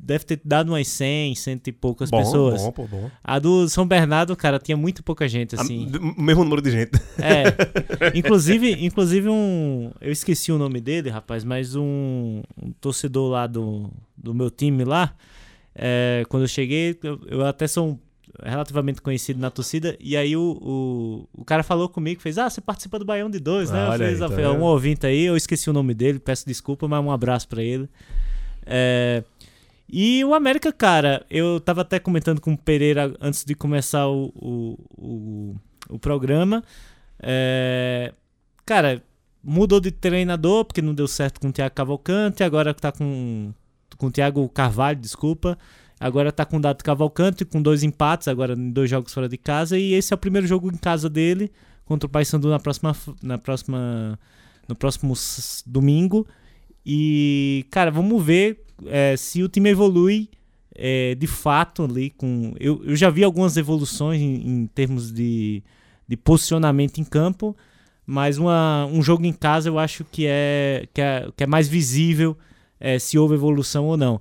deve 0.02 0.24
ter 0.24 0.40
dado 0.44 0.68
umas 0.72 0.88
100, 0.88 1.34
cento 1.34 1.68
e 1.68 1.72
poucas 1.72 2.10
bom, 2.10 2.18
pessoas. 2.18 2.62
Bom, 2.62 2.72
pô, 2.72 2.86
bom. 2.86 3.10
A 3.22 3.38
do 3.38 3.68
São 3.68 3.86
Bernardo, 3.86 4.34
cara, 4.36 4.58
tinha 4.58 4.76
muito 4.76 5.02
pouca 5.02 5.28
gente, 5.28 5.54
assim. 5.54 5.86
A- 5.86 5.90
d- 5.90 5.98
mesmo 6.20 6.42
número 6.44 6.62
de 6.62 6.70
gente. 6.70 6.92
É. 7.18 8.16
Inclusive, 8.18 8.84
inclusive 8.84 9.28
um. 9.28 9.90
Eu 10.00 10.10
esqueci 10.12 10.50
o 10.52 10.58
nome 10.58 10.80
dele, 10.80 11.10
rapaz, 11.10 11.44
mas 11.44 11.74
um, 11.76 12.42
um 12.62 12.72
torcedor 12.80 13.30
lá 13.30 13.46
do, 13.46 13.90
do 14.16 14.32
meu 14.34 14.50
time 14.50 14.84
lá. 14.84 15.14
é, 15.74 16.24
quando 16.28 16.42
eu 16.44 16.48
cheguei, 16.48 16.98
eu, 17.02 17.20
eu 17.28 17.46
até 17.46 17.66
sou 17.68 17.98
relativamente 18.42 19.02
conhecido 19.02 19.38
na 19.40 19.50
torcida. 19.50 19.96
E 20.00 20.16
aí 20.16 20.36
o, 20.36 20.58
o, 21.34 21.40
o 21.42 21.44
cara 21.44 21.62
falou 21.62 21.88
comigo, 21.88 22.20
fez: 22.20 22.38
Ah, 22.38 22.48
você 22.48 22.60
participa 22.60 22.98
do 22.98 23.04
Baião 23.04 23.28
de 23.30 23.38
Dois, 23.38 23.70
né? 23.70 23.78
Ah, 23.78 23.84
eu 23.86 23.90
olha 23.90 24.08
fiz, 24.08 24.22
aí, 24.22 24.28
tá 24.28 24.34
foi 24.34 24.46
um 24.46 24.62
ouvinte 24.62 25.06
aí, 25.06 25.24
eu 25.24 25.36
esqueci 25.36 25.68
o 25.68 25.72
nome 25.72 25.92
dele, 25.94 26.18
peço 26.18 26.46
desculpa, 26.46 26.88
mas 26.88 27.04
um 27.04 27.10
abraço 27.10 27.46
pra 27.48 27.62
ele. 27.62 27.88
É, 28.64 29.22
e 29.92 30.24
o 30.24 30.34
América, 30.34 30.72
cara, 30.72 31.24
eu 31.30 31.60
tava 31.60 31.80
até 31.82 31.98
comentando 31.98 32.40
com 32.40 32.52
o 32.52 32.58
Pereira 32.58 33.14
antes 33.20 33.44
de 33.44 33.54
começar 33.54 34.06
o, 34.08 34.32
o, 34.34 34.78
o, 34.96 35.56
o 35.88 35.98
programa. 35.98 36.62
É, 37.20 38.12
cara, 38.64 39.02
mudou 39.42 39.80
de 39.80 39.90
treinador 39.90 40.64
porque 40.64 40.82
não 40.82 40.94
deu 40.94 41.08
certo 41.08 41.40
com 41.40 41.48
o 41.48 41.52
Thiago 41.52 41.74
Cavalcante, 41.74 42.44
agora 42.44 42.72
tá 42.72 42.92
com, 42.92 43.52
com 43.96 44.06
o 44.06 44.10
Thiago 44.10 44.48
Carvalho, 44.48 44.98
desculpa. 44.98 45.58
Agora 45.98 46.32
tá 46.32 46.46
com 46.46 46.56
o 46.56 46.60
Dado 46.60 46.82
Cavalcante, 46.82 47.44
com 47.44 47.60
dois 47.60 47.82
empates, 47.82 48.26
agora 48.26 48.54
em 48.54 48.70
dois 48.70 48.88
jogos 48.88 49.12
fora 49.12 49.28
de 49.28 49.36
casa. 49.36 49.78
E 49.78 49.92
esse 49.92 50.14
é 50.14 50.16
o 50.16 50.18
primeiro 50.18 50.46
jogo 50.46 50.72
em 50.72 50.76
casa 50.76 51.10
dele 51.10 51.52
contra 51.84 52.06
o 52.06 52.10
Paysandu 52.10 52.48
na 52.48 52.58
próxima, 52.58 52.96
na 53.22 53.36
próxima, 53.36 54.18
no 54.66 54.74
próximo 54.74 55.12
domingo. 55.66 56.26
E, 56.86 57.66
cara, 57.70 57.90
vamos 57.90 58.24
ver 58.24 58.64
é, 58.86 59.16
se 59.16 59.42
o 59.42 59.48
time 59.48 59.70
evolui 59.70 60.28
é, 60.74 61.14
de 61.14 61.26
fato 61.26 61.84
ali 61.84 62.10
com. 62.10 62.54
Eu, 62.58 62.82
eu 62.84 62.96
já 62.96 63.10
vi 63.10 63.24
algumas 63.24 63.56
evoluções 63.56 64.20
em, 64.20 64.48
em 64.48 64.66
termos 64.66 65.12
de, 65.12 65.62
de 66.08 66.16
posicionamento 66.16 66.98
em 66.98 67.04
campo, 67.04 67.56
mas 68.06 68.38
uma, 68.38 68.86
um 68.86 69.02
jogo 69.02 69.24
em 69.26 69.32
casa 69.32 69.68
eu 69.68 69.78
acho 69.78 70.04
que 70.04 70.26
é, 70.26 70.86
que 70.94 71.00
é, 71.00 71.28
que 71.36 71.44
é 71.44 71.46
mais 71.46 71.68
visível 71.68 72.36
é, 72.78 72.98
se 72.98 73.18
houve 73.18 73.34
evolução 73.34 73.86
ou 73.86 73.96
não. 73.96 74.20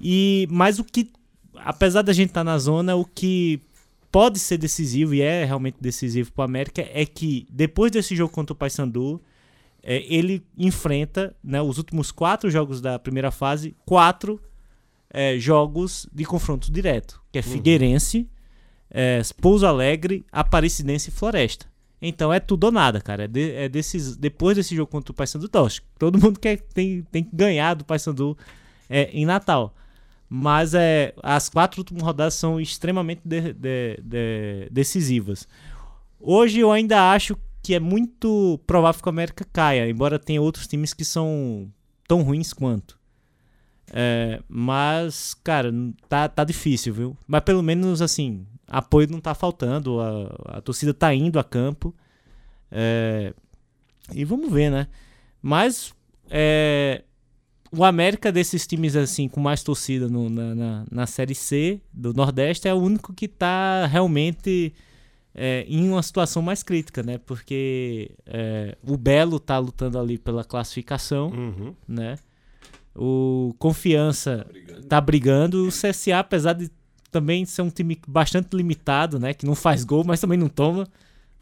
E 0.00 0.48
mas 0.50 0.78
o 0.78 0.84
que, 0.84 1.10
apesar 1.54 2.02
da 2.02 2.12
gente 2.12 2.30
estar 2.30 2.44
na 2.44 2.58
zona, 2.58 2.96
o 2.96 3.04
que 3.04 3.60
pode 4.10 4.38
ser 4.38 4.58
decisivo 4.58 5.14
e 5.14 5.22
é 5.22 5.44
realmente 5.44 5.76
decisivo 5.80 6.32
para 6.32 6.42
o 6.42 6.44
América 6.44 6.86
é 6.92 7.06
que 7.06 7.46
depois 7.50 7.92
desse 7.92 8.16
jogo 8.16 8.32
contra 8.32 8.52
o 8.52 8.56
Paysandu, 8.56 9.20
é, 9.82 10.02
ele 10.12 10.44
enfrenta 10.56 11.34
né, 11.42 11.60
os 11.62 11.78
últimos 11.78 12.10
quatro 12.12 12.50
jogos 12.50 12.80
da 12.80 12.98
primeira 12.98 13.30
fase, 13.30 13.74
quatro 13.84 14.40
é, 15.12 15.38
jogos 15.38 16.06
de 16.12 16.24
confronto 16.24 16.70
direto, 16.70 17.20
que 17.32 17.38
é 17.38 17.42
Figueirense, 17.42 18.28
é, 18.90 19.20
Pouso 19.40 19.66
Alegre, 19.66 20.24
Aparecidense 20.30 21.10
e 21.10 21.12
Floresta. 21.12 21.66
Então 22.02 22.32
é 22.32 22.40
tudo 22.40 22.64
ou 22.64 22.72
nada, 22.72 23.00
cara. 23.00 23.24
É, 23.24 23.28
de- 23.28 23.52
é 23.52 23.68
desses, 23.68 24.16
depois 24.16 24.56
desse 24.56 24.74
jogo 24.74 24.90
contra 24.90 25.12
o 25.12 25.14
Paysandu, 25.14 25.48
tóxico. 25.48 25.86
Todo 25.98 26.18
mundo 26.18 26.38
quer, 26.40 26.58
tem, 26.60 27.02
tem 27.10 27.22
que 27.24 27.34
ganhar 27.36 27.74
do 27.74 27.84
Paysandu 27.84 28.36
é, 28.88 29.10
em 29.12 29.26
Natal. 29.26 29.74
Mas 30.28 30.72
é, 30.74 31.12
as 31.22 31.48
quatro 31.48 31.80
últimas 31.80 32.02
rodadas 32.02 32.34
são 32.34 32.60
extremamente 32.60 33.20
de- 33.24 33.52
de- 33.52 34.68
decisivas. 34.70 35.46
Hoje 36.20 36.60
eu 36.60 36.70
ainda 36.70 37.12
acho 37.12 37.36
que 37.62 37.74
é 37.74 37.80
muito 37.80 38.58
provável 38.66 39.00
que 39.02 39.08
o 39.08 39.10
América 39.10 39.44
caia, 39.52 39.88
embora 39.88 40.18
tenha 40.18 40.40
outros 40.40 40.66
times 40.66 40.94
que 40.94 41.04
são 41.04 41.70
tão 42.08 42.22
ruins 42.22 42.52
quanto. 42.52 42.98
É, 43.92 44.40
mas, 44.48 45.34
cara, 45.42 45.72
tá, 46.08 46.28
tá 46.28 46.44
difícil, 46.44 46.94
viu? 46.94 47.16
Mas 47.26 47.42
pelo 47.42 47.62
menos, 47.62 48.00
assim, 48.00 48.46
apoio 48.68 49.08
não 49.10 49.20
tá 49.20 49.34
faltando, 49.34 50.00
a, 50.00 50.58
a 50.58 50.60
torcida 50.60 50.94
tá 50.94 51.12
indo 51.14 51.38
a 51.38 51.44
campo. 51.44 51.94
É, 52.70 53.34
e 54.14 54.24
vamos 54.24 54.50
ver, 54.52 54.70
né? 54.70 54.86
Mas 55.42 55.92
é, 56.30 57.02
o 57.72 57.84
América 57.84 58.30
desses 58.30 58.66
times, 58.66 58.94
assim, 58.94 59.28
com 59.28 59.40
mais 59.40 59.62
torcida 59.62 60.08
no- 60.08 60.30
na, 60.30 60.54
na, 60.54 60.84
na 60.90 61.06
Série 61.06 61.34
C 61.34 61.80
do 61.92 62.12
Nordeste 62.14 62.68
é 62.68 62.74
o 62.74 62.78
único 62.78 63.12
que 63.12 63.26
tá 63.26 63.86
realmente 63.86 64.72
é, 65.34 65.64
em 65.68 65.88
uma 65.88 66.02
situação 66.02 66.42
mais 66.42 66.62
crítica, 66.62 67.02
né? 67.02 67.18
Porque 67.18 68.10
é, 68.26 68.76
o 68.82 68.96
Belo 68.96 69.38
tá 69.40 69.58
lutando 69.58 69.98
ali 69.98 70.18
pela 70.18 70.44
classificação, 70.44 71.28
Uhum. 71.30 71.74
né? 71.86 72.16
O 72.94 73.54
Confiança 73.58 74.46
tá 74.88 75.00
brigando. 75.00 75.66
O 75.66 75.68
CSA, 75.68 76.18
apesar 76.18 76.54
de 76.54 76.70
também 77.10 77.44
ser 77.44 77.62
um 77.62 77.70
time 77.70 77.98
bastante 78.06 78.54
limitado, 78.56 79.18
né? 79.18 79.32
Que 79.32 79.46
não 79.46 79.54
faz 79.54 79.84
gol, 79.84 80.02
mas 80.04 80.20
também 80.20 80.36
não 80.38 80.48
toma. 80.48 80.88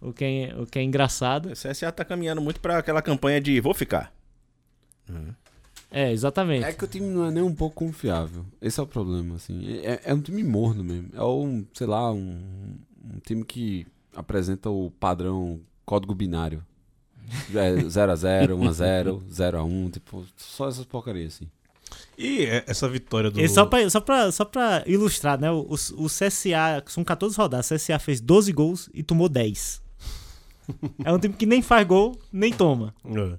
O 0.00 0.12
que 0.12 0.24
é, 0.24 0.54
o 0.60 0.66
que 0.66 0.78
é 0.78 0.82
engraçado. 0.82 1.46
O 1.48 1.52
CSA 1.52 1.90
tá 1.90 2.04
caminhando 2.04 2.40
muito 2.40 2.60
pra 2.60 2.78
aquela 2.78 3.02
campanha 3.02 3.40
de 3.40 3.60
vou 3.60 3.74
ficar. 3.74 4.12
É, 5.90 6.12
exatamente. 6.12 6.64
É 6.64 6.72
que 6.72 6.84
o 6.84 6.86
time 6.86 7.06
não 7.06 7.24
é 7.26 7.30
nem 7.30 7.42
um 7.42 7.54
pouco 7.54 7.76
confiável. 7.76 8.44
Esse 8.60 8.78
é 8.78 8.82
o 8.82 8.86
problema, 8.86 9.36
assim. 9.36 9.78
É, 9.82 10.02
é 10.04 10.14
um 10.14 10.20
time 10.20 10.44
morno 10.44 10.84
mesmo. 10.84 11.08
É 11.14 11.24
um, 11.24 11.64
sei 11.72 11.86
lá, 11.86 12.12
um, 12.12 12.76
um 13.14 13.18
time 13.20 13.44
que 13.44 13.86
apresenta 14.14 14.68
o 14.70 14.90
padrão 14.98 15.60
código 15.84 16.14
binário. 16.14 16.64
É 17.54 17.74
0x0, 17.82 18.54
1x0, 18.56 19.20
0x1, 19.30 19.92
tipo, 19.92 20.24
só 20.36 20.68
essas 20.68 20.84
porcarias, 20.86 21.34
assim. 21.34 21.48
E 22.16 22.44
é- 22.44 22.64
essa 22.66 22.88
vitória 22.88 23.30
do. 23.30 23.40
E 23.40 23.48
só 23.48 23.66
pra, 23.66 23.88
só, 23.90 24.00
pra, 24.00 24.32
só 24.32 24.44
pra 24.44 24.82
ilustrar, 24.86 25.38
né? 25.40 25.50
O, 25.50 25.60
o, 25.68 25.74
o 26.04 26.06
CSA, 26.06 26.82
são 26.86 27.04
14 27.04 27.36
rodadas, 27.36 27.70
o 27.70 27.74
CSA 27.74 27.98
fez 27.98 28.20
12 28.20 28.52
gols 28.52 28.88
e 28.94 29.02
tomou 29.02 29.28
10. 29.28 29.82
é 31.04 31.12
um 31.12 31.18
time 31.18 31.34
que 31.34 31.46
nem 31.46 31.62
faz 31.62 31.86
gol, 31.86 32.18
nem 32.32 32.52
toma. 32.52 32.94
É. 33.04 33.38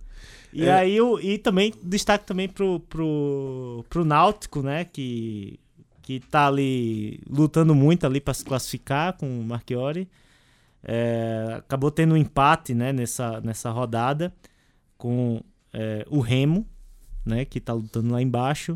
E 0.54 0.66
É. 0.66 0.72
aí 0.74 1.02
o, 1.02 1.20
e 1.20 1.38
também 1.38 1.74
destaque 1.84 2.26
também 2.26 2.48
pro, 2.50 2.80
pro, 2.82 3.86
pro 3.90 4.04
Náutico, 4.06 4.62
né, 4.64 4.84
que 4.86 5.60
que 6.10 6.20
tá 6.20 6.48
ali 6.48 7.22
lutando 7.30 7.76
muito 7.76 8.04
ali 8.04 8.20
para 8.20 8.34
se 8.34 8.44
classificar 8.44 9.14
com 9.14 9.42
o 9.42 9.44
Marchiori. 9.44 10.10
É, 10.84 11.58
acabou 11.60 11.92
tendo 11.92 12.16
um 12.16 12.18
empate, 12.18 12.74
né, 12.74 12.92
nessa, 12.92 13.40
nessa 13.42 13.70
rodada 13.70 14.34
com 14.98 15.40
é, 15.72 16.04
o 16.10 16.20
Remo, 16.20 16.66
né, 17.24 17.46
que 17.46 17.60
tá 17.60 17.74
lutando 17.74 18.12
lá 18.12 18.20
embaixo. 18.20 18.76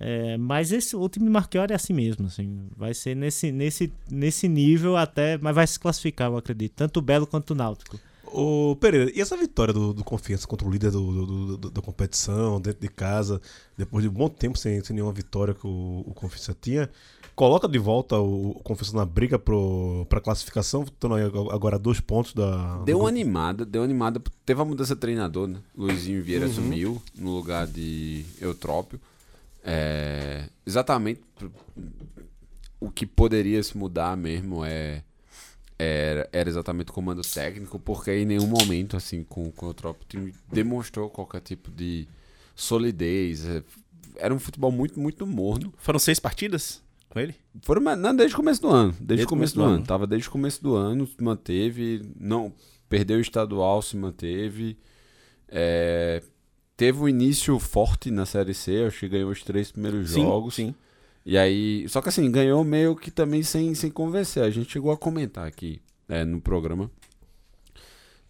É, 0.00 0.38
mas 0.38 0.72
esse 0.72 0.96
o 0.96 1.06
time 1.06 1.26
do 1.26 1.32
Marchiori 1.32 1.74
é 1.74 1.76
assim 1.76 1.92
mesmo, 1.92 2.28
assim, 2.28 2.66
vai 2.74 2.94
ser 2.94 3.14
nesse, 3.14 3.52
nesse, 3.52 3.92
nesse 4.10 4.48
nível 4.48 4.96
até, 4.96 5.36
mas 5.36 5.54
vai 5.54 5.66
se 5.66 5.78
classificar, 5.78 6.30
eu 6.30 6.36
acredito, 6.38 6.72
tanto 6.72 6.96
o 6.96 7.02
Belo 7.02 7.26
quanto 7.26 7.50
o 7.50 7.54
Náutico. 7.54 8.00
Ô, 8.36 8.74
Pereira, 8.76 9.12
e 9.14 9.20
essa 9.20 9.36
vitória 9.36 9.72
do, 9.72 9.92
do 9.94 10.02
Confiança 10.02 10.46
contra 10.46 10.66
o 10.66 10.70
líder 10.70 10.90
do, 10.90 11.26
do- 11.26 11.56
do- 11.56 11.70
da 11.70 11.80
competição, 11.80 12.60
dentro 12.60 12.80
de 12.80 12.88
casa, 12.88 13.40
depois 13.78 14.02
de 14.02 14.08
um 14.08 14.12
bom 14.12 14.28
tempo 14.28 14.58
sem, 14.58 14.82
sem 14.82 14.94
nenhuma 14.96 15.12
vitória 15.12 15.54
que 15.54 15.66
o, 15.66 16.02
o 16.06 16.12
Confiança 16.14 16.56
tinha, 16.60 16.90
coloca 17.36 17.68
de 17.68 17.78
volta 17.78 18.18
o, 18.18 18.50
o 18.50 18.62
Confiança 18.64 18.96
na 18.96 19.04
briga 19.04 19.38
pro, 19.38 20.04
pra 20.08 20.20
classificação, 20.20 20.82
estando 20.82 21.14
agora 21.52 21.76
a 21.76 21.78
dois 21.78 22.00
pontos 22.00 22.34
da. 22.34 22.78
Deu 22.84 22.98
uma 22.98 23.08
animada, 23.08 23.64
deu 23.64 23.82
uma 23.82 23.86
animada. 23.86 24.20
Teve 24.44 24.60
a 24.60 24.64
mudança 24.64 24.94
de 24.96 25.00
treinador, 25.00 25.46
né? 25.46 25.58
Luizinho 25.76 26.22
Vieira 26.22 26.46
assumiu 26.46 27.00
no 27.16 27.30
lugar 27.36 27.66
de 27.68 28.24
Eutrópio. 28.40 29.00
É, 29.62 30.48
exatamente 30.66 31.20
o 32.80 32.90
que 32.90 33.06
poderia 33.06 33.62
se 33.62 33.76
mudar 33.78 34.16
mesmo 34.16 34.64
é 34.64 35.02
era, 35.78 36.28
era 36.32 36.48
exatamente 36.48 36.90
o 36.90 36.92
comando 36.92 37.22
técnico, 37.22 37.78
porque 37.78 38.10
em 38.12 38.24
nenhum 38.24 38.46
momento, 38.46 38.96
assim, 38.96 39.24
com, 39.24 39.50
com 39.50 39.66
o 39.66 39.68
Eutrópio, 39.70 40.04
o 40.04 40.08
time 40.08 40.34
demonstrou 40.52 41.10
qualquer 41.10 41.40
tipo 41.40 41.70
de 41.70 42.06
solidez. 42.54 43.44
é, 43.46 43.62
Era 44.16 44.34
um 44.34 44.38
futebol 44.38 44.70
muito, 44.70 45.00
muito 45.00 45.26
morno. 45.26 45.72
Foram 45.76 45.98
seis 45.98 46.20
partidas 46.20 46.82
com 47.08 47.20
ele? 47.20 47.34
Foram, 47.62 47.82
não, 47.96 48.14
desde 48.14 48.34
o 48.34 48.36
começo 48.36 48.60
do 48.62 48.68
ano. 48.68 48.90
Desde, 48.92 49.04
Desde 49.06 49.24
o 49.24 49.28
começo 49.28 49.54
do, 49.54 49.62
ano. 49.62 49.84
Tava 49.84 50.06
desde 50.06 50.28
o 50.28 50.32
começo 50.32 50.62
do 50.62 50.74
ano, 50.74 51.06
se 51.06 51.22
manteve. 51.22 52.02
Não, 52.18 52.52
perdeu 52.88 53.18
o 53.18 53.20
estadual, 53.20 53.80
se 53.82 53.96
manteve. 53.96 54.76
É, 55.48 56.22
teve 56.76 56.98
um 56.98 57.08
início 57.08 57.58
forte 57.58 58.10
na 58.10 58.26
Série 58.26 58.54
C, 58.54 58.84
acho 58.86 59.00
que 59.00 59.08
ganhou 59.08 59.30
os 59.30 59.42
três 59.42 59.70
primeiros 59.70 60.10
jogos. 60.10 60.54
sim. 60.54 60.74
E 61.24 61.38
aí. 61.38 61.88
Só 61.88 62.02
que 62.02 62.08
assim, 62.08 62.30
ganhou 62.30 62.62
meio 62.64 62.94
que 62.94 63.10
também 63.10 63.42
sem, 63.42 63.74
sem 63.74 63.90
convencer. 63.90 64.42
A 64.42 64.50
gente 64.50 64.70
chegou 64.70 64.92
a 64.92 64.96
comentar 64.96 65.46
aqui 65.46 65.80
é, 66.08 66.24
no 66.24 66.40
programa. 66.40 66.90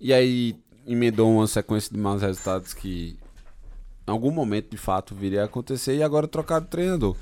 E 0.01 0.13
aí 0.13 0.57
emendou 0.87 1.31
uma 1.31 1.47
sequência 1.47 1.93
de 1.93 1.99
maus 1.99 2.23
resultados 2.23 2.75
que 2.75 3.19
em 4.07 4.11
algum 4.11 4.31
momento 4.31 4.71
de 4.71 4.77
fato 4.77 5.15
viria 5.15 5.43
a 5.43 5.45
acontecer 5.47 5.97
e 5.97 6.03
agora 6.03 6.29
trocaram 6.29 6.65
de 6.65 6.71
treinador. 6.71 7.17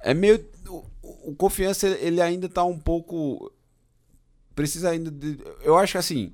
É 0.00 0.14
meio. 0.14 0.44
O, 0.68 1.30
o 1.30 1.36
confiança 1.36 1.88
ele 1.88 2.20
ainda 2.20 2.48
tá 2.48 2.64
um 2.64 2.78
pouco. 2.78 3.52
Precisa 4.54 4.90
ainda 4.90 5.10
de. 5.10 5.38
Eu 5.62 5.76
acho 5.76 5.92
que 5.92 5.98
assim. 5.98 6.32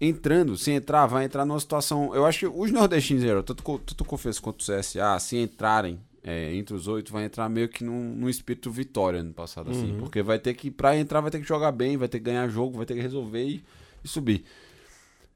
Entrando, 0.00 0.58
se 0.58 0.72
entrar, 0.72 1.06
vai 1.06 1.24
entrar 1.24 1.46
numa 1.46 1.58
situação. 1.58 2.14
Eu 2.14 2.26
acho 2.26 2.40
que 2.40 2.46
os 2.46 2.70
nordestinos, 2.70 3.24
tanto, 3.46 3.62
tanto 3.62 4.00
o 4.00 4.04
Confiança 4.04 4.42
quanto 4.42 4.60
o 4.60 4.64
CSA, 4.64 5.18
se 5.20 5.36
entrarem 5.36 6.00
é, 6.24 6.54
entre 6.54 6.74
os 6.74 6.88
oito, 6.88 7.12
vai 7.12 7.24
entrar 7.24 7.48
meio 7.50 7.68
que 7.68 7.84
num, 7.84 8.14
num 8.14 8.28
espírito 8.30 8.70
vitória 8.70 9.22
no 9.22 9.34
passado, 9.34 9.70
assim. 9.70 9.96
Porque 9.98 10.22
vai 10.22 10.38
ter 10.38 10.54
que. 10.54 10.70
Pra 10.70 10.96
entrar, 10.96 11.20
vai 11.20 11.30
ter 11.30 11.38
que 11.38 11.46
jogar 11.46 11.70
bem, 11.70 11.98
vai 11.98 12.08
ter 12.08 12.18
que 12.18 12.24
ganhar 12.24 12.48
jogo, 12.48 12.78
vai 12.78 12.86
ter 12.86 12.94
que 12.94 13.00
resolver 13.00 13.44
e, 13.44 13.64
e 14.02 14.08
subir. 14.08 14.44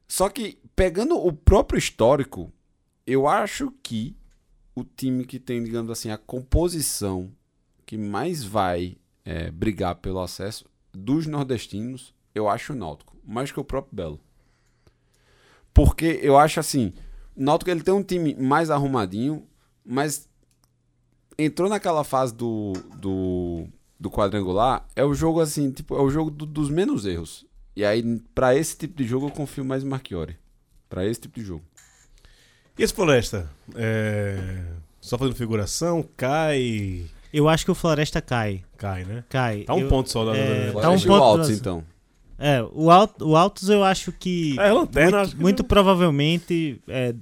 Só 0.09 0.31
que, 0.31 0.59
pegando 0.75 1.15
o 1.15 1.31
próprio 1.31 1.79
histórico, 1.79 2.51
eu 3.07 3.29
acho 3.29 3.71
que 3.83 4.17
o 4.75 4.83
time 4.83 5.27
que 5.27 5.39
tem, 5.39 5.63
digamos 5.63 5.91
assim, 5.91 6.11
a 6.11 6.17
composição 6.17 7.31
que 7.85 7.99
mais 7.99 8.43
vai 8.43 8.97
é, 9.25 9.51
brigar 9.51 9.97
pelo 9.97 10.21
acesso 10.21 10.65
dos 10.93 11.27
nordestinos, 11.27 12.15
eu 12.35 12.49
acho 12.49 12.73
o 12.73 12.77
Náutico, 12.77 13.17
mais 13.25 13.53
que 13.53 13.61
o 13.61 13.65
próprio 13.65 13.95
Belo. 13.95 14.21
Porque 15.75 16.19
eu 16.23 16.39
acho 16.39 16.59
assim, 16.61 16.93
o 17.37 17.43
Náutico 17.43 17.71
ele 17.71 17.83
tem 17.83 17.93
um 17.93 18.03
time 18.03 18.35
mais 18.35 18.71
arrumadinho, 18.71 19.47
mas 19.85 20.28
entrou 21.39 21.69
naquela 21.69 22.03
fase 22.05 22.35
do, 22.35 22.73
do, 22.97 23.67
do 23.99 24.11
quadrangular, 24.11 24.85
é 24.97 25.05
o 25.05 25.15
jogo 25.15 25.41
assim, 25.41 25.71
tipo, 25.71 25.95
é 25.97 26.01
o 26.03 26.11
jogo 26.11 26.31
do- 26.31 26.45
dos 26.47 26.69
menos 26.69 27.07
erros. 27.07 27.47
E 27.77 27.85
aí, 27.85 28.03
pra 28.35 28.57
esse 28.57 28.77
tipo 28.77 28.97
de 28.97 29.05
jogo, 29.07 29.27
eu 29.27 29.31
confio 29.31 29.65
mais 29.65 29.85
no 29.85 29.91
Marchiori. 29.91 30.37
Pra 30.89 31.07
esse 31.07 31.21
tipo 31.21 31.39
de 31.39 31.45
jogo. 31.47 31.63
E 32.77 32.83
esse 32.83 32.93
Floresta? 32.93 33.49
É, 33.77 34.65
Só 35.01 35.17
fazendo 35.17 35.37
figuração, 35.37 36.05
cai. 36.17 37.07
Eu 37.33 37.49
acho 37.49 37.65
que 37.65 37.71
o 37.71 37.75
Floresta 37.75 38.21
cai. 38.21 38.65
Cai, 38.77 39.05
né? 39.05 39.23
Cai. 39.29 39.63
Tá 39.63 39.75
um 39.75 39.81
Eu- 39.81 39.89
ponto 39.89 40.11
só 40.11 40.25
da. 40.25 40.37
é, 40.37 40.73
da- 40.73 40.81
tá 40.81 40.91
um 40.91 40.99
Floresta 40.99 41.09
ponto 41.09 41.21
o 41.21 41.25
Altos, 41.25 41.51
então. 41.51 41.85
É, 42.39 42.63
o, 42.73 42.91
Alt, 42.91 43.21
o 43.21 43.37
Altos 43.37 43.69
eu 43.69 43.85
acho 43.85 44.11
que. 44.13 44.59
É, 44.59 44.73
lanterna, 44.73 45.11
muito, 45.11 45.17
acho 45.27 45.37
que 45.37 45.43
muito 45.43 45.65
provavelmente 45.65 46.81
é, 46.89 47.15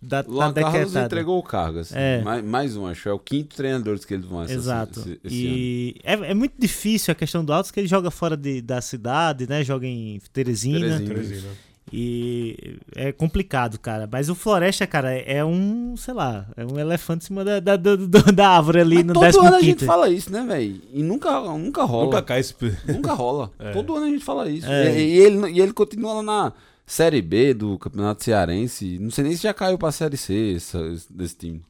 da, 0.00 0.24
O 0.26 0.32
Luan 0.32 0.52
tá 0.52 0.62
Carlos 0.62 0.94
entregou 0.94 1.38
o 1.38 1.42
cargo, 1.42 1.80
assim. 1.80 1.94
É. 1.96 2.22
Mais, 2.22 2.44
mais 2.44 2.76
um, 2.76 2.86
acho. 2.86 3.08
É 3.08 3.12
o 3.12 3.18
quinto 3.18 3.56
treinador 3.56 3.98
que 3.98 4.14
eles 4.14 4.24
vão 4.26 4.42
essa, 4.42 4.52
Exato. 4.52 5.00
esse, 5.00 5.20
esse 5.24 5.46
ano. 5.46 5.56
e 5.56 5.96
é, 6.04 6.12
é 6.30 6.34
muito 6.34 6.54
difícil 6.58 7.10
a 7.12 7.14
questão 7.14 7.44
do 7.44 7.52
Altos, 7.52 7.70
que 7.70 7.80
ele 7.80 7.88
joga 7.88 8.10
fora 8.10 8.36
de- 8.36 8.62
da 8.62 8.80
cidade, 8.80 9.48
né? 9.48 9.64
Joga 9.64 9.86
em 9.86 10.20
Teresina. 10.32 11.00
Teresina. 11.00 11.48
E 11.92 12.76
é 12.94 13.12
complicado, 13.12 13.78
cara. 13.78 14.08
Mas 14.10 14.28
o 14.28 14.34
Floresta, 14.34 14.86
cara, 14.86 15.10
é 15.12 15.44
um, 15.44 15.96
sei 15.96 16.12
lá, 16.14 16.46
é 16.56 16.64
um 16.64 16.78
elefante 16.78 17.24
em 17.24 17.26
cima 17.28 17.44
da, 17.44 17.60
da, 17.60 17.76
do- 17.76 18.06
da 18.06 18.48
árvore 18.50 18.80
ali 18.80 18.96
Mas 18.96 19.06
no 19.06 19.14
todo 19.14 19.38
ano 19.40 19.48
a 19.48 19.58
15 19.58 19.64
gente 19.64 19.84
fala 19.86 20.08
isso, 20.10 20.30
né, 20.30 20.44
velho? 20.46 20.80
E 20.92 21.02
nunca, 21.02 21.40
nunca 21.40 21.84
rola. 21.84 22.04
Nunca 22.04 22.22
cai 22.22 22.40
esse. 22.40 22.54
Nunca 22.86 23.12
rola. 23.14 23.50
É. 23.58 23.72
Todo 23.72 23.96
ano 23.96 24.06
a 24.06 24.08
gente 24.10 24.24
fala 24.24 24.48
isso. 24.50 24.66
É. 24.68 24.98
E, 25.00 25.14
e 25.14 25.18
ele, 25.18 25.50
e 25.50 25.60
ele 25.60 25.72
continua 25.72 26.14
lá 26.14 26.22
na 26.22 26.52
Série 26.90 27.20
B 27.20 27.52
do 27.54 27.78
Campeonato 27.78 28.24
Cearense. 28.24 28.98
Não 28.98 29.10
sei 29.10 29.24
nem 29.24 29.36
se 29.36 29.42
já 29.42 29.52
caiu 29.52 29.76
pra 29.76 29.92
Série 29.92 30.16
C 30.16 30.54
essa- 30.56 30.82
desse 31.10 31.36
time. 31.36 31.62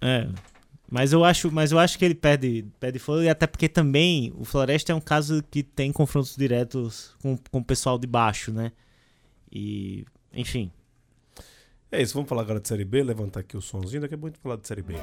É. 0.00 0.28
Mas 0.90 1.12
eu 1.12 1.24
acho, 1.24 1.50
mas 1.50 1.72
eu 1.72 1.78
acho 1.78 1.98
que 1.98 2.04
ele 2.04 2.14
perde, 2.14 2.66
perde 2.78 2.98
fôlego, 2.98 3.24
e 3.24 3.28
até 3.28 3.46
porque 3.46 3.68
também 3.68 4.32
o 4.36 4.44
Floresta 4.44 4.92
é 4.92 4.94
um 4.94 5.00
caso 5.00 5.42
que 5.50 5.62
tem 5.62 5.90
confrontos 5.92 6.36
diretos 6.36 7.14
com, 7.22 7.38
com 7.50 7.58
o 7.58 7.64
pessoal 7.64 7.98
de 7.98 8.06
baixo, 8.06 8.52
né? 8.52 8.70
E, 9.50 10.04
enfim. 10.32 10.70
É 11.90 12.02
isso, 12.02 12.12
vamos 12.14 12.28
falar 12.28 12.42
agora 12.42 12.60
de 12.60 12.68
Série 12.68 12.84
B, 12.84 13.02
levantar 13.02 13.40
aqui 13.40 13.56
o 13.56 13.60
somzinho, 13.62 14.02
daqui 14.02 14.14
a 14.14 14.18
pouco 14.18 14.28
a 14.28 14.30
gente 14.34 14.42
falar 14.42 14.56
de 14.56 14.66
Série 14.68 14.82
B. 14.82 14.94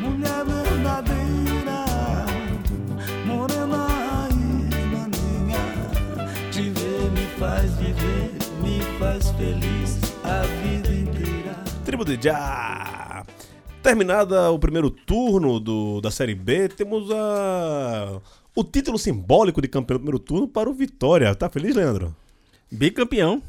Mulher 0.00 0.44
verdadeira, 0.44 1.84
morena 3.26 3.86
e 4.30 4.84
maninha, 4.86 6.50
te 6.50 6.62
ver 6.70 7.10
me 7.12 7.26
faz 7.38 7.70
viver, 7.76 8.29
faz 9.10 9.30
feliz 9.32 9.98
a 10.22 10.42
vida 10.62 10.88
inteira. 10.88 11.54
Tribo 11.84 12.04
de 12.04 12.22
Já! 12.22 13.26
Terminada 13.82 14.50
o 14.50 14.58
primeiro 14.58 14.88
turno 14.88 15.58
do, 15.58 16.00
da 16.00 16.12
Série 16.12 16.34
B, 16.34 16.68
temos 16.68 17.10
a, 17.10 18.20
o 18.54 18.62
título 18.62 18.98
simbólico 18.98 19.60
de 19.60 19.66
campeão 19.66 19.96
do 19.96 20.00
primeiro 20.00 20.18
turno 20.20 20.46
para 20.46 20.70
o 20.70 20.74
Vitória. 20.74 21.34
Tá 21.34 21.48
feliz, 21.48 21.74
Leandro? 21.74 22.14
Bicampeão. 22.70 23.42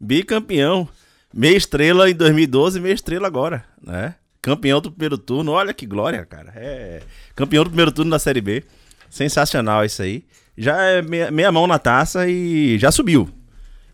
Bicampeão. 0.00 0.88
Meia 1.32 1.56
estrela 1.56 2.08
em 2.08 2.14
2012 2.14 2.80
meia 2.80 2.94
estrela 2.94 3.26
agora, 3.26 3.64
né? 3.82 4.14
Campeão 4.40 4.80
do 4.80 4.90
primeiro 4.90 5.18
turno. 5.18 5.52
Olha 5.52 5.74
que 5.74 5.84
glória, 5.84 6.24
cara. 6.24 6.52
É 6.54 7.02
campeão 7.34 7.64
do 7.64 7.70
primeiro 7.70 7.92
turno 7.92 8.12
da 8.12 8.18
Série 8.18 8.40
B. 8.40 8.64
Sensacional 9.10 9.84
isso 9.84 10.00
aí. 10.00 10.24
Já 10.56 10.80
é 10.80 11.02
meia, 11.02 11.30
meia 11.30 11.52
mão 11.52 11.66
na 11.66 11.78
taça 11.78 12.26
e 12.28 12.78
já 12.78 12.90
subiu. 12.90 13.28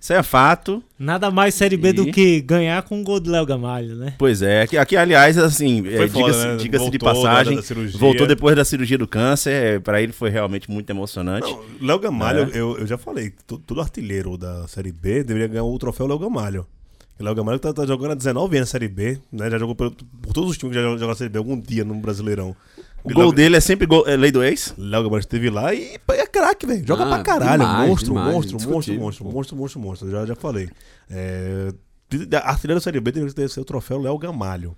Isso 0.01 0.15
é 0.15 0.23
fato. 0.23 0.83
Nada 0.99 1.31
mais 1.31 1.55
Série 1.55 1.77
B 1.77 1.93
do 1.93 2.09
E? 2.09 2.13
que 2.13 2.41
ganhar 2.41 2.83
com 2.85 2.99
um 3.01 3.05
gol 3.05 3.21
do 3.21 3.31
Léo 3.31 3.45
Gamalho, 3.45 3.95
né? 3.97 4.15
Pois 4.19 4.41
é, 4.41 4.63
aqui, 4.63 4.79
aqui, 4.79 4.97
aliás, 4.97 5.37
assim, 5.37 5.87
é, 5.87 6.07
diga-se 6.07 6.47
né? 6.47 6.57
diga-se 6.57 6.91
de 6.91 6.97
da- 6.99 7.05
passagem, 7.13 7.57
da 7.57 7.99
voltou 7.99 8.27
depois 8.27 8.57
da 8.57 8.65
cirurgia 8.65 8.97
do 8.97 9.07
câncer, 9.07 9.51
é, 9.53 9.79
pra 9.79 10.01
ele 10.01 10.13
foi 10.13 10.31
realmente 10.31 10.71
muito 10.71 10.89
emocionante. 10.89 11.51
Não, 11.51 11.87
Léo 11.87 11.99
Gamalho, 11.99 12.45
É. 12.53 12.59
eu, 12.59 12.79
eu 12.79 12.87
já 12.87 12.97
falei, 12.97 13.33
to- 13.47 13.59
todo 13.59 13.81
artilheiro 13.81 14.39
da 14.39 14.67
Série 14.69 14.91
B 14.93 15.23
deveria 15.23 15.49
ganhar 15.49 15.65
o 15.65 15.79
troféu 15.79 16.07
Léo 16.07 16.19
Gamalho. 16.19 16.67
O 17.19 17.23
Léo 17.23 17.35
Gamalho 17.35 17.59
tá, 17.59 17.71
tá 17.71 17.85
jogando 17.85 18.13
há 18.13 18.15
19 18.15 18.57
anos 18.57 18.69
na 18.71 18.73
Série 18.73 18.89
B, 18.89 19.19
né? 19.31 19.51
Já 19.51 19.59
jogou 19.59 19.75
por, 19.75 19.91
por 19.91 20.33
todos 20.33 20.51
os 20.53 20.57
times 20.57 20.75
que 20.75 20.83
já 20.83 20.89
jogaram 20.89 21.09
na 21.09 21.15
Série 21.15 21.29
B 21.29 21.37
algum 21.39 21.61
dia 21.61 21.85
no 21.85 21.95
Brasileirão. 21.97 22.57
o 23.05 23.13
gol 23.13 23.25
Léo- 23.25 23.33
dele 23.35 23.57
é 23.57 23.61
sempre 23.61 23.87
gol, 23.87 24.05
é 24.09 24.17
lei 24.17 24.33
do 24.33 24.43
ex. 24.43 24.75
Léo 24.79 25.03
Gamalho 25.03 25.21
esteve 25.21 25.51
lá 25.51 25.75
e 25.75 25.99
é 26.09 26.27
craque, 26.41 26.67
velho. 26.67 26.87
Joga 26.87 27.05
Ah, 27.05 27.09
pra 27.09 27.23
caralho. 27.23 27.63
demais, 27.63 27.89
monstro, 27.89 28.09
demais, 28.09 28.35
monstro, 28.35 28.53
monstro, 28.71 28.95
monstro, 28.99 29.25
pô. 29.25 29.31
monstro, 29.33 29.57
monstro, 29.57 29.81
monstro. 29.81 30.11
Já, 30.11 30.27
já 30.27 30.35
falei. 30.35 30.69
É, 31.09 31.73
artilheiro 32.43 32.81
da 32.81 32.83
Série 32.83 33.01
B 33.01 33.13
deveria 33.13 33.35
ter 33.35 33.49
ser 33.49 33.61
o 33.61 33.65
troféu 33.65 33.99
Léo 33.99 34.19
Gamalho. 34.19 34.77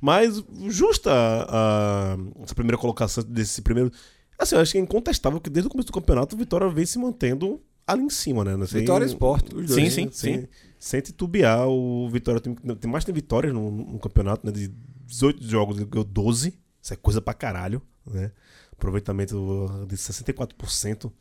Mas 0.00 0.42
justa 0.68 1.10
a- 1.12 2.16
essa 2.44 2.54
primeira 2.54 2.78
colocação 2.78 3.24
desse 3.24 3.62
primeiro. 3.62 3.90
Assim, 4.38 4.54
eu 4.54 4.60
acho 4.60 4.72
que 4.72 4.78
é 4.78 4.80
incontestável 4.80 5.40
que 5.40 5.50
desde 5.50 5.66
o 5.66 5.70
começo 5.70 5.88
do 5.88 5.92
campeonato 5.92 6.36
o 6.36 6.38
Vitória 6.38 6.68
vem 6.68 6.86
se 6.86 6.98
mantendo 6.98 7.60
ali 7.86 8.02
em 8.02 8.10
cima, 8.10 8.44
né? 8.44 8.66
Sem- 8.66 8.80
Vitória 8.80 9.04
e 9.04 9.08
Sport, 9.08 9.46
os 9.54 9.66
dois. 9.66 9.72
Sim, 9.72 9.90
sim, 9.90 10.08
sem, 10.12 10.40
sim. 10.42 10.48
sem 10.78 11.00
titubear, 11.00 11.66
o 11.68 12.08
Vitória 12.10 12.40
tem, 12.40 12.54
tem 12.54 12.90
mais 12.90 13.04
tem 13.04 13.12
vitórias 13.14 13.52
no, 13.52 13.70
no 13.72 13.98
campeonato, 13.98 14.46
né? 14.46 14.52
De 14.52 14.68
18 15.06 15.42
jogos, 15.42 15.76
ele 15.78 15.86
ganhou 15.86 16.04
12. 16.04 16.56
Isso 16.80 16.92
é 16.92 16.96
coisa 16.96 17.20
pra 17.20 17.34
caralho, 17.34 17.82
né? 18.06 18.30
Aproveitamento 18.78 19.86
de 19.88 19.96
64% 19.96 21.12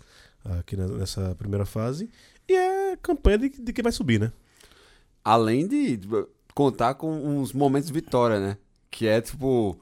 aqui 0.59 0.77
na- 0.77 0.87
nessa 0.87 1.35
primeira 1.35 1.65
fase. 1.65 2.09
E 2.47 2.53
é 2.53 2.95
campanha 2.97 3.37
de, 3.39 3.49
de 3.49 3.73
quem 3.73 3.81
vai 3.83 3.91
subir, 3.91 4.19
né? 4.19 4.31
Além 5.23 5.67
de 5.67 5.99
contar 6.53 6.93
com 6.93 7.11
uns 7.11 7.51
momentos 7.51 7.87
de 7.87 7.93
vitória, 7.93 8.39
né? 8.39 8.57
Que 8.89 9.07
é 9.07 9.19
tipo 9.19 9.77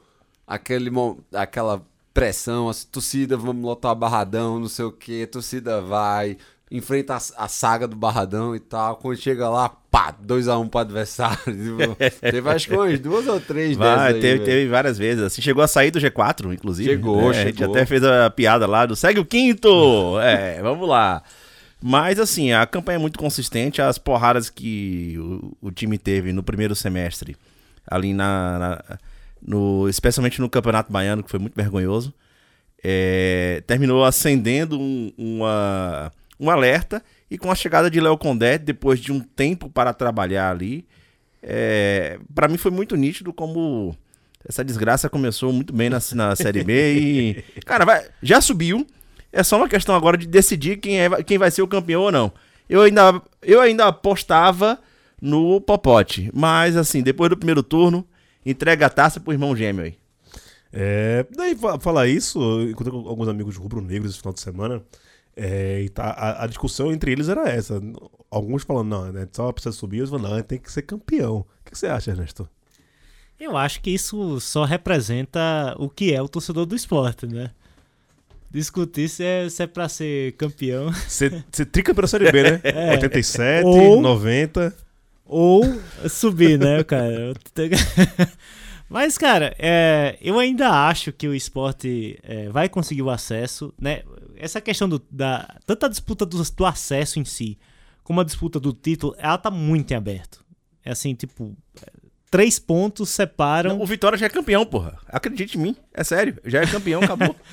aquele, 0.48 0.90
aquela 1.34 1.86
pressão, 2.14 2.70
a 2.70 2.74
torcida, 2.90 3.36
vamos 3.38 3.64
lotar 3.64 3.94
Barradão, 3.94 4.58
não 4.60 4.70
sei 4.70 4.86
o 4.86 4.92
que, 4.92 5.28
torcida 5.28 5.82
vai, 5.82 6.38
enfrenta 6.72 7.16
a, 7.16 7.46
a 7.46 7.48
saga 7.48 7.88
do 7.88 7.96
Barradão 7.96 8.56
e 8.56 8.60
tal. 8.60 8.96
Quando 8.98 9.18
chega 9.18 9.48
lá, 9.50 9.70
pá, 9.70 10.14
2x1 10.26 10.70
pro 10.70 10.80
adversário. 10.80 11.38
Tipo, 11.46 11.96
teve 12.20 12.50
acho 12.50 12.68
que 12.68 12.74
umas 12.76 13.00
duas 13.00 13.28
ou 13.28 13.40
três 13.40 13.78
Vai, 13.78 14.08
dessas 14.08 14.22
teve, 14.22 14.44
teve 14.46 14.68
várias 14.70 14.98
vezes. 14.98 15.24
Assim, 15.24 15.42
chegou 15.42 15.64
a 15.64 15.68
sair 15.68 15.92
do 15.92 16.00
G4, 16.00 16.54
inclusive. 16.54 16.90
Chegou, 16.90 17.32
né? 17.32 17.42
A 17.42 17.46
gente 17.46 17.58
chegou. 17.60 17.76
até 17.76 17.86
fez 17.86 18.04
a 18.04 18.30
piada 18.30 18.66
lá 18.66 18.86
do 18.86 18.96
segue 18.96 19.20
o 19.20 19.26
quinto. 19.26 20.20
é, 20.22 20.62
vamos 20.62 20.88
lá. 20.88 21.22
Mas 21.82 22.20
assim, 22.20 22.52
a 22.52 22.66
campanha 22.66 22.96
é 22.96 23.00
muito 23.00 23.20
consistente. 23.20 23.82
As 23.82 23.98
porradas 24.00 24.50
que 24.50 25.16
o, 25.20 25.68
o 25.68 25.72
time 25.72 25.98
teve 26.00 26.34
no 26.34 26.42
primeiro 26.42 26.74
semestre, 26.76 27.36
ali 27.88 28.12
na, 28.14 28.58
na- 28.58 28.98
no, 29.48 29.88
especialmente 29.88 30.42
no 30.42 30.50
Campeonato 30.50 30.92
Baiano, 30.92 31.22
que 31.22 31.30
foi 31.30 31.40
muito 31.40 31.54
vergonhoso, 31.56 32.12
é, 32.84 33.62
terminou 33.68 34.04
acendendo 34.04 34.80
um, 34.80 35.12
uma, 35.16 36.12
um 36.40 36.50
alerta. 36.50 37.02
E 37.30 37.38
com 37.38 37.50
a 37.52 37.56
chegada 37.56 37.90
de 37.90 38.00
Léo 38.00 38.18
Condé, 38.18 38.58
depois 38.58 39.00
de 39.00 39.12
um 39.12 39.20
tempo 39.20 39.70
para 39.70 39.94
trabalhar 39.94 40.52
ali, 40.52 40.86
é, 41.42 42.20
para 42.34 42.48
mim 42.48 42.58
foi 42.58 42.72
muito 42.72 42.96
nítido 42.96 43.34
como 43.34 43.96
essa 44.48 44.64
desgraça 44.64 45.10
começou 45.10 45.52
muito 45.52 45.74
bem 45.74 45.90
na, 45.90 46.00
na 46.14 46.36
Série 46.36 46.64
B 46.64 46.94
e, 46.96 47.44
cara, 47.66 47.84
vai- 47.86 48.06
já 48.22 48.40
subiu. 48.42 48.86
É 49.34 49.44
só 49.44 49.58
uma 49.58 49.68
questão 49.68 49.96
agora 49.96 50.18
de 50.18 50.28
decidir 50.28 50.78
quem, 50.78 51.00
é, 51.02 51.24
quem 51.24 51.38
vai 51.38 51.52
ser 51.52 51.62
o 51.62 51.68
campeão 51.68 52.04
ou 52.04 52.12
não. 52.12 52.32
Eu 52.70 52.82
ainda, 52.82 53.22
eu 53.42 53.60
ainda 53.60 53.88
apostava 53.88 54.80
no 55.22 55.60
Popote, 55.62 56.32
mas 56.34 56.78
assim, 56.78 57.02
depois 57.02 57.30
do 57.30 57.38
primeiro 57.38 57.62
turno, 57.64 58.06
entrega 58.46 58.86
a 58.86 58.90
taça 58.90 59.20
pro 59.20 59.34
irmão 59.34 59.56
gêmeo 59.56 59.86
aí. 59.86 59.96
É, 60.72 61.26
daí 61.36 61.56
fa- 61.56 61.80
falar 61.80 62.08
isso, 62.08 62.40
encontrei 62.70 62.92
com 62.92 63.08
alguns 63.08 63.28
amigos 63.28 63.56
rubro-negros 63.56 64.12
esse 64.12 64.20
final 64.20 64.34
de 64.34 64.42
semana. 64.42 64.82
É, 65.36 65.82
e 65.82 65.90
tá, 65.90 66.06
a, 66.12 66.44
a 66.44 66.48
discussão 66.48 66.92
entre 66.92 67.12
eles 67.12 67.28
era 67.30 67.50
essa. 67.50 67.82
Alguns 68.32 68.64
falando, 68.64 68.88
não, 68.90 69.12
né, 69.12 69.28
só 69.32 69.52
precisa 69.52 69.74
subir, 69.76 70.02
outros 70.02 70.20
falando, 70.22 70.38
não, 70.38 70.44
tem 70.44 70.60
que 70.60 70.72
ser 70.72 70.82
campeão. 70.84 71.38
O 71.38 71.46
que 71.70 71.78
você 71.78 71.88
acha, 71.88 72.12
Ernesto? 72.12 72.48
Eu 73.40 73.58
acho 73.58 73.82
que 73.82 73.90
isso 73.92 74.40
só 74.40 74.64
representa 74.64 75.76
o 75.78 75.90
que 75.90 76.14
é 76.14 76.22
o 76.22 76.28
torcedor 76.30 76.66
do 76.66 76.76
esporte, 76.76 77.28
né? 77.28 77.52
Discutir 78.50 79.10
se 79.10 79.24
é, 79.24 79.50
se 79.50 79.64
é 79.64 79.68
pra 79.68 79.90
ser 79.90 80.32
campeão 80.34 80.90
Você 80.94 81.44
você 81.52 81.66
trica 81.66 81.94
pela 81.94 82.08
Série 82.08 82.32
B, 82.32 82.44
né? 82.44 82.62
É. 82.64 82.92
87, 82.92 83.66
Ou- 83.66 84.02
90. 84.02 84.74
ou 85.26 85.64
subir, 86.08 86.58
né, 86.58 86.82
cara? 86.86 87.34
Mas, 88.88 89.18
cara, 89.18 89.54
é, 89.58 90.18
eu 90.22 90.38
ainda 90.40 90.70
acho 90.88 91.12
que 91.12 91.28
o 91.28 91.34
esporte 91.34 92.18
é, 92.24 92.48
vai 92.50 92.70
conseguir 92.70 93.02
o 93.02 93.10
acesso, 93.10 93.74
né? 93.78 94.04
Essa 94.38 94.60
questão 94.62 94.88
do, 94.90 95.02
da 95.12 95.58
tanto 95.66 95.86
a 95.86 95.90
disputa 95.90 96.26
do, 96.26 96.42
do 96.42 96.66
acesso 96.66 97.20
em 97.20 97.26
si, 97.26 97.58
como 98.04 98.22
a 98.22 98.24
disputa 98.24 98.60
do 98.60 98.72
título, 98.74 99.16
ela 99.18 99.38
tá 99.38 99.50
muito 99.52 99.92
em 99.92 99.96
aberto. 99.96 100.44
É 100.84 100.92
assim, 100.92 101.14
tipo, 101.16 101.56
é, 101.82 101.92
três 102.30 102.60
pontos 102.60 103.10
separam. 103.10 103.72
Não, 103.78 103.82
o 103.82 103.86
Vitória 103.86 104.18
já 104.18 104.26
é 104.28 104.30
campeão, 104.30 104.66
porra. 104.66 104.98
Acredite 105.08 105.58
em 105.58 105.62
mim, 105.62 105.76
é 105.94 106.04
sério. 106.04 106.38
Já 106.46 106.62
é 106.62 106.68
campeão, 106.68 107.02
acabou. 107.02 107.36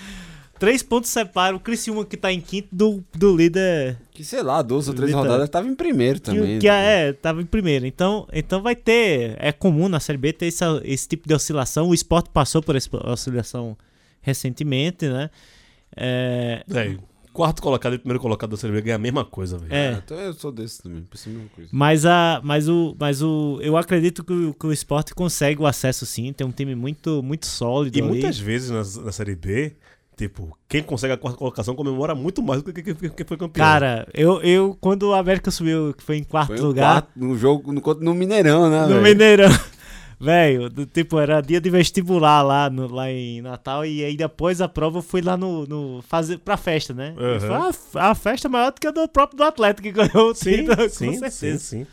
Três 0.58 0.80
pontos 0.80 1.10
separam 1.10 1.56
o 1.56 1.60
Criciúma 1.60 2.04
que 2.04 2.16
tá 2.16 2.32
em 2.32 2.40
quinto 2.40 2.68
do, 2.70 3.02
do 3.12 3.36
líder 3.36 3.98
Que 4.12 4.22
sei 4.22 4.44
lá, 4.44 4.62
duas 4.62 4.86
ou 4.86 4.94
três 4.94 5.10
Vitória. 5.10 5.28
rodadas 5.28 5.50
tava 5.50 5.66
em 5.66 5.74
primeiro 5.74 6.20
que, 6.20 6.26
também. 6.26 6.58
que 6.60 6.68
né? 6.68 7.08
é, 7.08 7.12
tava 7.12 7.42
em 7.42 7.44
primeiro. 7.46 7.84
Então, 7.84 8.28
então 8.32 8.62
vai 8.62 8.76
ter. 8.76 9.34
É 9.40 9.50
comum 9.50 9.88
na 9.88 9.98
Série 9.98 10.18
B 10.18 10.32
ter 10.32 10.46
essa- 10.46 10.80
esse 10.84 11.08
tipo 11.08 11.26
de 11.26 11.34
oscilação. 11.34 11.88
O 11.88 11.94
esporte 11.94 12.30
passou 12.30 12.62
por 12.62 12.76
essa 12.76 12.88
oscilação 13.10 13.76
recentemente, 14.20 15.08
né? 15.08 15.30
É, 15.96 16.62
É, 16.74 16.96
quarto 17.32 17.62
colocado 17.62 17.94
e 17.94 17.98
primeiro 17.98 18.20
colocado 18.20 18.50
da 18.50 18.56
Série 18.56 18.72
B 18.72 18.82
ganha 18.82 18.96
a 18.96 18.98
mesma 18.98 19.24
coisa, 19.24 19.58
velho. 19.58 19.72
é, 19.74 19.92
Então 20.04 20.18
eu 20.18 20.32
sou 20.34 20.52
desse 20.52 20.82
também, 20.82 21.02
penso 21.02 21.28
a 21.28 21.32
mesma 21.32 21.48
coisa. 21.54 21.70
mas, 21.72 22.06
a, 22.06 22.40
mas, 22.44 22.68
o, 22.68 22.94
mas 22.98 23.22
o. 23.22 23.58
Eu 23.62 23.76
acredito 23.76 24.22
que 24.24 24.32
o, 24.32 24.54
que 24.54 24.66
o 24.66 24.72
esporte 24.72 25.14
consegue 25.14 25.60
o 25.62 25.66
acesso 25.66 26.04
sim. 26.06 26.32
Tem 26.32 26.46
um 26.46 26.52
time 26.52 26.74
muito, 26.74 27.22
muito 27.22 27.46
sólido 27.46 27.96
E 27.96 28.00
ali. 28.00 28.08
muitas 28.08 28.38
vezes 28.38 28.70
na, 28.70 29.04
na 29.04 29.12
Série 29.12 29.34
B 29.34 29.74
tipo, 30.14 30.56
quem 30.68 30.82
consegue 30.82 31.14
a 31.14 31.16
quarta 31.16 31.38
colocação 31.38 31.74
comemora 31.74 32.14
muito 32.14 32.42
mais 32.42 32.62
do 32.62 32.72
que 32.72 32.82
quem, 32.82 32.94
foi 32.94 33.36
campeão. 33.36 33.48
Cara, 33.50 34.06
eu, 34.14 34.40
eu 34.42 34.76
quando 34.80 35.04
o 35.04 35.14
América 35.14 35.50
subiu, 35.50 35.92
que 35.94 36.02
foi 36.02 36.18
em 36.18 36.22
quarto 36.22 36.48
Foi 36.48 36.60
lugar, 36.60 37.02
quarto 37.02 37.10
no 37.16 37.36
jogo 37.36 37.72
no, 37.72 37.80
no 38.00 38.14
Mineirão, 38.14 38.70
né? 38.70 38.82
no 38.82 38.88
velho? 38.88 39.02
Mineirão. 39.02 39.48
Velho, 40.22 40.70
tipo, 40.86 41.18
era 41.18 41.40
dia 41.40 41.60
de 41.60 41.68
vestibular 41.68 42.42
lá, 42.42 42.70
no, 42.70 42.86
lá 42.86 43.10
em 43.10 43.42
Natal, 43.42 43.84
e 43.84 44.04
aí 44.04 44.16
depois 44.16 44.58
da 44.58 44.68
prova 44.68 44.98
eu 44.98 45.02
fui 45.02 45.20
lá 45.20 45.36
no. 45.36 45.66
no 45.66 46.00
fazer, 46.02 46.38
pra 46.38 46.56
festa, 46.56 46.94
né? 46.94 47.12
Uhum. 47.18 47.40
Foi 47.40 48.00
a, 48.00 48.10
a 48.10 48.14
festa 48.14 48.48
maior 48.48 48.70
do 48.70 48.80
que 48.80 48.86
a 48.86 48.92
do 48.92 49.08
próprio 49.08 49.36
do 49.36 49.42
Atlético 49.42 49.82
que 49.82 49.90
ganhou 49.90 50.30
o 50.30 50.34
sim, 50.34 50.58
título, 50.58 50.88
sim, 50.88 51.06
com 51.06 51.12
sim, 51.14 51.18
certeza. 51.18 51.58
sim. 51.58 51.86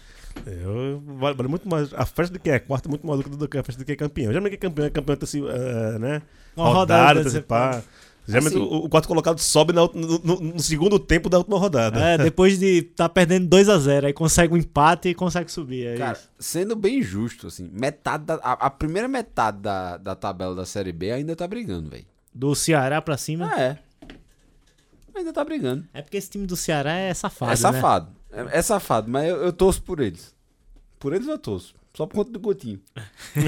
Eu, 0.45 1.01
vale, 1.17 1.35
vale 1.35 1.49
muito 1.49 1.67
mais. 1.67 1.91
A 1.91 2.05
festa 2.05 2.33
de 2.33 2.39
quem 2.39 2.53
é 2.53 2.59
quarto 2.59 2.85
é 2.85 2.89
muito 2.89 3.05
mais 3.05 3.19
do 3.19 3.47
que, 3.47 3.57
a 3.57 3.63
festa 3.63 3.79
de 3.79 3.85
quem 3.85 3.93
é 3.93 3.95
campeão. 3.95 4.27
Geralmente 4.31 4.57
quem 4.57 4.67
é 4.67 4.69
campeão 4.69 4.85
é 4.85 4.89
campeão 4.91 5.17
assim, 5.19 5.43
eh, 5.47 5.99
né? 5.99 6.21
Uma 6.55 6.69
rodada, 6.69 7.21
antecipar. 7.21 7.83
Geralmente 8.29 8.55
Assim- 8.57 8.63
o, 8.63 8.85
o 8.85 8.89
quarto 8.89 9.07
colocado 9.07 9.39
sobe 9.39 9.73
na 9.73 9.81
no, 9.81 10.19
no- 10.19 10.39
no 10.41 10.59
segundo 10.59 10.99
tempo 10.99 11.29
da 11.29 11.37
última 11.39 11.57
rodada. 11.57 11.99
É, 11.99 12.17
depois 12.17 12.59
de 12.59 12.83
tá 12.83 13.09
perdendo 13.09 13.47
2 13.47 13.69
a 13.69 13.77
0 13.77 14.07
aí 14.07 14.13
consegue 14.13 14.53
um 14.53 14.57
empate 14.57 15.09
e 15.09 15.15
consegue 15.15 15.51
subir. 15.51 15.87
É 15.87 15.97
Cara, 15.97 16.17
isso. 16.17 16.29
sendo 16.39 16.75
bem 16.75 17.01
justo, 17.01 17.47
assim, 17.47 17.69
metade 17.73 18.25
da, 18.25 18.35
a, 18.35 18.53
a 18.53 18.69
primeira 18.69 19.07
metade 19.07 19.59
da, 19.59 19.97
da 19.97 20.15
tabela 20.15 20.53
da 20.53 20.65
Série 20.65 20.91
B 20.91 21.11
ainda 21.11 21.35
tá 21.35 21.47
brigando, 21.47 21.89
velho. 21.89 22.05
Do 22.33 22.53
Ceará 22.55 23.01
pra 23.01 23.17
cima. 23.17 23.51
Ah, 23.53 23.61
é. 23.61 23.77
Ainda 25.15 25.33
tá 25.33 25.43
brigando. 25.43 25.85
É 25.93 26.01
porque 26.01 26.17
esse 26.17 26.29
time 26.29 26.45
do 26.45 26.55
Ceará 26.55 26.93
é 26.93 27.13
safado. 27.13 27.51
é 27.51 27.53
né? 27.53 27.57
safado. 27.57 28.07
É, 28.31 28.59
é 28.59 28.61
safado, 28.61 29.09
mas 29.09 29.27
eu, 29.27 29.37
eu 29.37 29.51
torço 29.51 29.81
por 29.81 29.99
eles. 29.99 30.33
Por 30.99 31.13
eles 31.13 31.27
eu 31.27 31.37
torço. 31.37 31.73
Só 31.95 32.05
por 32.05 32.13
conta 32.15 32.31
do 32.31 32.39
Gotinho. 32.39 32.79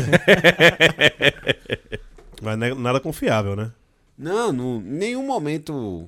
Mas 2.41 2.61
é 2.61 2.73
nada 2.73 2.99
confiável, 2.99 3.55
né? 3.55 3.71
Não, 4.17 4.51
não, 4.51 4.77
em 4.77 4.83
nenhum 4.83 5.25
momento 5.25 6.07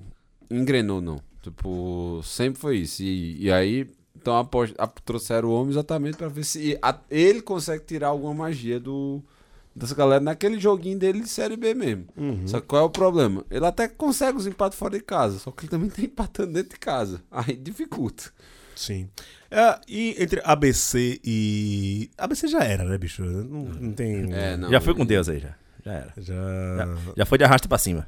engrenou, 0.50 1.02
não. 1.02 1.20
Tipo, 1.42 2.22
sempre 2.24 2.60
foi 2.62 2.78
isso. 2.78 3.02
E, 3.04 3.44
e 3.46 3.52
aí, 3.52 3.90
então 4.16 4.38
apos- 4.38 4.74
a- 4.78 4.88
trouxeram 4.88 5.50
o 5.50 5.54
homem 5.54 5.72
exatamente 5.72 6.16
pra 6.18 6.28
ver 6.30 6.44
se 6.46 6.78
a- 6.82 7.00
ele 7.10 7.42
consegue 7.42 7.84
tirar 7.86 8.08
alguma 8.10 8.34
magia 8.34 8.80
do 8.80 9.22
dessa 9.76 9.96
galera 9.96 10.22
naquele 10.24 10.60
joguinho 10.60 11.00
dele 11.00 11.20
de 11.22 11.28
Série 11.28 11.58
B 11.58 11.74
mesmo. 11.74 12.06
Só 12.46 12.62
que 12.62 12.68
qual 12.68 12.84
é 12.84 12.86
o 12.86 12.90
problema? 12.92 13.44
Ele 13.50 13.66
até 13.66 13.88
consegue 13.88 14.38
os 14.38 14.46
empates 14.46 14.78
fora 14.78 14.96
de 14.98 15.04
casa, 15.04 15.40
só 15.40 15.50
que 15.52 15.64
ele 15.64 15.72
também 15.72 15.90
tá 15.92 16.02
empatando 16.02 16.54
dentro 16.54 16.70
de 16.74 16.80
casa. 16.80 17.22
Aí 17.32 17.56
dificulta. 17.56 18.26
Sim. 18.76 19.10
É, 19.52 19.80
e 19.88 20.16
entre 20.22 20.42
ABC 20.46 21.20
e. 21.24 22.10
ABC 22.18 22.48
já 22.48 22.64
era, 22.64 22.84
né, 22.84 22.98
bicho? 22.98 23.24
Não, 23.24 23.64
não 23.66 23.92
tem. 23.94 24.32
É, 24.34 24.56
não. 24.58 24.70
já 24.70 24.80
foi 24.80 24.94
com 24.96 25.06
Deus 25.06 25.28
aí, 25.28 25.40
já. 25.40 25.56
Já 25.86 25.92
era. 25.94 26.14
Já. 26.18 26.34
Já, 26.34 26.98
já 27.18 27.26
foi 27.26 27.38
de 27.38 27.44
arrasta 27.44 27.68
pra 27.68 27.78
cima. 27.78 28.08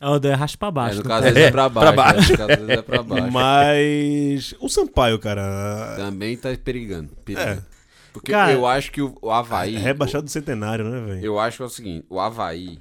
É, 0.00 0.06
o 0.06 0.32
arrasto 0.32 0.58
pra 0.58 0.68
É, 0.68 0.70
baixo. 0.72 0.96
no 0.98 1.02
né? 1.04 1.08
caso, 1.08 1.26
é, 1.26 1.42
é 1.42 1.50
pra 1.50 1.68
baixo. 1.68 1.92
pra 1.94 2.04
baixo. 2.04 2.32
né? 2.32 2.38
No 2.38 2.48
caso, 2.48 2.70
é 2.70 2.82
pra 2.82 3.02
baixo. 3.02 3.30
Mas. 3.32 4.54
O 4.60 4.68
Sampaio, 4.68 5.18
cara. 5.18 5.94
Também 5.96 6.36
tá 6.36 6.50
perigando. 6.62 7.10
perigando. 7.24 7.60
É. 7.62 7.76
Porque 8.12 8.32
Cara- 8.32 8.52
eu 8.52 8.66
acho 8.66 8.90
que 8.92 9.00
o, 9.02 9.30
Havaí. 9.30 9.76
É 9.76 9.78
rebaixado 9.78 10.24
do 10.24 10.30
centenário, 10.30 10.88
né, 10.88 11.00
velho? 11.00 11.24
Eu 11.24 11.38
acho 11.38 11.58
que 11.58 11.62
é 11.62 11.66
o 11.66 11.70
seguinte, 11.70 12.06
o 12.08 12.18
Havaí, 12.18 12.78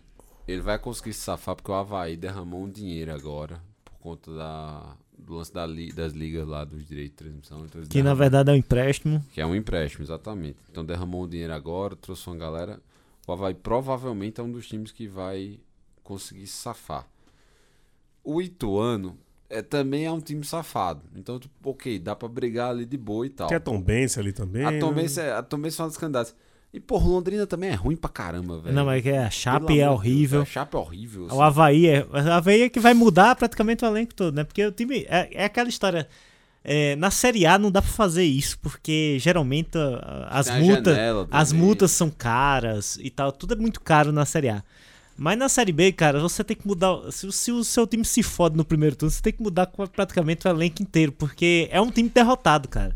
ele 0.48 0.62
vai 0.62 0.78
conseguir 0.80 1.14
se 1.14 1.22
safar 1.22 1.56
porque 1.56 1.70
o 1.72 1.74
Havaí 1.74 2.16
derramou 2.16 2.64
um 2.64 2.70
dinheiro 2.70 3.14
agora 3.14 3.60
por 3.84 3.94
conta 4.00 4.32
da, 4.34 4.82
do 5.18 5.36
lance 5.36 5.54
da 5.54 5.66
li- 5.66 5.92
das 5.92 6.14
ligas 6.14 6.48
lá 6.48 6.64
dos 6.64 6.86
direitos 6.88 7.12
de 7.12 7.18
transmissão. 7.18 7.66
Então 7.66 7.82
Que 7.82 7.98
na 7.98 8.04
derramam- 8.04 8.16
verdade 8.18 8.50
é 8.50 8.54
um 8.54 8.56
empréstimo. 8.58 9.26
que 9.34 9.42
é 9.42 9.46
um 9.46 9.54
empréstimo, 9.56 10.04
exatamente. 10.06 10.58
Então 10.72 10.86
derramou 10.86 11.24
um 11.26 11.28
dinheiro 11.28 11.54
agora, 11.54 11.96
trouxe 11.98 12.28
uma 12.28 12.38
galera. 12.38 12.80
O 13.28 13.32
Havaí 13.32 13.54
provavelmente 13.54 14.40
é 14.40 14.44
um 14.44 14.52
dos 14.52 14.68
times 14.68 14.92
que 14.92 15.08
vai 15.08 15.60
conseguir 16.04 16.48
se 16.48 16.58
safar. 16.58 17.08
O 18.24 18.42
Ituano 18.42 19.18
é, 19.50 19.62
também 19.62 20.06
é 20.06 20.12
um 20.12 20.20
time 20.20 20.44
safado. 20.44 21.02
Então, 21.16 21.40
tipo, 21.40 21.70
ok, 21.70 22.00
dá 22.00 22.16
pra 22.16 22.28
brigar 22.28 22.72
ali 22.72 22.86
de 22.86 22.98
boa 22.98 23.26
e 23.26 23.30
tal. 23.30 23.48
Tem 23.48 23.58
a 23.58 23.60
Tom 23.60 23.82
Benz 23.82 24.18
ali 24.18 24.34
também. 24.34 24.66
A 24.66 24.72
né? 24.72 24.80
Tombense 24.80 25.20
é, 25.20 25.32
a 25.32 25.44
Tombense 25.44 25.80
é 25.80 25.84
uma 25.84 25.90
das 25.90 25.98
candidatas. 25.98 26.36
E, 26.74 26.80
por 26.80 27.08
Londrina 27.08 27.48
também 27.48 27.70
é 27.70 27.74
ruim 27.74 27.96
pra 27.96 28.10
caramba, 28.10 28.60
velho. 28.60 28.76
Não, 28.76 28.86
mas 28.86 29.02
que 29.02 29.10
é, 29.10 29.20
a 29.20 29.22
Pelo 29.22 29.32
Chape 29.32 29.66
é 29.66 29.68
de 29.68 29.80
Deus, 29.80 29.94
horrível. 29.94 30.42
A 30.42 30.46
Chape 30.46 30.76
é 30.76 30.80
horrível. 30.80 31.24
O 31.24 31.28
assim. 31.28 31.42
Havaí 31.42 31.88
é. 31.88 32.06
O 32.06 32.18
Havaí 32.18 32.62
é 32.64 32.70
que 32.70 32.82
vai 32.82 32.94
mudar 32.94 33.36
praticamente 33.36 33.86
o 33.86 33.88
elenco 33.88 34.14
todo, 34.14 34.36
né? 34.36 34.44
Porque 34.44 34.66
o 34.66 34.72
time. 34.74 35.06
É, 35.08 35.30
é 35.32 35.46
aquela 35.46 35.70
história. 35.70 36.08
É, 36.66 36.96
na 36.96 37.12
Série 37.12 37.46
A 37.46 37.58
não 37.60 37.70
dá 37.72 37.82
pra 37.82 37.92
fazer 37.92 38.24
isso, 38.24 38.58
porque 38.60 39.18
geralmente 39.20 39.78
a- 39.78 40.28
as 40.32 40.50
multas. 40.50 40.98
As 41.32 41.52
multas 41.54 41.92
são 41.92 42.10
caras 42.10 42.98
e 43.02 43.10
tal. 43.10 43.32
Tudo 43.32 43.54
é 43.54 43.58
muito 43.58 43.80
caro 43.80 44.12
na 44.12 44.26
Série 44.26 44.50
A. 44.50 44.64
Mas 45.18 45.38
na 45.38 45.48
Série 45.48 45.72
B, 45.72 45.92
cara, 45.94 46.20
você 46.20 46.44
tem 46.44 46.58
que 46.58 46.68
mudar. 46.68 46.98
Se, 47.12 47.32
se 47.32 47.52
o 47.52 47.64
seu 47.64 47.88
time 47.88 48.04
se 48.04 48.22
fode 48.22 48.58
no 48.58 48.66
primeiro 48.66 48.96
turno, 48.98 49.10
você 49.12 49.22
tem 49.22 49.32
que 49.32 49.42
mudar 49.42 49.68
praticamente 49.68 50.46
o 50.46 50.50
elenco 50.50 50.82
inteiro, 50.82 51.12
porque 51.14 51.70
é 51.72 51.80
um 51.80 51.90
time 51.90 52.10
derrotado, 52.10 52.68
cara. 52.68 52.94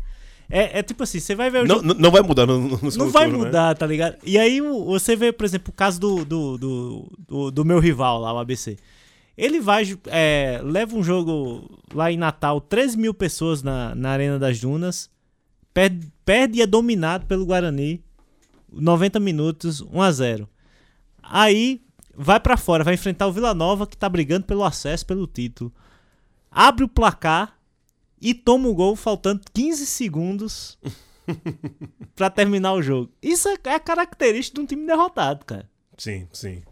É, 0.52 0.80
é 0.80 0.82
tipo 0.82 1.02
assim, 1.04 1.20
você 1.20 1.34
vai 1.34 1.48
ver 1.48 1.62
o 1.62 1.66
Não, 1.66 1.76
jogo- 1.76 1.94
não- 1.94 2.10
vai 2.10 2.20
mudar 2.22 2.44
no, 2.44 2.58
no 2.58 2.90
não 2.98 3.08
vai 3.08 3.24
turno, 3.26 3.38
né? 3.38 3.44
mudar, 3.46 3.74
tá 3.76 3.86
ligado? 3.86 4.16
E 4.24 4.36
aí 4.36 4.60
você 4.60 5.14
vê, 5.16 5.32
por 5.32 5.44
exemplo, 5.46 5.70
o 5.70 5.72
caso 5.72 5.98
do, 6.00 6.24
do, 6.24 6.58
do, 6.58 7.12
do, 7.28 7.50
do 7.52 7.64
meu 7.64 7.78
rival 7.78 8.18
lá, 8.20 8.32
o 8.34 8.38
ABC. 8.38 8.76
Ele 9.36 9.60
vai, 9.60 9.84
é, 10.06 10.60
leva 10.62 10.96
um 10.96 11.02
jogo 11.02 11.80
lá 11.94 12.10
em 12.12 12.16
Natal, 12.16 12.60
13 12.60 12.98
mil 12.98 13.14
pessoas 13.14 13.62
na, 13.62 13.94
na 13.94 14.10
Arena 14.10 14.38
das 14.38 14.60
Dunas, 14.60 15.10
perde, 15.72 16.12
perde 16.24 16.58
e 16.58 16.62
é 16.62 16.66
dominado 16.66 17.26
pelo 17.26 17.46
Guarani, 17.46 18.04
90 18.72 19.18
minutos, 19.18 19.80
1 19.80 20.02
a 20.02 20.12
0 20.12 20.48
Aí 21.22 21.80
vai 22.14 22.40
pra 22.40 22.56
fora, 22.56 22.84
vai 22.84 22.94
enfrentar 22.94 23.26
o 23.26 23.32
Vila 23.32 23.54
Nova, 23.54 23.86
que 23.86 23.96
tá 23.96 24.08
brigando 24.08 24.46
pelo 24.46 24.64
acesso, 24.64 25.06
pelo 25.06 25.26
título. 25.26 25.72
Abre 26.50 26.84
o 26.84 26.88
placar 26.88 27.56
e 28.20 28.34
toma 28.34 28.68
o 28.68 28.74
gol 28.74 28.96
faltando 28.96 29.42
15 29.54 29.86
segundos 29.86 30.78
pra 32.14 32.28
terminar 32.28 32.74
o 32.74 32.82
jogo. 32.82 33.10
Isso 33.22 33.48
é, 33.48 33.56
é 33.64 33.78
característica 33.78 34.56
de 34.56 34.60
um 34.60 34.66
time 34.66 34.86
derrotado, 34.86 35.44
cara. 35.44 35.68
Sim, 35.96 36.26
sim. 36.32 36.62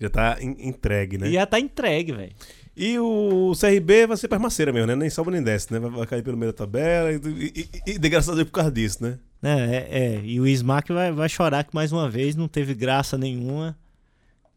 Já 0.00 0.08
tá 0.10 0.38
en- 0.40 0.56
entregue, 0.68 1.18
né? 1.18 1.30
Já 1.30 1.44
tá 1.46 1.60
entregue, 1.60 2.12
velho. 2.12 2.32
E 2.76 2.98
o 2.98 3.52
CRB 3.54 4.06
vai 4.06 4.16
ser 4.16 4.28
parmaceira 4.28 4.72
mesmo, 4.72 4.86
né? 4.86 4.96
Nem 4.96 5.10
sobe 5.10 5.30
nem 5.30 5.42
desce, 5.42 5.70
né? 5.72 5.78
Vai, 5.78 5.90
vai 5.90 6.06
cair 6.06 6.22
pelo 6.22 6.36
meio 6.38 6.52
da 6.52 6.56
tabela 6.56 7.12
e, 7.12 7.16
e, 7.16 7.68
e, 7.86 7.92
e 7.94 7.98
de 7.98 8.08
graças 8.08 8.30
a 8.30 8.34
Deus 8.34 8.46
por 8.46 8.52
causa 8.54 8.70
disso, 8.72 9.02
né? 9.02 9.18
É, 9.42 9.50
é, 9.50 10.04
é. 10.16 10.20
E 10.24 10.40
o 10.40 10.46
Smack 10.46 10.92
vai, 10.92 11.12
vai 11.12 11.28
chorar 11.28 11.64
que 11.64 11.74
mais 11.74 11.92
uma 11.92 12.08
vez 12.08 12.34
não 12.34 12.48
teve 12.48 12.74
graça 12.74 13.18
nenhuma. 13.18 13.76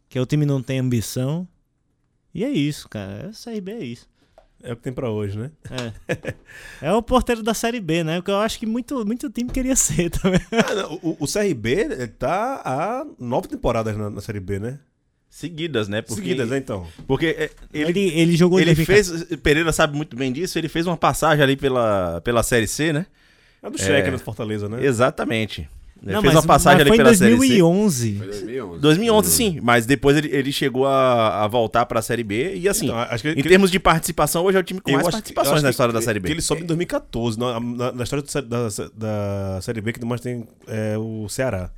Que 0.07 0.19
o 0.19 0.25
time 0.25 0.45
não 0.45 0.61
tem 0.61 0.79
ambição. 0.79 1.47
E 2.33 2.43
é 2.45 2.49
isso, 2.49 2.87
cara. 2.87 3.29
O 3.29 3.43
CRB 3.51 3.71
é 3.71 3.83
isso. 3.83 4.07
É 4.61 4.71
o 4.71 4.77
que 4.77 4.83
tem 4.83 4.93
pra 4.93 5.09
hoje, 5.09 5.37
né? 5.37 5.51
É. 6.09 6.33
é 6.87 6.93
o 6.93 7.01
porteiro 7.01 7.43
da 7.43 7.53
Série 7.53 7.81
B, 7.81 8.01
né? 8.03 8.19
O 8.19 8.23
que 8.23 8.31
eu 8.31 8.37
acho 8.37 8.57
que 8.57 8.65
muito, 8.65 9.05
muito 9.05 9.29
time 9.29 9.49
queria 9.51 9.75
ser 9.75 10.09
também. 10.09 10.39
Ah, 10.51 10.73
não, 10.75 10.93
o, 11.03 11.17
o 11.19 11.27
CRB 11.27 12.07
tá 12.19 12.61
há 12.63 13.05
nove 13.19 13.49
temporadas 13.49 13.97
na, 13.97 14.09
na 14.09 14.21
Série 14.21 14.39
B, 14.39 14.59
né? 14.59 14.79
Seguidas, 15.35 15.87
né? 15.87 16.01
Porque, 16.03 16.21
Seguidas, 16.21 16.47
né, 16.49 16.59
então? 16.59 16.85
Porque 17.07 17.25
é, 17.25 17.49
Ele, 17.73 17.89
ele, 18.01 18.19
ele, 18.19 18.37
jogou 18.37 18.59
ele 18.59 18.75
de 18.75 18.85
fez. 18.85 19.11
Pereira 19.41 19.71
sabe 19.71 19.97
muito 19.97 20.15
bem 20.15 20.31
disso. 20.31 20.59
Ele 20.59 20.69
fez 20.69 20.85
uma 20.85 20.95
passagem 20.95 21.43
ali 21.43 21.55
pela, 21.57 22.21
pela 22.23 22.43
Série 22.43 22.67
C, 22.67 22.93
né? 22.93 23.07
É 23.63 23.67
do 23.69 23.77
Cheque, 23.77 24.11
né? 24.11 24.17
do 24.17 24.19
Fortaleza, 24.19 24.69
né? 24.69 24.85
Exatamente. 24.85 25.67
Ele 26.03 26.13
Não, 26.13 26.21
fez 26.21 26.33
mas, 26.35 26.43
uma 26.43 26.47
passagem 26.47 26.79
mas 26.79 26.87
ali 26.87 26.97
pela 26.97 27.15
Série 27.15 27.31
C. 27.31 27.37
2011. 27.37 28.15
Foi 28.17 28.27
2011. 28.27 28.79
2011, 28.81 29.31
sim, 29.31 29.59
mas 29.63 29.85
depois 29.87 30.17
ele, 30.17 30.29
ele 30.35 30.51
chegou 30.51 30.85
a, 30.85 31.43
a 31.43 31.47
voltar 31.47 31.85
pra 31.87 31.99
Série 32.01 32.23
B 32.23 32.55
e 32.55 32.69
assim, 32.69 32.85
Então, 32.85 32.99
acho 32.99 33.23
que, 33.23 33.29
em 33.31 33.35
que- 33.35 33.49
termos 33.49 33.71
de 33.71 33.79
participação, 33.79 34.43
hoje 34.45 34.57
é 34.57 34.61
o 34.61 34.63
time 34.63 34.81
com 34.81 34.91
mais 34.91 35.07
acho- 35.07 35.15
participações 35.17 35.63
na 35.63 35.69
que- 35.69 35.71
história 35.71 35.91
da 35.93 35.99
que- 35.99 36.05
Série 36.05 36.19
B. 36.19 36.27
Que 36.27 36.33
ele 36.33 36.41
sobe 36.41 36.61
em 36.61 36.65
2014. 36.65 37.39
Na, 37.39 37.59
na, 37.59 37.91
na 37.93 38.03
história 38.03 38.21
do 38.23 38.41
da, 38.47 38.67
da 39.55 39.61
Série 39.61 39.81
B, 39.81 39.93
que 39.93 40.05
mais 40.05 40.21
tem 40.21 40.45
é 40.67 40.95
o 40.97 41.27
Ceará. 41.27 41.71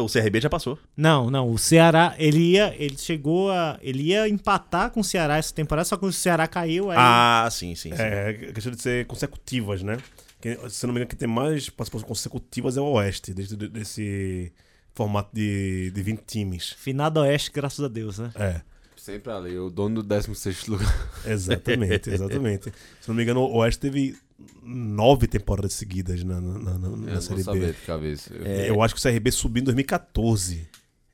O 0.00 0.08
CRB 0.08 0.40
já 0.40 0.50
passou. 0.50 0.78
Não, 0.96 1.30
não. 1.30 1.50
O 1.50 1.58
Ceará, 1.58 2.14
ele 2.18 2.52
ia. 2.52 2.74
Ele 2.78 2.96
chegou 2.96 3.50
a. 3.50 3.78
Ele 3.82 4.04
ia 4.04 4.28
empatar 4.28 4.90
com 4.90 5.00
o 5.00 5.04
Ceará 5.04 5.36
essa 5.36 5.54
temporada, 5.54 5.84
só 5.84 5.96
que 5.96 6.04
o 6.06 6.12
Ceará 6.12 6.46
caiu 6.46 6.90
aí. 6.90 6.96
Ah, 6.98 7.48
sim, 7.50 7.74
sim, 7.74 7.94
sim. 7.94 8.02
É, 8.02 8.32
questão 8.52 8.72
de 8.72 8.82
ser 8.82 9.06
consecutivas, 9.06 9.82
né? 9.82 9.98
Que, 10.40 10.56
se 10.68 10.84
eu 10.84 10.88
não 10.88 10.94
me 10.94 11.00
engano, 11.00 11.08
quem 11.08 11.18
tem 11.18 11.28
mais 11.28 11.68
participações 11.70 12.08
consecutivas 12.08 12.76
é 12.76 12.80
o 12.80 12.92
Oeste, 12.92 13.32
desde 13.32 13.56
desse 13.56 14.52
formato 14.94 15.30
de, 15.34 15.90
de 15.90 16.02
20 16.02 16.20
times. 16.22 16.72
Finado 16.78 17.20
Oeste, 17.20 17.50
graças 17.52 17.84
a 17.84 17.88
Deus, 17.88 18.18
né? 18.18 18.30
É, 18.34 18.60
Sempre 19.06 19.30
ali, 19.32 19.56
o 19.56 19.70
dono 19.70 20.02
do 20.02 20.02
16 20.02 20.66
lugar. 20.66 21.10
exatamente, 21.24 22.10
exatamente. 22.10 22.72
Se 23.00 23.08
não 23.08 23.14
me 23.14 23.22
engano, 23.22 23.40
o 23.40 23.58
Oeste 23.58 23.78
teve 23.80 24.16
nove 24.62 25.26
temporadas 25.26 25.72
seguidas 25.72 26.22
na, 26.22 26.40
na, 26.40 26.58
na- 26.58 26.78
na 26.78 27.12
vou 27.12 27.20
Série 27.22 27.42
saber 27.42 27.60
B. 27.60 27.66
de 27.72 27.86
cabeça. 27.86 28.34
Eu- 28.34 28.44
Eu 28.74 28.82
acho 28.82 28.94
que 28.94 29.00
o 29.00 29.02
CRB 29.02 29.30
subiu 29.32 29.60
em 29.62 29.64
2014. 29.64 30.68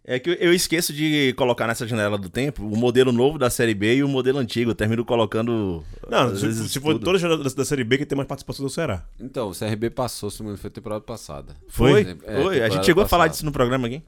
É 0.05 0.19
que 0.19 0.31
eu- 0.31 0.53
esqueço 0.53 0.93
de 0.93 1.33
colocar 1.37 1.65
nessa 1.69 1.87
janela 1.87 2.19
do 2.19 2.29
tempo 2.29 2.65
o 2.67 2.77
modelo 2.77 3.13
novo 3.13 3.39
da 3.39 3.49
Série 3.49 3.73
B 3.73 3.95
e 3.97 4.03
o 4.03 4.09
modelo 4.09 4.39
antigo. 4.39 4.73
Eu 4.73 4.75
termino 4.75 5.05
colocando. 5.05 5.85
Não, 6.11 6.35
se, 6.35 6.43
vezes 6.45 6.73
se 6.73 6.81
for 6.81 6.99
toda 6.99 7.17
a 7.19 7.21
jornada 7.21 7.49
da, 7.49 7.65
Série 7.65 7.85
B, 7.85 7.99
quem 7.99 8.07
tem 8.07 8.17
mais 8.17 8.27
participação 8.27 8.65
do 8.67 8.71
Ceará. 8.71 9.05
Então, 9.21 9.51
o 9.51 9.55
CRB 9.55 9.91
passou, 9.91 10.29
se 10.29 10.41
não 10.41 10.47
me 10.47 10.49
engano, 10.51 10.61
foi 10.61 10.71
temporada 10.71 11.03
passada. 11.03 11.55
Foi? 11.69 12.19
É, 12.25 12.43
Foi? 12.43 12.63
A 12.63 12.69
gente 12.69 12.85
chegou 12.85 13.05
a 13.05 13.09
falar 13.09 13.25
passada. 13.25 13.33
disso 13.35 13.45
no 13.45 13.53
programa 13.53 13.87
aqui. 13.87 14.03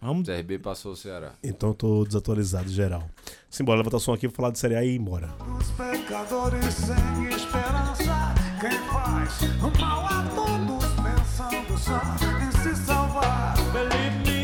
Vamos. 0.00 0.26
CRB 0.26 0.58
passou 0.58 0.92
o 0.92 0.96
Ceará. 0.96 1.32
Então 1.44 1.70
eu 1.70 1.74
tô 1.74 2.04
desatualizado 2.06 2.70
geral. 2.70 3.06
Simbora, 3.50 3.76
levantar 3.78 3.98
o 3.98 4.00
som 4.00 4.14
aqui 4.14 4.26
pra 4.28 4.36
falar 4.36 4.50
de 4.52 4.58
Série 4.58 4.74
A 4.76 4.82
e 4.84 4.94
ir 4.94 4.96
embora. 4.96 5.28
Os 5.60 5.70
pecadores 5.72 6.74
sem 6.74 7.28
esperança. 7.28 8.25
Quem 8.60 8.70
faz 8.70 9.42
o 9.62 9.80
mal 9.80 10.06
a 10.06 10.22
todos 10.34 10.84
pensando 10.94 11.78
só 11.78 12.00
em 12.40 12.50
se 12.62 12.86
salvar. 12.86 13.54
Believe 13.72 14.30
me. 14.30 14.36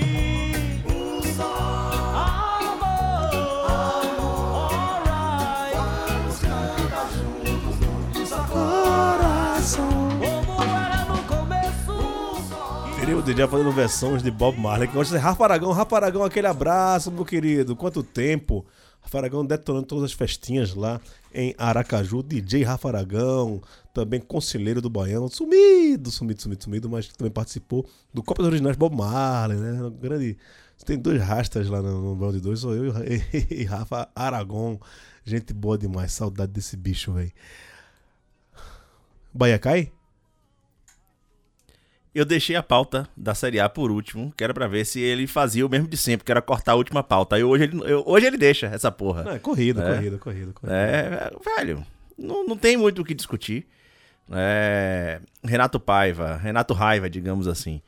Teria 13.00 13.16
o 13.16 13.22
DJ 13.22 13.48
fazendo 13.48 13.72
versões 13.72 14.22
de 14.22 14.30
Bob 14.30 14.58
Marley. 14.60 14.88
Que 14.88 14.94
gosta 14.94 15.16
de. 15.16 15.20
Rafa 15.22 15.44
Aragão, 15.44 16.22
aquele 16.22 16.46
abraço, 16.46 17.10
meu 17.10 17.24
querido. 17.24 17.74
Quanto 17.74 18.02
tempo. 18.02 18.64
Rafa 19.02 19.18
Aragão 19.18 19.44
detonando 19.44 19.86
todas 19.86 20.04
as 20.04 20.12
festinhas 20.12 20.74
lá 20.74 21.00
em 21.34 21.54
Aracaju. 21.58 22.22
DJ 22.22 22.62
Rafa 22.62 22.88
Aragão, 22.88 23.60
também 23.92 24.20
conselheiro 24.20 24.80
do 24.80 24.88
Baião. 24.88 25.28
Sumido, 25.28 26.10
sumido, 26.10 26.40
sumido, 26.40 26.64
sumido. 26.64 26.88
Mas 26.88 27.08
também 27.08 27.32
participou 27.32 27.86
do 28.14 28.22
Copa 28.22 28.42
dos 28.42 28.48
Originais 28.48 28.76
Bob 28.76 28.96
Marley, 28.96 29.58
né? 29.58 29.82
Um 29.82 29.90
grande... 29.90 30.38
Tem 30.84 30.98
dois 30.98 31.22
rastas 31.22 31.68
lá 31.68 31.80
no, 31.80 32.16
no 32.16 32.32
de 32.32 32.40
Dois. 32.40 32.58
Sou 32.60 32.74
eu 32.74 32.92
e, 33.04 33.22
e 33.62 33.64
Rafa 33.64 34.08
Aragão. 34.16 34.80
Gente 35.24 35.52
boa 35.52 35.78
demais. 35.78 36.12
Saudade 36.12 36.50
desse 36.50 36.76
bicho, 36.76 37.12
velho. 37.12 37.30
Bahia 39.32 39.58
cai? 39.58 39.92
Eu 42.14 42.24
deixei 42.26 42.54
a 42.56 42.62
pauta 42.62 43.08
da 43.16 43.34
Série 43.34 43.58
A 43.58 43.68
por 43.68 43.90
último, 43.90 44.32
que 44.36 44.44
era 44.44 44.52
pra 44.52 44.66
ver 44.68 44.84
se 44.84 45.00
ele 45.00 45.26
fazia 45.26 45.64
o 45.64 45.68
mesmo 45.68 45.88
de 45.88 45.96
sempre, 45.96 46.24
que 46.26 46.30
era 46.30 46.42
cortar 46.42 46.72
a 46.72 46.74
última 46.74 47.02
pauta. 47.02 47.36
Aí 47.36 47.42
hoje 47.44 47.64
ele, 47.64 47.80
eu- 47.90 48.02
hoje 48.06 48.26
ele 48.26 48.36
deixa 48.36 48.66
essa 48.66 48.92
porra. 48.92 49.22
Não, 49.24 49.32
é 49.32 49.38
corrida, 49.38 49.82
É. 49.82 49.94
corrida, 49.96 50.18
corrida, 50.18 50.52
corrida. 50.52 50.76
É, 50.76 51.30
velho, 51.56 51.86
não, 52.18 52.46
não 52.46 52.56
tem 52.56 52.76
muito 52.76 53.00
o 53.00 53.04
que 53.04 53.14
discutir. 53.14 53.66
É, 54.30 55.20
Renato 55.42 55.80
Paiva, 55.80 56.36
Renato 56.36 56.74
Raiva, 56.74 57.08
digamos 57.08 57.48
assim. 57.48 57.80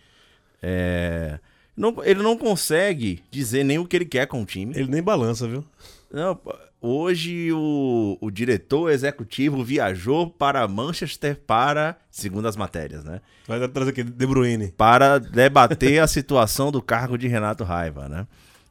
É, 0.62 1.38
não- 1.76 2.02
ele 2.04 2.22
não 2.22 2.36
consegue 2.38 3.22
dizer 3.30 3.62
nem 3.64 3.78
o 3.78 3.86
que 3.86 3.94
ele 3.96 4.06
quer 4.06 4.26
com 4.26 4.42
o 4.42 4.46
time. 4.46 4.72
Ele 4.74 4.88
nem 4.90 5.02
balança, 5.02 5.46
viu? 5.46 5.64
Não, 6.10 6.38
hoje 6.86 7.50
o, 7.52 8.18
o 8.20 8.30
diretor 8.30 8.90
executivo 8.90 9.64
viajou 9.64 10.28
para 10.28 10.66
Manchester 10.68 11.36
para, 11.46 11.96
segundo 12.10 12.46
as 12.46 12.56
matérias, 12.56 13.04
né? 13.04 13.20
Vai 13.46 13.66
trazer 13.68 13.90
aqui, 13.90 14.02
De 14.02 14.26
Bruyne. 14.26 14.72
Para 14.76 15.18
debater 15.18 16.00
a 16.00 16.06
situação 16.06 16.70
do 16.70 16.82
cargo 16.82 17.16
de 17.16 17.26
Renato 17.26 17.64
Raiva, 17.64 18.08
né? 18.08 18.26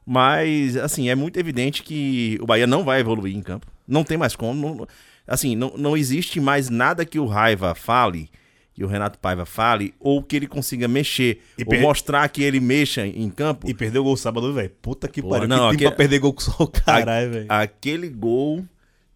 Mas, 0.06 0.76
assim, 0.76 1.08
é 1.08 1.14
muito 1.14 1.38
evidente 1.38 1.82
que 1.82 2.38
o 2.40 2.46
Bahia 2.46 2.66
não 2.66 2.84
vai 2.84 3.00
evoluir 3.00 3.34
em 3.34 3.42
campo. 3.42 3.66
Não 3.86 4.04
tem 4.04 4.16
mais 4.18 4.36
como. 4.36 4.76
não- 4.76 4.86
assim, 5.26 5.56
não, 5.56 5.72
não 5.76 5.96
existe 5.96 6.40
mais 6.40 6.68
nada 6.68 7.04
que 7.04 7.18
o 7.18 7.26
Raiva 7.26 7.74
fale, 7.74 8.28
que 8.74 8.82
o 8.84 8.88
Renato 8.88 9.18
Paiva 9.20 9.46
fale, 9.46 9.94
ou 10.00 10.22
que 10.22 10.34
ele 10.34 10.46
consiga 10.48 10.88
mexer, 10.88 11.40
E 11.56 11.62
ou 11.62 11.68
per- 11.70 11.80
mostrar 11.80 12.28
que 12.28 12.42
ele 12.42 12.58
mexa 12.60 13.06
em 13.06 13.30
campo. 13.30 13.70
E 13.70 13.72
perdeu 13.72 14.02
o 14.02 14.04
gol 14.04 14.16
sábado, 14.16 14.52
velho. 14.52 14.70
Puta 14.82 15.06
que 15.08 15.22
pariu. 15.22 15.46
não, 15.48 15.68
que 15.70 15.76
aquele- 15.76 15.90
pra 15.90 15.96
perder 15.96 16.18
gol 16.18 16.32
com 16.32 16.40
só 16.40 16.64
o 16.64 16.66
caralho, 16.66 17.30
velho. 17.30 17.46
Aquele 17.48 18.08
gol 18.08 18.64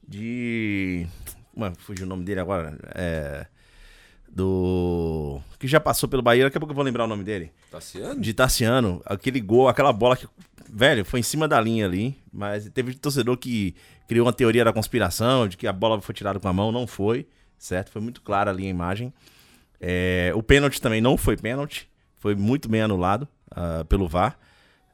de. 0.06 1.06
Mano, 1.56 1.74
fugiu 1.78 2.06
o 2.06 2.08
nome 2.08 2.22
dele 2.24 2.38
agora. 2.40 2.78
É. 2.94 3.46
Do. 4.30 5.40
Que 5.58 5.66
já 5.66 5.80
passou 5.80 6.08
pelo 6.08 6.22
Bahia, 6.22 6.44
daqui 6.44 6.56
a 6.56 6.60
pouco 6.60 6.70
eu 6.72 6.76
vou 6.76 6.84
lembrar 6.84 7.04
o 7.04 7.08
nome 7.08 7.24
dele. 7.24 7.50
Tassiano? 7.70 8.20
De 8.20 8.32
Tassiano. 8.32 9.02
Aquele 9.04 9.40
gol, 9.40 9.68
aquela 9.68 9.92
bola 9.92 10.16
que. 10.16 10.26
Velho, 10.70 11.04
foi 11.04 11.20
em 11.20 11.22
cima 11.22 11.48
da 11.48 11.60
linha 11.60 11.86
ali. 11.86 12.16
Mas 12.32 12.68
teve 12.70 12.94
torcedor 12.94 13.36
que 13.38 13.74
criou 14.06 14.26
uma 14.26 14.32
teoria 14.32 14.64
da 14.64 14.72
conspiração, 14.72 15.48
de 15.48 15.56
que 15.56 15.66
a 15.66 15.72
bola 15.72 16.00
foi 16.00 16.14
tirada 16.14 16.38
com 16.38 16.46
a 16.46 16.52
mão. 16.52 16.70
Não 16.70 16.86
foi, 16.86 17.26
certo? 17.58 17.90
Foi 17.90 18.00
muito 18.02 18.20
clara 18.22 18.50
ali 18.50 18.66
a 18.66 18.70
imagem. 18.70 19.12
É, 19.80 20.32
o 20.34 20.42
pênalti 20.42 20.80
também 20.80 21.00
não 21.00 21.16
foi 21.16 21.36
pênalti. 21.36 21.88
Foi 22.16 22.34
muito 22.34 22.68
bem 22.68 22.82
anulado 22.82 23.28
ah, 23.50 23.84
pelo 23.88 24.08
VAR, 24.08 24.38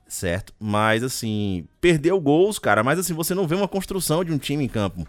certo? 0.07 0.53
Mas 0.59 1.03
assim, 1.03 1.66
perdeu 1.80 2.20
gols, 2.20 2.59
cara. 2.59 2.82
Mas 2.82 2.99
assim, 2.99 3.14
você 3.14 3.35
não 3.35 3.47
vê 3.47 3.55
uma 3.55 3.68
construção 3.68 4.24
de 4.24 4.32
um 4.32 4.39
time 4.39 4.64
em 4.64 4.68
campo. 4.68 5.07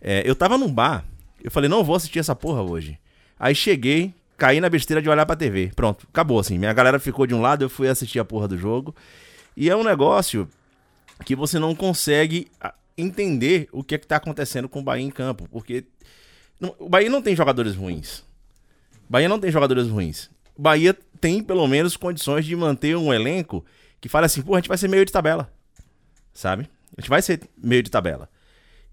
É, 0.00 0.22
eu 0.28 0.34
tava 0.34 0.56
num 0.56 0.72
bar, 0.72 1.04
eu 1.42 1.50
falei, 1.50 1.68
não 1.68 1.82
vou 1.82 1.96
assistir 1.96 2.18
essa 2.18 2.34
porra 2.34 2.62
hoje. 2.62 2.98
Aí 3.38 3.54
cheguei, 3.54 4.14
caí 4.36 4.60
na 4.60 4.68
besteira 4.68 5.02
de 5.02 5.08
olhar 5.08 5.26
pra 5.26 5.36
TV. 5.36 5.72
Pronto, 5.74 6.06
acabou 6.08 6.38
assim. 6.38 6.58
Minha 6.58 6.72
galera 6.72 6.98
ficou 6.98 7.26
de 7.26 7.34
um 7.34 7.40
lado, 7.40 7.64
eu 7.64 7.70
fui 7.70 7.88
assistir 7.88 8.18
a 8.18 8.24
porra 8.24 8.48
do 8.48 8.58
jogo. 8.58 8.94
E 9.56 9.68
é 9.68 9.76
um 9.76 9.82
negócio 9.82 10.48
que 11.24 11.34
você 11.34 11.58
não 11.58 11.74
consegue 11.74 12.48
ah, 12.60 12.74
entender 12.96 13.68
o 13.72 13.82
que 13.82 13.94
é 13.94 13.98
que 13.98 14.06
tá 14.06 14.16
acontecendo 14.16 14.68
com 14.68 14.80
o 14.80 14.82
Bahia 14.82 15.04
em 15.04 15.10
campo. 15.10 15.48
Porque 15.50 15.84
o 16.78 16.88
Bahia 16.88 17.10
não 17.10 17.22
tem 17.22 17.34
jogadores 17.34 17.74
ruins. 17.74 18.22
Bahia 19.08 19.28
não 19.28 19.38
tem 19.40 19.50
jogadores 19.50 19.88
ruins. 19.88 20.30
Bahia 20.56 20.96
tem, 21.20 21.42
pelo 21.42 21.66
menos, 21.66 21.96
condições 21.96 22.44
de 22.44 22.54
manter 22.54 22.96
um 22.96 23.12
elenco 23.12 23.64
que 24.00 24.08
fala 24.08 24.26
assim, 24.26 24.42
pô, 24.42 24.54
a 24.54 24.58
gente 24.58 24.68
vai 24.68 24.78
ser 24.78 24.88
meio 24.88 25.04
de 25.04 25.12
tabela. 25.12 25.50
Sabe? 26.32 26.68
A 26.96 27.00
gente 27.00 27.10
vai 27.10 27.22
ser 27.22 27.40
meio 27.56 27.82
de 27.82 27.90
tabela. 27.90 28.28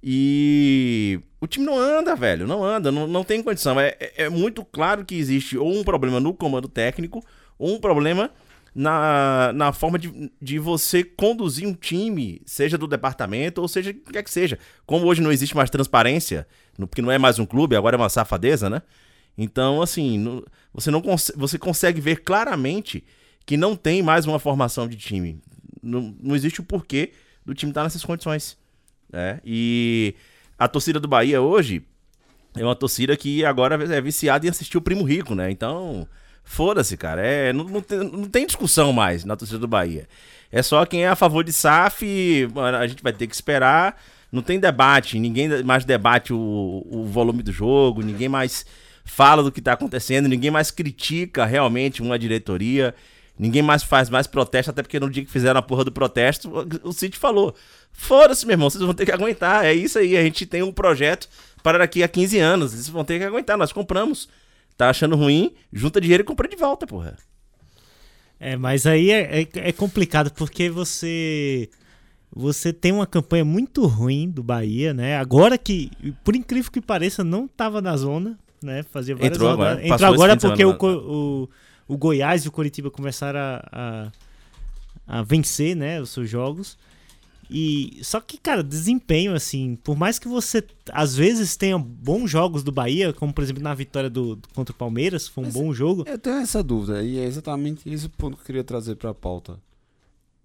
E 0.08 1.20
o 1.42 1.48
time 1.48 1.66
não 1.66 1.78
anda, 1.80 2.16
velho. 2.16 2.46
Não 2.48 2.64
anda, 2.64 2.92
não, 2.92 3.08
não 3.08 3.24
tem 3.24 3.42
condição. 3.42 3.80
É, 3.80 3.96
é- 4.00 4.14
é 4.26 4.30
muito 4.30 4.64
claro 4.64 5.04
que 5.04 5.16
existe 5.16 5.58
ou 5.58 5.72
um 5.76 5.84
problema 5.84 6.20
no 6.20 6.34
comando 6.34 6.68
técnico, 6.68 7.24
ou 7.58 7.76
um 7.76 7.80
problema 7.80 8.30
na, 8.74 9.52
na 9.54 9.74
forma 9.74 9.98
de, 9.98 10.32
de 10.42 10.60
você 10.60 11.04
conduzir 11.04 11.68
um 11.68 11.74
time, 11.74 12.42
seja 12.46 12.78
do 12.78 12.88
departamento, 12.88 13.62
ou 13.62 13.68
seja, 13.68 13.92
o 13.92 13.94
que 13.94 14.12
quer 14.14 14.24
que 14.24 14.30
seja. 14.32 14.60
Como 14.86 15.06
hoje 15.08 15.22
não 15.22 15.32
existe 15.32 15.56
mais 15.56 15.70
transparência, 15.70 16.48
no- 16.78 16.88
porque 16.88 17.02
não 17.02 17.12
é 17.12 17.18
mais 17.18 17.40
um 17.40 17.46
clube, 17.46 17.76
agora 17.76 17.96
é 17.96 18.00
uma 18.00 18.10
safadeza, 18.10 18.70
né? 18.70 18.82
Então, 19.38 19.82
assim, 19.82 20.44
você 20.74 20.90
não 20.90 21.02
cons 21.02 21.32
você 21.36 21.58
consegue 21.58 22.00
ver 22.00 22.24
claramente 22.24 23.04
que 23.46 23.58
não 23.58 23.76
tem 23.76 24.02
mais 24.02 24.26
uma 24.26 24.40
formação 24.40 24.88
de 24.88 24.96
time. 24.96 25.40
Não, 25.82 26.16
não 26.20 26.36
existe 26.36 26.62
o 26.62 26.64
porquê 26.64 27.12
do 27.46 27.54
time 27.54 27.72
estar 27.72 27.84
nessas 27.84 28.04
condições. 28.04 28.58
Né? 29.12 29.40
E 29.46 30.16
a 30.58 30.68
torcida 30.68 31.00
do 31.00 31.08
Bahia 31.08 31.42
hoje 31.42 31.84
é 32.56 32.64
uma 32.64 32.76
torcida 32.76 33.16
que 33.16 33.46
agora 33.46 33.76
é 33.94 34.02
viciada 34.02 34.46
em 34.46 34.50
assistir 34.50 34.78
o 34.78 34.82
Primo 34.82 35.04
Rico, 35.04 35.36
né? 35.36 35.52
Então, 35.52 36.08
foda-se, 36.44 36.96
cara. 36.96 37.22
É, 37.22 37.52
não, 37.52 37.66
não, 37.66 37.82
tem, 37.82 38.00
não 38.00 38.26
tem 38.26 38.46
discussão 38.46 38.94
mais 38.94 39.26
na 39.26 39.36
torcida 39.36 39.60
do 39.60 39.68
Bahia. 39.68 40.08
É 40.52 40.64
só 40.64 40.86
quem 40.86 41.04
é 41.04 41.10
a 41.10 41.16
favor 41.16 41.44
de 41.44 41.52
SAF, 41.52 42.48
a 42.80 42.88
gente 42.88 43.04
vai 43.04 43.12
ter 43.12 43.28
que 43.28 43.36
esperar. 43.36 44.02
Não 44.32 44.42
tem 44.42 44.60
debate, 44.60 45.20
ninguém 45.20 45.64
mais 45.64 45.86
debate 45.86 46.34
o, 46.34 46.86
o 46.90 47.06
volume 47.06 47.44
do 47.44 47.52
jogo, 47.52 48.02
ninguém 48.02 48.28
mais 48.28 48.66
fala 49.06 49.44
do 49.44 49.52
que 49.52 49.62
tá 49.62 49.74
acontecendo, 49.74 50.28
ninguém 50.28 50.52
mais 50.52 50.72
critica 50.72 51.46
realmente 51.46 52.02
uma 52.02 52.18
diretoria, 52.20 52.94
ninguém 53.38 53.62
mais 53.62 53.84
faz 53.84 54.10
mais 54.10 54.26
protesto, 54.28 54.72
até 54.72 54.82
porque 54.82 55.00
no 55.00 55.10
dia 55.10 55.24
que 55.24 55.32
fizeram 55.32 55.60
a 55.60 55.64
porra 55.64 55.86
do 55.86 55.92
protesto, 55.92 56.52
o, 56.84 56.92
City 56.92 57.18
falou: 57.18 57.56
foda-se, 57.94 58.46
meu 58.46 58.54
irmão, 58.56 58.70
vocês 58.70 58.84
vão 58.84 58.94
ter 58.94 59.06
que 59.06 59.12
aguentar. 59.12 59.64
É 59.64 59.74
isso 59.74 60.00
aí, 60.00 60.18
a 60.18 60.24
gente 60.24 60.46
tem 60.46 60.64
um 60.64 60.72
projeto 60.74 61.30
para 61.64 61.78
daqui 61.78 62.04
a 62.04 62.08
15 62.08 62.40
anos, 62.40 62.72
vocês 62.72 62.90
vão 62.90 63.06
ter 63.06 63.20
que 63.20 63.26
aguentar, 63.26 63.58
nós 63.58 63.72
compramos. 63.72 64.28
Tá 64.76 64.90
achando 64.90 65.16
ruim, 65.16 65.54
junta 65.72 66.02
dinheiro 66.02 66.22
e 66.22 66.26
compra 66.26 66.50
de 66.50 66.58
volta, 66.58 66.86
porra. 66.86 67.16
É, 68.38 68.58
mas 68.58 68.86
aí 68.86 69.10
é, 69.12 69.42
é- 69.44 69.48
é 69.54 69.72
complicado 69.72 70.32
porque 70.34 70.70
você 70.70 71.70
você 72.36 72.74
tem 72.74 72.92
uma 72.92 73.08
campanha 73.08 73.46
muito 73.46 73.86
ruim 73.86 74.30
do 74.30 74.44
Bahia, 74.44 74.94
né? 74.94 75.18
Agora 75.18 75.58
que, 75.58 75.90
por 76.22 76.36
incrível 76.36 76.70
que 76.70 76.82
pareça, 76.82 77.24
não 77.24 77.48
tava 77.48 77.82
na 77.82 77.96
zona, 77.96 78.38
né? 78.66 78.84
Fazia 78.84 79.16
várias 79.16 79.34
Entrou 79.36 79.50
agora, 79.50 79.70
rodadas. 79.76 79.92
Entrou 79.92 80.14
agora 80.14 80.38
porque 80.38 80.66
o, 80.66 80.76
o, 80.82 81.50
o 81.88 81.98
Goiás 81.98 82.44
e 82.44 82.48
o 82.48 82.52
Coritiba 82.52 82.90
começaram 82.92 83.40
a, 83.40 84.12
a, 85.08 85.20
a 85.20 85.24
vencer, 85.24 85.76
né? 85.76 86.02
Os 86.02 86.10
seus 86.10 86.30
jogos. 86.30 86.78
E 87.50 88.00
só 88.02 88.20
que, 88.20 88.40
cara, 88.40 88.64
desempenho 88.64 89.36
assim, 89.36 89.76
por 89.84 89.96
mais 89.96 90.18
que 90.18 90.28
você 90.28 90.64
às 90.92 91.16
vezes 91.16 91.56
tenha 91.56 91.78
bons 91.78 92.28
jogos 92.32 92.64
do 92.64 92.72
Bahia, 92.72 93.14
como 93.14 93.32
por 93.32 93.44
exemplo 93.44 93.62
na 93.62 93.76
vitória 93.76 94.10
do, 94.10 94.36
do- 94.36 94.48
contra 94.56 94.74
o 94.74 94.76
Palmeiras, 94.76 95.28
foi 95.28 95.44
um 95.44 95.48
Mas- 95.48 95.54
bom 95.54 95.72
jogo. 95.72 96.04
Eu 96.08 96.18
tenho 96.18 96.38
essa 96.38 96.64
dúvida, 96.64 97.04
e 97.04 97.20
é 97.20 97.24
exatamente 97.26 97.88
esse 97.88 98.08
o 98.08 98.10
ponto 98.10 98.36
que 98.36 98.42
eu 98.42 98.46
queria 98.48 98.64
trazer 98.64 98.96
pra 98.96 99.14
pauta. 99.14 99.60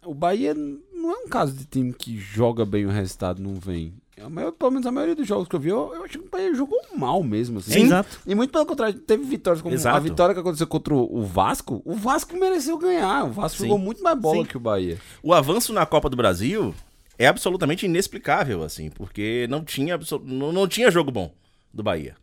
O 0.05 0.13
Bahia 0.13 0.53
não 0.55 1.11
é 1.11 1.19
um 1.25 1.29
caso 1.29 1.55
de 1.55 1.65
time 1.65 1.93
que 1.95 2.19
joga 2.19 2.67
bem 2.67 2.85
o 2.85 2.91
resultado 2.91 3.43
não 3.43 3.55
vem. 3.55 3.95
A 4.25 4.29
maior, 4.29 4.53
pelo 4.53 4.71
menos 4.71 4.87
a 4.87 4.93
maioria 4.93 5.15
dos 5.15 5.27
jogos 5.27 5.49
que 5.49 5.57
eu 5.57 5.61
vi, 5.61 5.71
eu, 5.71 5.93
eu 5.95 6.05
acho 6.05 6.19
que 6.19 6.27
o 6.27 6.31
Bahia 6.31 6.55
jogou 6.55 6.79
mal 6.97 7.23
mesmo. 7.23 7.59
Assim. 7.59 7.75
É, 7.75 7.79
exato. 7.81 8.21
E 8.27 8.35
muito 8.35 8.51
pelo 8.51 8.67
contrário, 8.67 8.99
teve 8.99 9.25
vitórias 9.25 9.63
como 9.63 9.75
Exato. 9.75 9.97
a 9.97 10.01
vitória 10.01 10.35
que 10.35 10.41
aconteceu 10.41 10.67
contra 10.67 10.95
o 10.95 11.23
Vasco. 11.23 11.81
O 11.85 11.95
Vasco 11.95 12.37
mereceu 12.37 12.77
ganhar. 12.77 13.25
O 13.25 13.31
Vasco 13.31 13.59
Sim. 13.59 13.65
jogou 13.65 13.79
muito 13.79 14.03
mais 14.03 14.19
bola 14.19 14.39
Sim. 14.39 14.45
que 14.45 14.57
o 14.57 14.61
Bahia. 14.61 14.99
O 15.23 15.33
avanço 15.33 15.73
na 15.73 15.87
Copa 15.87 16.11
do 16.11 16.17
Brasil 16.17 16.75
é 17.19 17.27
absolutamente 17.27 17.87
inexplicável, 17.87 18.63
assim, 18.63 18.91
porque 18.91 19.47
não 19.49 19.65
tinha, 19.65 19.99
não, 20.25 20.53
não 20.53 20.69
tinha 20.69 20.91
jogo 20.91 21.11
bom 21.11 21.33
do 21.73 21.83
Bahia. 21.83 22.17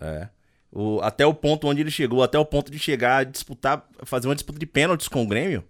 É. 0.00 0.28
O, 0.70 1.00
até 1.00 1.24
o 1.24 1.32
ponto 1.32 1.66
onde 1.66 1.80
ele 1.80 1.90
chegou, 1.90 2.22
até 2.22 2.38
o 2.38 2.44
ponto 2.44 2.70
de 2.70 2.78
chegar 2.78 3.18
a 3.18 3.24
disputar, 3.24 3.88
fazer 4.02 4.28
uma 4.28 4.34
disputa 4.34 4.58
de 4.58 4.66
pênaltis 4.66 5.08
com 5.08 5.22
o 5.22 5.26
Grêmio, 5.26 5.64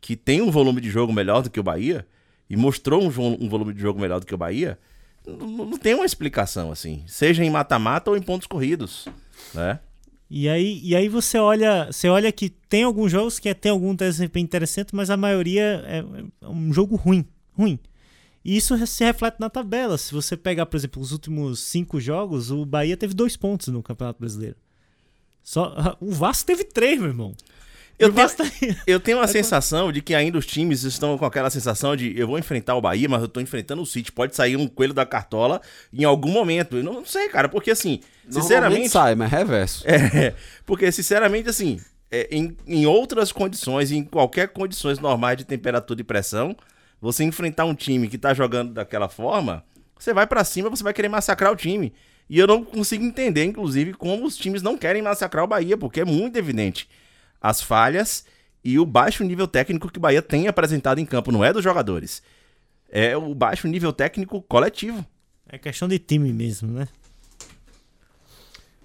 que 0.00 0.16
tem 0.16 0.42
um 0.42 0.50
volume 0.50 0.80
de 0.80 0.90
jogo 0.90 1.12
melhor 1.12 1.42
do 1.42 1.50
que 1.50 1.60
o 1.60 1.62
Bahia, 1.62 2.06
e 2.52 2.56
mostrou 2.56 3.02
um, 3.02 3.06
um 3.06 3.48
volume 3.48 3.72
de 3.72 3.80
jogo 3.80 3.98
melhor 3.98 4.20
do 4.20 4.26
que 4.26 4.34
o 4.34 4.38
Bahia, 4.38 4.78
não, 5.26 5.64
não 5.64 5.78
tem 5.78 5.94
uma 5.94 6.04
explicação 6.04 6.70
assim. 6.70 7.02
Seja 7.06 7.42
em 7.42 7.48
mata-mata 7.48 8.10
ou 8.10 8.16
em 8.16 8.20
pontos 8.20 8.46
corridos. 8.46 9.08
Né? 9.54 9.80
E 10.28 10.50
aí, 10.50 10.78
e 10.84 10.94
aí 10.94 11.08
você 11.08 11.38
olha, 11.38 11.86
você 11.90 12.10
olha 12.10 12.30
que 12.30 12.50
tem 12.50 12.82
alguns 12.82 13.10
jogos 13.10 13.38
que 13.38 13.54
tem 13.54 13.72
algum 13.72 13.94
desempenho 13.94 14.44
interessante, 14.44 14.94
mas 14.94 15.08
a 15.08 15.16
maioria 15.16 15.82
é, 15.86 16.04
é 16.42 16.46
um 16.46 16.70
jogo 16.74 16.94
ruim, 16.94 17.24
ruim. 17.54 17.78
E 18.44 18.54
isso 18.54 18.76
se 18.86 19.02
reflete 19.02 19.40
na 19.40 19.48
tabela. 19.48 19.96
Se 19.96 20.12
você 20.12 20.36
pegar, 20.36 20.66
por 20.66 20.76
exemplo, 20.76 21.00
os 21.00 21.10
últimos 21.10 21.58
cinco 21.58 21.98
jogos, 21.98 22.50
o 22.50 22.66
Bahia 22.66 22.98
teve 22.98 23.14
dois 23.14 23.34
pontos 23.34 23.68
no 23.68 23.82
Campeonato 23.82 24.20
Brasileiro. 24.20 24.56
Só 25.42 25.96
o 26.00 26.10
Vasco 26.10 26.46
teve 26.46 26.64
três, 26.64 27.00
meu 27.00 27.08
irmão. 27.08 27.34
Eu 28.02 28.12
tenho, 28.12 28.76
eu 28.86 29.00
tenho 29.00 29.18
uma 29.18 29.28
sensação 29.28 29.92
de 29.92 30.02
que 30.02 30.14
ainda 30.14 30.36
os 30.36 30.46
times 30.46 30.82
estão 30.82 31.16
com 31.16 31.24
aquela 31.24 31.50
sensação 31.50 31.94
de 31.94 32.18
eu 32.18 32.26
vou 32.26 32.38
enfrentar 32.38 32.74
o 32.74 32.80
Bahia, 32.80 33.08
mas 33.08 33.22
eu 33.22 33.28
tô 33.28 33.40
enfrentando 33.40 33.80
o 33.80 33.86
City. 33.86 34.10
Pode 34.10 34.34
sair 34.34 34.56
um 34.56 34.66
coelho 34.66 34.92
da 34.92 35.06
cartola 35.06 35.60
em 35.92 36.04
algum 36.04 36.30
momento. 36.30 36.76
Eu 36.76 36.82
não, 36.82 37.04
sei, 37.04 37.28
cara, 37.28 37.48
porque 37.48 37.70
assim, 37.70 38.00
sinceramente. 38.28 38.88
sai, 38.88 39.14
mas 39.14 39.30
reverso. 39.30 39.84
É, 40.12 40.34
porque 40.66 40.90
sinceramente, 40.90 41.48
assim, 41.48 41.80
é, 42.10 42.28
em, 42.30 42.56
em 42.66 42.86
outras 42.86 43.30
condições, 43.30 43.92
em 43.92 44.02
qualquer 44.02 44.48
condições 44.48 44.98
normais 44.98 45.38
de 45.38 45.44
temperatura 45.44 46.00
e 46.00 46.04
pressão, 46.04 46.56
você 47.00 47.24
enfrentar 47.24 47.64
um 47.64 47.74
time 47.74 48.08
que 48.08 48.18
tá 48.18 48.34
jogando 48.34 48.72
daquela 48.72 49.08
forma, 49.08 49.64
você 49.98 50.12
vai 50.12 50.26
pra 50.26 50.44
cima, 50.44 50.68
você 50.68 50.82
vai 50.82 50.92
querer 50.92 51.08
massacrar 51.08 51.52
o 51.52 51.56
time. 51.56 51.92
E 52.28 52.38
eu 52.38 52.46
não 52.46 52.64
consigo 52.64 53.04
entender, 53.04 53.44
inclusive, 53.44 53.92
como 53.94 54.24
os 54.24 54.36
times 54.36 54.62
não 54.62 54.76
querem 54.76 55.02
massacrar 55.02 55.44
o 55.44 55.48
Bahia, 55.48 55.76
porque 55.76 56.00
é 56.00 56.04
muito 56.04 56.36
evidente 56.36 56.88
as 57.42 57.60
falhas 57.60 58.24
e 58.64 58.78
o 58.78 58.86
baixo 58.86 59.24
nível 59.24 59.48
técnico 59.48 59.90
que 59.90 59.98
o 59.98 60.00
Bahia 60.00 60.22
tem 60.22 60.46
apresentado 60.46 60.98
em 61.00 61.04
campo, 61.06 61.32
não 61.32 61.44
é 61.44 61.52
dos 61.52 61.64
jogadores. 61.64 62.22
É 62.88 63.16
o 63.16 63.34
baixo 63.34 63.66
nível 63.66 63.92
técnico 63.92 64.40
coletivo. 64.42 65.04
É 65.48 65.58
questão 65.58 65.88
de 65.88 65.98
time 65.98 66.32
mesmo, 66.32 66.70
né? 66.72 66.86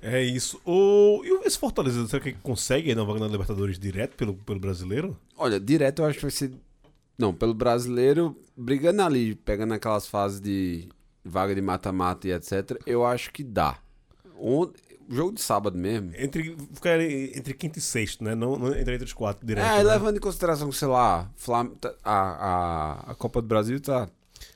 É 0.02 0.22
isso. 0.24 0.60
O... 0.66 1.22
E 1.24 1.48
esse 1.48 1.58
Fortaleza, 1.58 2.06
será 2.08 2.22
que 2.22 2.34
consegue 2.34 2.90
ainda 2.90 3.02
uma 3.04 3.14
vaga 3.14 3.26
na 3.26 3.32
Libertadores 3.32 3.80
direto 3.80 4.16
pelo, 4.16 4.34
pelo 4.36 4.60
brasileiro? 4.60 5.18
Olha, 5.38 5.60
direto 5.60 6.02
eu 6.02 6.06
acho 6.06 6.16
que 6.18 6.22
vai 6.24 6.32
ser. 6.32 6.52
Não, 7.18 7.34
pelo 7.34 7.54
brasileiro, 7.54 8.38
brigando 8.56 9.02
ali, 9.02 9.34
pegando 9.36 9.74
aquelas 9.74 10.06
fases 10.08 10.40
de 10.40 10.88
vaga 11.26 11.54
de 11.56 11.62
mata-mata 11.62 12.28
e 12.28 12.32
etc., 12.32 12.80
eu 12.86 13.06
acho 13.06 13.32
que 13.32 13.44
dá. 13.44 13.80
On- 14.40 14.62
O 14.66 14.72
jogo 15.10 15.34
de 15.34 15.42
sábado 15.42 15.78
mesmo. 15.78 16.12
Entre, 16.16 16.56
ficar 16.74 17.00
entre 17.02 17.54
quinto 17.54 17.80
e 17.80 17.82
sexto, 17.82 18.24
né? 18.24 18.36
Não, 18.36 18.58
não 18.58 18.68
entre, 18.76 18.94
entre 18.96 19.06
os 19.06 19.14
quatro 19.14 19.46
direto. 19.46 19.66
É, 19.66 19.78
né? 19.78 19.84
levando 19.84 20.18
em 20.18 20.20
consideração 20.20 20.70
que, 20.70 20.76
sei 20.76 20.88
lá, 20.88 21.30
Flam... 21.36 21.68
tá- 21.70 21.94
a, 22.04 22.14
a, 22.14 23.12
a 23.12 23.16
Copa 23.16 23.42
do 23.42 23.48
Brasil 23.48 23.80
tá. 23.80 24.10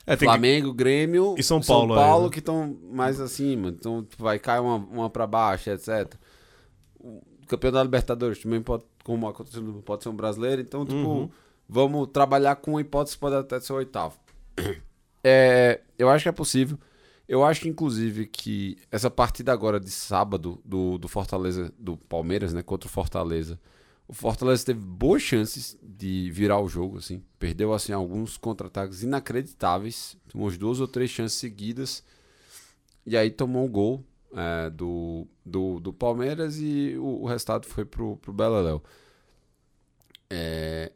É, 0.06 0.16
tem 0.16 0.20
que- 0.20 0.26
Flamengo, 0.26 0.74
Grêmio 0.74 1.36
E 1.38 1.44
São 1.44 1.60
Paulo, 1.62 1.98
é, 1.98 2.24
né? 2.24 2.30
que 2.32 2.40
estão 2.40 2.78
mais 2.92 3.20
acima. 3.20 3.70
Então 3.70 4.04
tipo, 4.04 4.22
vai 4.24 4.38
cair 4.40 4.60
uma, 4.60 4.76
uma 4.76 5.10
pra 5.10 5.26
baixo, 5.26 5.70
etc. 5.70 6.14
O 7.00 7.22
campeão 7.48 7.72
da 7.72 7.84
Libertadores 7.84 8.40
também 8.40 8.62
pode, 8.62 8.84
como 9.04 9.28
aconteceu, 9.28 9.64
pode 9.86 10.04
ser 10.04 10.10
um 10.10 10.16
brasileiro. 10.16 10.62
Então, 10.62 10.86
tipo, 10.86 10.98
Uhum. 10.98 11.30
vamos 11.68 12.08
trabalhar 12.12 12.56
com 12.58 12.78
a 12.78 12.82
hipótese 12.82 13.18
pode 13.18 13.36
até 13.36 13.60
ser 13.60 13.74
o 13.74 13.78
oitavo. 13.78 14.16
É, 15.24 15.82
eu 16.00 16.10
acho 16.10 16.24
que 16.24 16.30
é 16.30 16.32
possível. 16.32 16.80
Eu 17.32 17.46
acho, 17.46 17.66
inclusive, 17.66 18.26
que 18.26 18.78
essa 18.92 19.10
partida 19.10 19.54
agora 19.54 19.80
de 19.80 19.90
sábado 19.90 20.62
do, 20.66 20.98
do 20.98 21.08
Fortaleza, 21.08 21.74
do 21.80 21.96
Palmeiras, 21.96 22.52
né, 22.52 22.62
contra 22.62 22.90
o 22.90 22.92
Fortaleza, 22.92 23.58
o 24.06 24.14
Fortaleza 24.14 24.66
teve 24.66 24.82
boas 24.82 25.22
chances 25.22 25.80
de 25.82 26.30
virar 26.30 26.60
o 26.60 26.68
jogo, 26.68 26.98
assim. 26.98 27.24
Perdeu, 27.40 27.74
assim, 27.74 27.94
alguns 27.94 28.36
contra-ataques 28.36 29.02
inacreditáveis. 29.02 30.18
Umas 30.36 30.58
duas 30.58 30.82
ou 30.82 30.90
três 30.90 31.10
chances 31.10 31.40
seguidas. 31.40 32.04
E 33.06 33.16
aí 33.16 33.32
tomou 33.32 33.64
um 33.64 33.72
gol 33.72 34.04
é, 34.36 34.70
do, 34.70 35.26
do, 35.46 35.80
do 35.80 35.94
Palmeiras 35.94 36.58
e 36.60 36.98
o, 36.98 37.22
o 37.22 37.26
resultado 37.26 37.66
foi 37.66 37.86
pro, 37.86 38.18
pro 38.18 38.34
Beleléu. 38.34 38.84
É, 40.30 40.92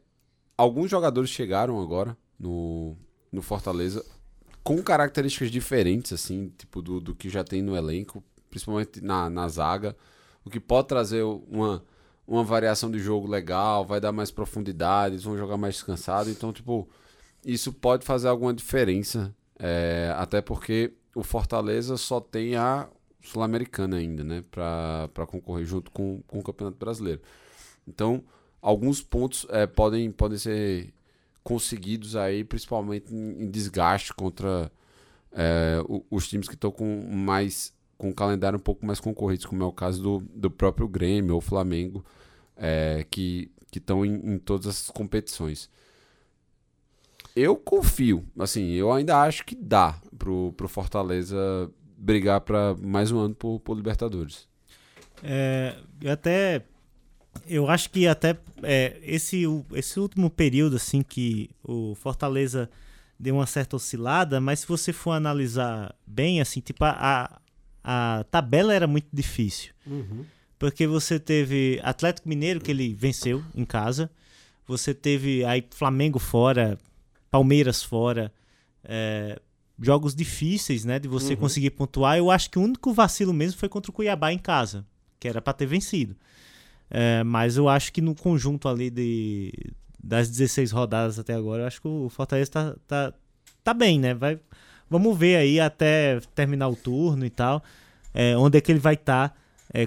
alguns 0.54 0.90
jogadores 0.90 1.30
chegaram 1.30 1.80
agora 1.80 2.14
no, 2.38 2.94
no 3.32 3.40
Fortaleza 3.40 4.04
com 4.66 4.82
características 4.82 5.48
diferentes, 5.48 6.12
assim, 6.12 6.52
tipo 6.58 6.82
do, 6.82 7.00
do 7.00 7.14
que 7.14 7.28
já 7.28 7.44
tem 7.44 7.62
no 7.62 7.76
elenco, 7.76 8.20
principalmente 8.50 9.00
na, 9.00 9.30
na 9.30 9.46
zaga, 9.46 9.96
o 10.44 10.50
que 10.50 10.58
pode 10.58 10.88
trazer 10.88 11.22
uma, 11.22 11.84
uma 12.26 12.42
variação 12.42 12.90
de 12.90 12.98
jogo 12.98 13.28
legal, 13.28 13.86
vai 13.86 14.00
dar 14.00 14.10
mais 14.10 14.32
profundidade, 14.32 15.18
vão 15.18 15.38
jogar 15.38 15.56
mais 15.56 15.76
descansado, 15.76 16.30
então, 16.30 16.52
tipo, 16.52 16.88
isso 17.44 17.72
pode 17.72 18.04
fazer 18.04 18.26
alguma 18.26 18.52
diferença, 18.52 19.32
é, 19.56 20.12
até 20.16 20.40
porque 20.40 20.92
o 21.14 21.22
Fortaleza 21.22 21.96
só 21.96 22.18
tem 22.18 22.56
a 22.56 22.88
Sul-Americana 23.22 23.98
ainda, 23.98 24.24
né, 24.24 24.42
para 24.50 25.26
concorrer 25.28 25.64
junto 25.64 25.92
com, 25.92 26.22
com 26.26 26.40
o 26.40 26.42
Campeonato 26.42 26.76
Brasileiro. 26.76 27.20
Então, 27.86 28.24
alguns 28.60 29.00
pontos 29.00 29.46
é, 29.48 29.64
podem, 29.64 30.10
podem 30.10 30.38
ser 30.38 30.92
conseguidos 31.46 32.16
aí, 32.16 32.42
principalmente 32.42 33.14
em, 33.14 33.48
desgaste 33.48 34.12
contra 34.12 34.68
é, 35.30 35.76
os 36.10 36.26
times 36.26 36.48
que 36.48 36.56
estão 36.56 36.72
com 36.72 37.08
mais 37.08 37.72
com 37.96 38.08
um 38.08 38.12
calendário 38.12 38.58
um 38.58 38.62
pouco 38.62 38.84
mais 38.84 38.98
concorridos, 38.98 39.46
como 39.46 39.62
é 39.62 39.66
o 39.66 39.72
caso 39.72 40.02
do, 40.02 40.18
do 40.34 40.50
próprio 40.50 40.88
Grêmio 40.88 41.36
ou 41.36 41.40
Flamengo, 41.40 42.04
é, 42.56 43.06
que 43.08 43.48
estão 43.72 44.04
em, 44.04 44.34
em 44.34 44.38
todas 44.38 44.66
as 44.66 44.90
competições. 44.90 45.70
Eu 47.34 47.54
confio, 47.54 48.24
assim, 48.38 48.72
eu 48.72 48.92
ainda 48.92 49.22
acho 49.22 49.44
que 49.44 49.54
dá 49.54 50.00
pro, 50.18 50.52
pro 50.56 50.68
Fortaleza 50.68 51.70
brigar 51.96 52.40
para 52.40 52.74
mais 52.74 53.12
um 53.12 53.20
ano 53.20 53.34
por, 53.36 53.60
por 53.60 53.76
Libertadores. 53.76 54.48
É, 55.22 55.76
eu 56.02 56.12
até. 56.12 56.64
Eu 57.46 57.68
acho 57.68 57.90
que 57.90 58.06
até 58.06 58.36
é, 58.62 58.98
esse, 59.02 59.44
esse 59.74 59.98
último 60.00 60.30
período, 60.30 60.76
assim, 60.76 61.02
que 61.02 61.50
o 61.62 61.94
Fortaleza 61.94 62.70
deu 63.18 63.36
uma 63.36 63.46
certa 63.46 63.76
oscilada, 63.76 64.40
mas 64.40 64.60
se 64.60 64.68
você 64.68 64.92
for 64.92 65.12
analisar 65.12 65.94
bem, 66.06 66.40
assim, 66.40 66.60
tipo, 66.60 66.84
a, 66.84 67.40
a 67.82 68.24
tabela 68.30 68.74
era 68.74 68.86
muito 68.86 69.08
difícil. 69.12 69.72
Porque 70.58 70.86
você 70.86 71.18
teve 71.18 71.80
Atlético 71.82 72.28
Mineiro, 72.28 72.60
que 72.60 72.70
ele 72.70 72.94
venceu 72.94 73.44
em 73.54 73.64
casa. 73.64 74.10
Você 74.66 74.94
teve 74.94 75.44
aí 75.44 75.64
Flamengo 75.70 76.18
fora, 76.18 76.78
Palmeiras 77.30 77.82
fora. 77.82 78.32
é, 78.82 79.38
jogos 79.80 80.14
difíceis, 80.14 80.84
né? 80.84 80.98
De 80.98 81.08
você 81.08 81.34
conseguir 81.36 81.70
pontuar. 81.70 82.16
Eu 82.16 82.30
acho 82.30 82.50
que 82.50 82.58
o 82.58 82.62
único 82.62 82.92
vacilo 82.92 83.32
mesmo 83.32 83.58
foi 83.58 83.68
contra 83.68 83.90
o 83.90 83.94
Cuiabá 83.94 84.32
em 84.32 84.38
casa, 84.38 84.84
que 85.20 85.28
era 85.28 85.42
para 85.42 85.52
ter 85.52 85.66
vencido. 85.66 86.16
É, 86.90 87.22
mas 87.24 87.56
eu 87.56 87.68
acho 87.68 87.92
que 87.92 88.00
no 88.00 88.14
conjunto 88.14 88.68
ali 88.68 88.90
de, 88.90 89.52
das 90.02 90.28
16 90.28 90.70
rodadas 90.72 91.18
até 91.18 91.34
agora, 91.34 91.62
eu 91.62 91.66
acho 91.66 91.80
que 91.80 91.88
o 91.88 92.08
Fortaleza 92.08 92.50
tá, 92.50 92.76
tá, 92.86 93.14
tá 93.64 93.74
bem, 93.74 93.98
né? 93.98 94.14
Vai, 94.14 94.38
vamos 94.88 95.16
ver 95.18 95.36
aí 95.36 95.60
até 95.60 96.20
terminar 96.34 96.68
o 96.68 96.76
turno 96.76 97.24
e 97.24 97.30
tal, 97.30 97.62
é, 98.14 98.36
onde 98.36 98.58
é 98.58 98.60
que 98.60 98.70
ele 98.70 98.78
vai 98.78 98.94
estar 98.94 99.36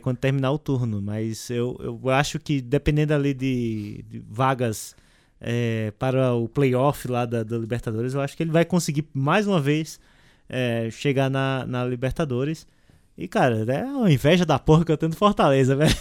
quando 0.01 0.17
terminar 0.17 0.51
o 0.51 0.59
turno. 0.59 1.01
Mas 1.01 1.49
eu, 1.49 1.75
eu 1.79 2.09
acho 2.09 2.39
que 2.39 2.61
dependendo 2.61 3.13
ali 3.13 3.33
de, 3.33 4.03
de 4.07 4.19
vagas 4.19 4.95
é, 5.41 5.91
para 5.97 6.33
o 6.33 6.47
playoff 6.47 7.07
lá 7.07 7.25
da, 7.25 7.43
da 7.43 7.57
Libertadores, 7.57 8.13
eu 8.13 8.21
acho 8.21 8.35
que 8.35 8.43
ele 8.43 8.51
vai 8.51 8.65
conseguir 8.65 9.07
mais 9.13 9.47
uma 9.47 9.59
vez 9.59 9.99
é, 10.49 10.89
chegar 10.91 11.29
na, 11.29 11.65
na 11.65 11.85
Libertadores. 11.85 12.67
E, 13.21 13.27
cara, 13.27 13.65
é 13.67 13.83
uma 13.83 14.09
inveja 14.09 14.45
da 14.45 14.57
porra 14.57 14.85
que 14.85 14.91
eu 14.93 14.95
tenho 14.97 15.09
do 15.11 15.17
Fortaleza, 15.17 15.75
velho. 15.75 15.93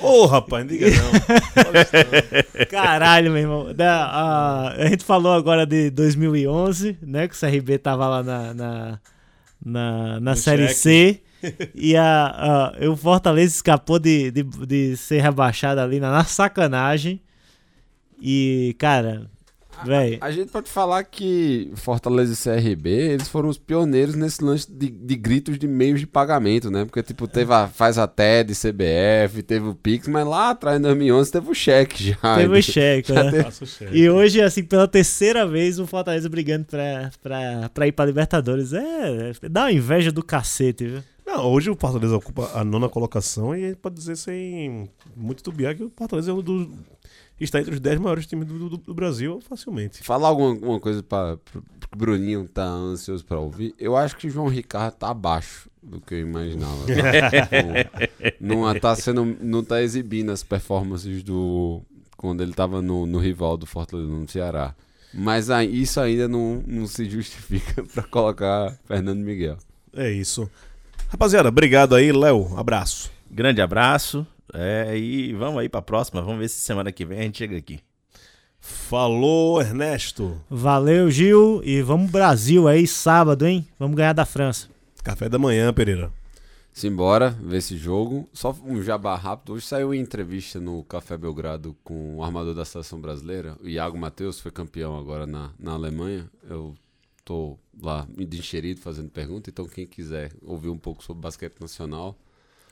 Ô, 0.00 0.24
rapaz, 0.24 0.64
não 0.64 0.72
diga 0.72 0.86
não. 0.90 2.64
Caralho, 2.70 3.30
meu 3.30 3.42
irmão. 3.42 3.74
Da- 3.74 4.06
a, 4.06 4.68
a 4.72 4.86
gente 4.88 5.04
falou 5.04 5.34
agora 5.34 5.66
de 5.66 5.90
2011, 5.90 6.96
né? 7.02 7.28
Que 7.28 7.34
o 7.34 7.38
CRB 7.38 7.76
tava 7.78 8.08
lá 8.08 8.22
na, 8.22 8.54
na, 8.54 8.98
na, 9.62 10.20
na 10.20 10.34
Série 10.36 10.68
C. 10.70 11.20
E 11.74 11.94
a, 11.94 12.72
a- 12.82 12.88
o 12.88 12.96
Fortaleza 12.96 13.54
escapou 13.54 13.98
de, 13.98 14.30
de, 14.30 14.42
de 14.42 14.96
ser 14.96 15.20
rebaixado 15.20 15.78
ali 15.80 16.00
na, 16.00 16.10
na 16.10 16.24
sacanagem. 16.24 17.20
E, 18.18 18.74
cara, 18.78 19.30
velho. 19.84 20.18
A 20.20 20.30
gente 20.30 20.50
pode 20.50 20.70
falar 20.70 21.04
que 21.04 21.70
Fortaleza 21.74 22.32
e 22.32 22.36
CRB, 22.36 22.90
eles 22.90 23.28
foram 23.28 23.48
os 23.48 23.58
pioneiros 23.58 24.14
nesse 24.14 24.42
lance 24.42 24.70
de, 24.70 24.88
de 24.88 25.16
gritos 25.16 25.58
de 25.58 25.66
meios 25.66 26.00
de 26.00 26.06
pagamento, 26.06 26.70
né? 26.70 26.84
Porque, 26.84 27.02
tipo, 27.02 27.26
teve 27.26 27.52
a 27.52 27.68
Faz 27.68 27.98
a 27.98 28.06
TED, 28.06 28.52
CBF, 28.54 29.42
teve 29.42 29.66
o 29.66 29.74
Pix, 29.74 30.08
mas 30.08 30.26
lá 30.26 30.50
atrás, 30.50 30.78
em 30.78 30.82
2011, 30.82 31.32
teve 31.32 31.50
o 31.50 31.54
cheque 31.54 32.10
já. 32.10 32.36
Teve 32.36 32.58
o 32.58 32.62
cheque, 32.62 33.12
né? 33.12 33.42
Passa 33.42 33.64
o 33.64 33.66
chefe. 33.66 33.96
E 33.96 34.08
hoje, 34.08 34.40
assim, 34.40 34.62
pela 34.62 34.88
terceira 34.88 35.46
vez, 35.46 35.78
o 35.78 35.86
Fortaleza 35.86 36.28
brigando 36.28 36.64
pra, 36.64 37.10
pra, 37.22 37.70
pra 37.72 37.86
ir 37.86 37.92
pra 37.92 38.04
Libertadores. 38.04 38.72
É, 38.72 39.32
é 39.42 39.48
dá 39.48 39.62
uma 39.62 39.72
inveja 39.72 40.10
do 40.10 40.22
cacete, 40.22 40.86
viu? 40.86 41.02
Não, 41.26 41.44
hoje 41.44 41.68
o 41.68 41.76
Fortaleza 41.76 42.16
ocupa 42.16 42.52
a 42.54 42.62
nona 42.62 42.88
colocação 42.88 43.54
e 43.54 43.64
a 43.64 43.68
gente 43.68 43.78
pode 43.78 43.96
dizer 43.96 44.16
sem 44.16 44.88
muito 45.16 45.42
tubiar 45.42 45.74
que 45.74 45.82
o 45.82 45.92
Fortaleza 45.94 46.30
é 46.30 46.34
um 46.34 46.40
dos. 46.40 46.68
Está 47.44 47.60
entre 47.60 47.74
os 47.74 47.80
10 47.80 47.98
maiores 48.00 48.26
times 48.26 48.46
do, 48.46 48.68
do- 48.70 48.76
do 48.78 48.94
Brasil 48.94 49.40
facilmente. 49.48 50.02
Falar 50.02 50.28
alguma, 50.28 50.50
alguma 50.50 50.80
coisa 50.80 51.02
para 51.02 51.38
o 51.92 51.96
Bruninho 51.96 52.48
tá 52.48 52.64
ansioso 52.64 53.24
pra 53.24 53.38
ouvir. 53.38 53.74
Eu 53.78 53.96
acho 53.96 54.16
que 54.16 54.26
o 54.26 54.30
João 54.30 54.48
Ricardo 54.48 54.94
tá 54.94 55.10
abaixo 55.10 55.68
do 55.82 56.00
que 56.00 56.14
eu 56.14 56.20
imaginava. 56.20 56.84
não, 58.40 58.62
não 58.62 58.78
tá 58.80 58.94
sendo, 58.96 59.36
não 59.40 59.62
tá 59.62 59.82
exibindo 59.82 60.30
as 60.30 60.42
performances 60.42 61.22
do 61.22 61.82
quando 62.16 62.42
ele 62.42 62.52
tava 62.52 62.80
no, 62.80 63.04
no 63.06 63.18
rival 63.18 63.56
do 63.56 63.66
Fortaleza 63.66 64.08
no 64.08 64.28
Ceará. 64.28 64.74
Mas 65.12 65.50
aí, 65.50 65.80
isso 65.82 66.00
ainda 66.00 66.26
não, 66.28 66.62
não 66.66 66.86
se 66.86 67.08
justifica 67.08 67.82
pra 67.94 68.02
colocar 68.02 68.76
Fernando 68.86 69.20
Miguel. 69.20 69.56
É 69.94 70.10
isso. 70.10 70.50
Rapaziada, 71.08 71.48
obrigado 71.48 71.94
aí, 71.94 72.10
Léo. 72.12 72.56
Abraço. 72.58 73.10
Grande 73.30 73.60
abraço. 73.60 74.26
É, 74.52 74.96
e 74.96 75.32
vamos 75.32 75.60
aí 75.60 75.68
pra 75.68 75.82
próxima. 75.82 76.22
Vamos 76.22 76.38
ver 76.40 76.48
se 76.48 76.60
semana 76.60 76.92
que 76.92 77.04
vem 77.04 77.18
a 77.18 77.22
gente 77.22 77.38
chega 77.38 77.56
aqui. 77.56 77.80
Falou, 78.60 79.60
Ernesto. 79.60 80.40
Valeu, 80.50 81.10
Gil. 81.10 81.60
E 81.64 81.82
vamos 81.82 82.10
Brasil 82.10 82.66
aí, 82.66 82.86
sábado, 82.86 83.46
hein? 83.46 83.66
Vamos 83.78 83.96
ganhar 83.96 84.12
da 84.12 84.24
França. 84.24 84.68
Café 85.02 85.28
da 85.28 85.38
manhã, 85.38 85.72
Pereira. 85.72 86.10
Simbora 86.72 87.30
ver 87.30 87.56
esse 87.56 87.76
jogo. 87.76 88.28
Só 88.34 88.54
um 88.62 88.82
jabá 88.82 89.14
rápido. 89.16 89.54
Hoje 89.54 89.64
saiu 89.64 89.94
em 89.94 90.00
entrevista 90.00 90.60
no 90.60 90.84
Café 90.84 91.16
Belgrado 91.16 91.74
com 91.82 92.16
o 92.16 92.22
armador 92.22 92.54
da 92.54 92.66
seleção 92.66 93.00
brasileira, 93.00 93.56
o 93.62 93.66
Iago 93.68 93.96
Matheus, 93.96 94.40
foi 94.40 94.50
campeão 94.50 94.98
agora 94.98 95.26
na, 95.26 95.52
na 95.58 95.72
Alemanha. 95.72 96.28
Eu 96.46 96.74
tô 97.24 97.56
lá 97.80 98.06
me 98.14 98.26
encherido 98.26 98.80
fazendo 98.80 99.08
pergunta, 99.08 99.48
então 99.48 99.66
quem 99.66 99.86
quiser 99.86 100.32
ouvir 100.42 100.68
um 100.68 100.76
pouco 100.76 101.02
sobre 101.02 101.22
basquete 101.22 101.58
nacional, 101.60 102.14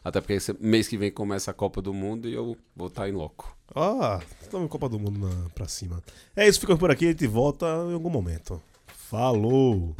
até 0.05 0.20
porque 0.20 0.34
esse 0.34 0.55
mês 0.61 0.86
que 0.86 0.98
vem 0.98 1.11
começa 1.11 1.50
a 1.50 1.55
Copa 1.55 1.80
do 1.80 1.94
Mundo 1.94 2.28
e 2.28 2.34
eu 2.34 2.55
vou 2.76 2.88
estar 2.88 3.09
em 3.09 3.12
loco. 3.12 3.57
Ah, 3.74 4.20
estamos 4.42 4.68
Copa 4.68 4.86
do 4.86 4.98
Mundo 4.98 5.18
na, 5.18 5.48
pra 5.50 5.66
cima. 5.66 6.02
É 6.36 6.46
isso, 6.46 6.61
fica 6.61 6.76
por 6.76 6.90
aqui, 6.90 7.07
a 7.07 7.11
gente 7.11 7.26
volta 7.26 7.64
em 7.88 7.94
algum 7.94 8.11
momento. 8.11 8.61
Falou! 8.86 9.96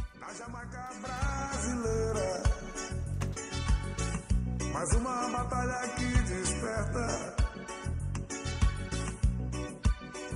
Mais 4.71 4.93
uma 4.93 5.29
batalha 5.29 5.87
que 5.95 6.21
desperta 6.33 7.35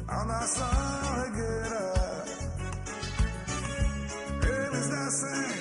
a 0.07 0.25
nação 0.25 0.67
regueira. 1.23 2.25
Eles 4.41 4.89
descem. 4.89 5.58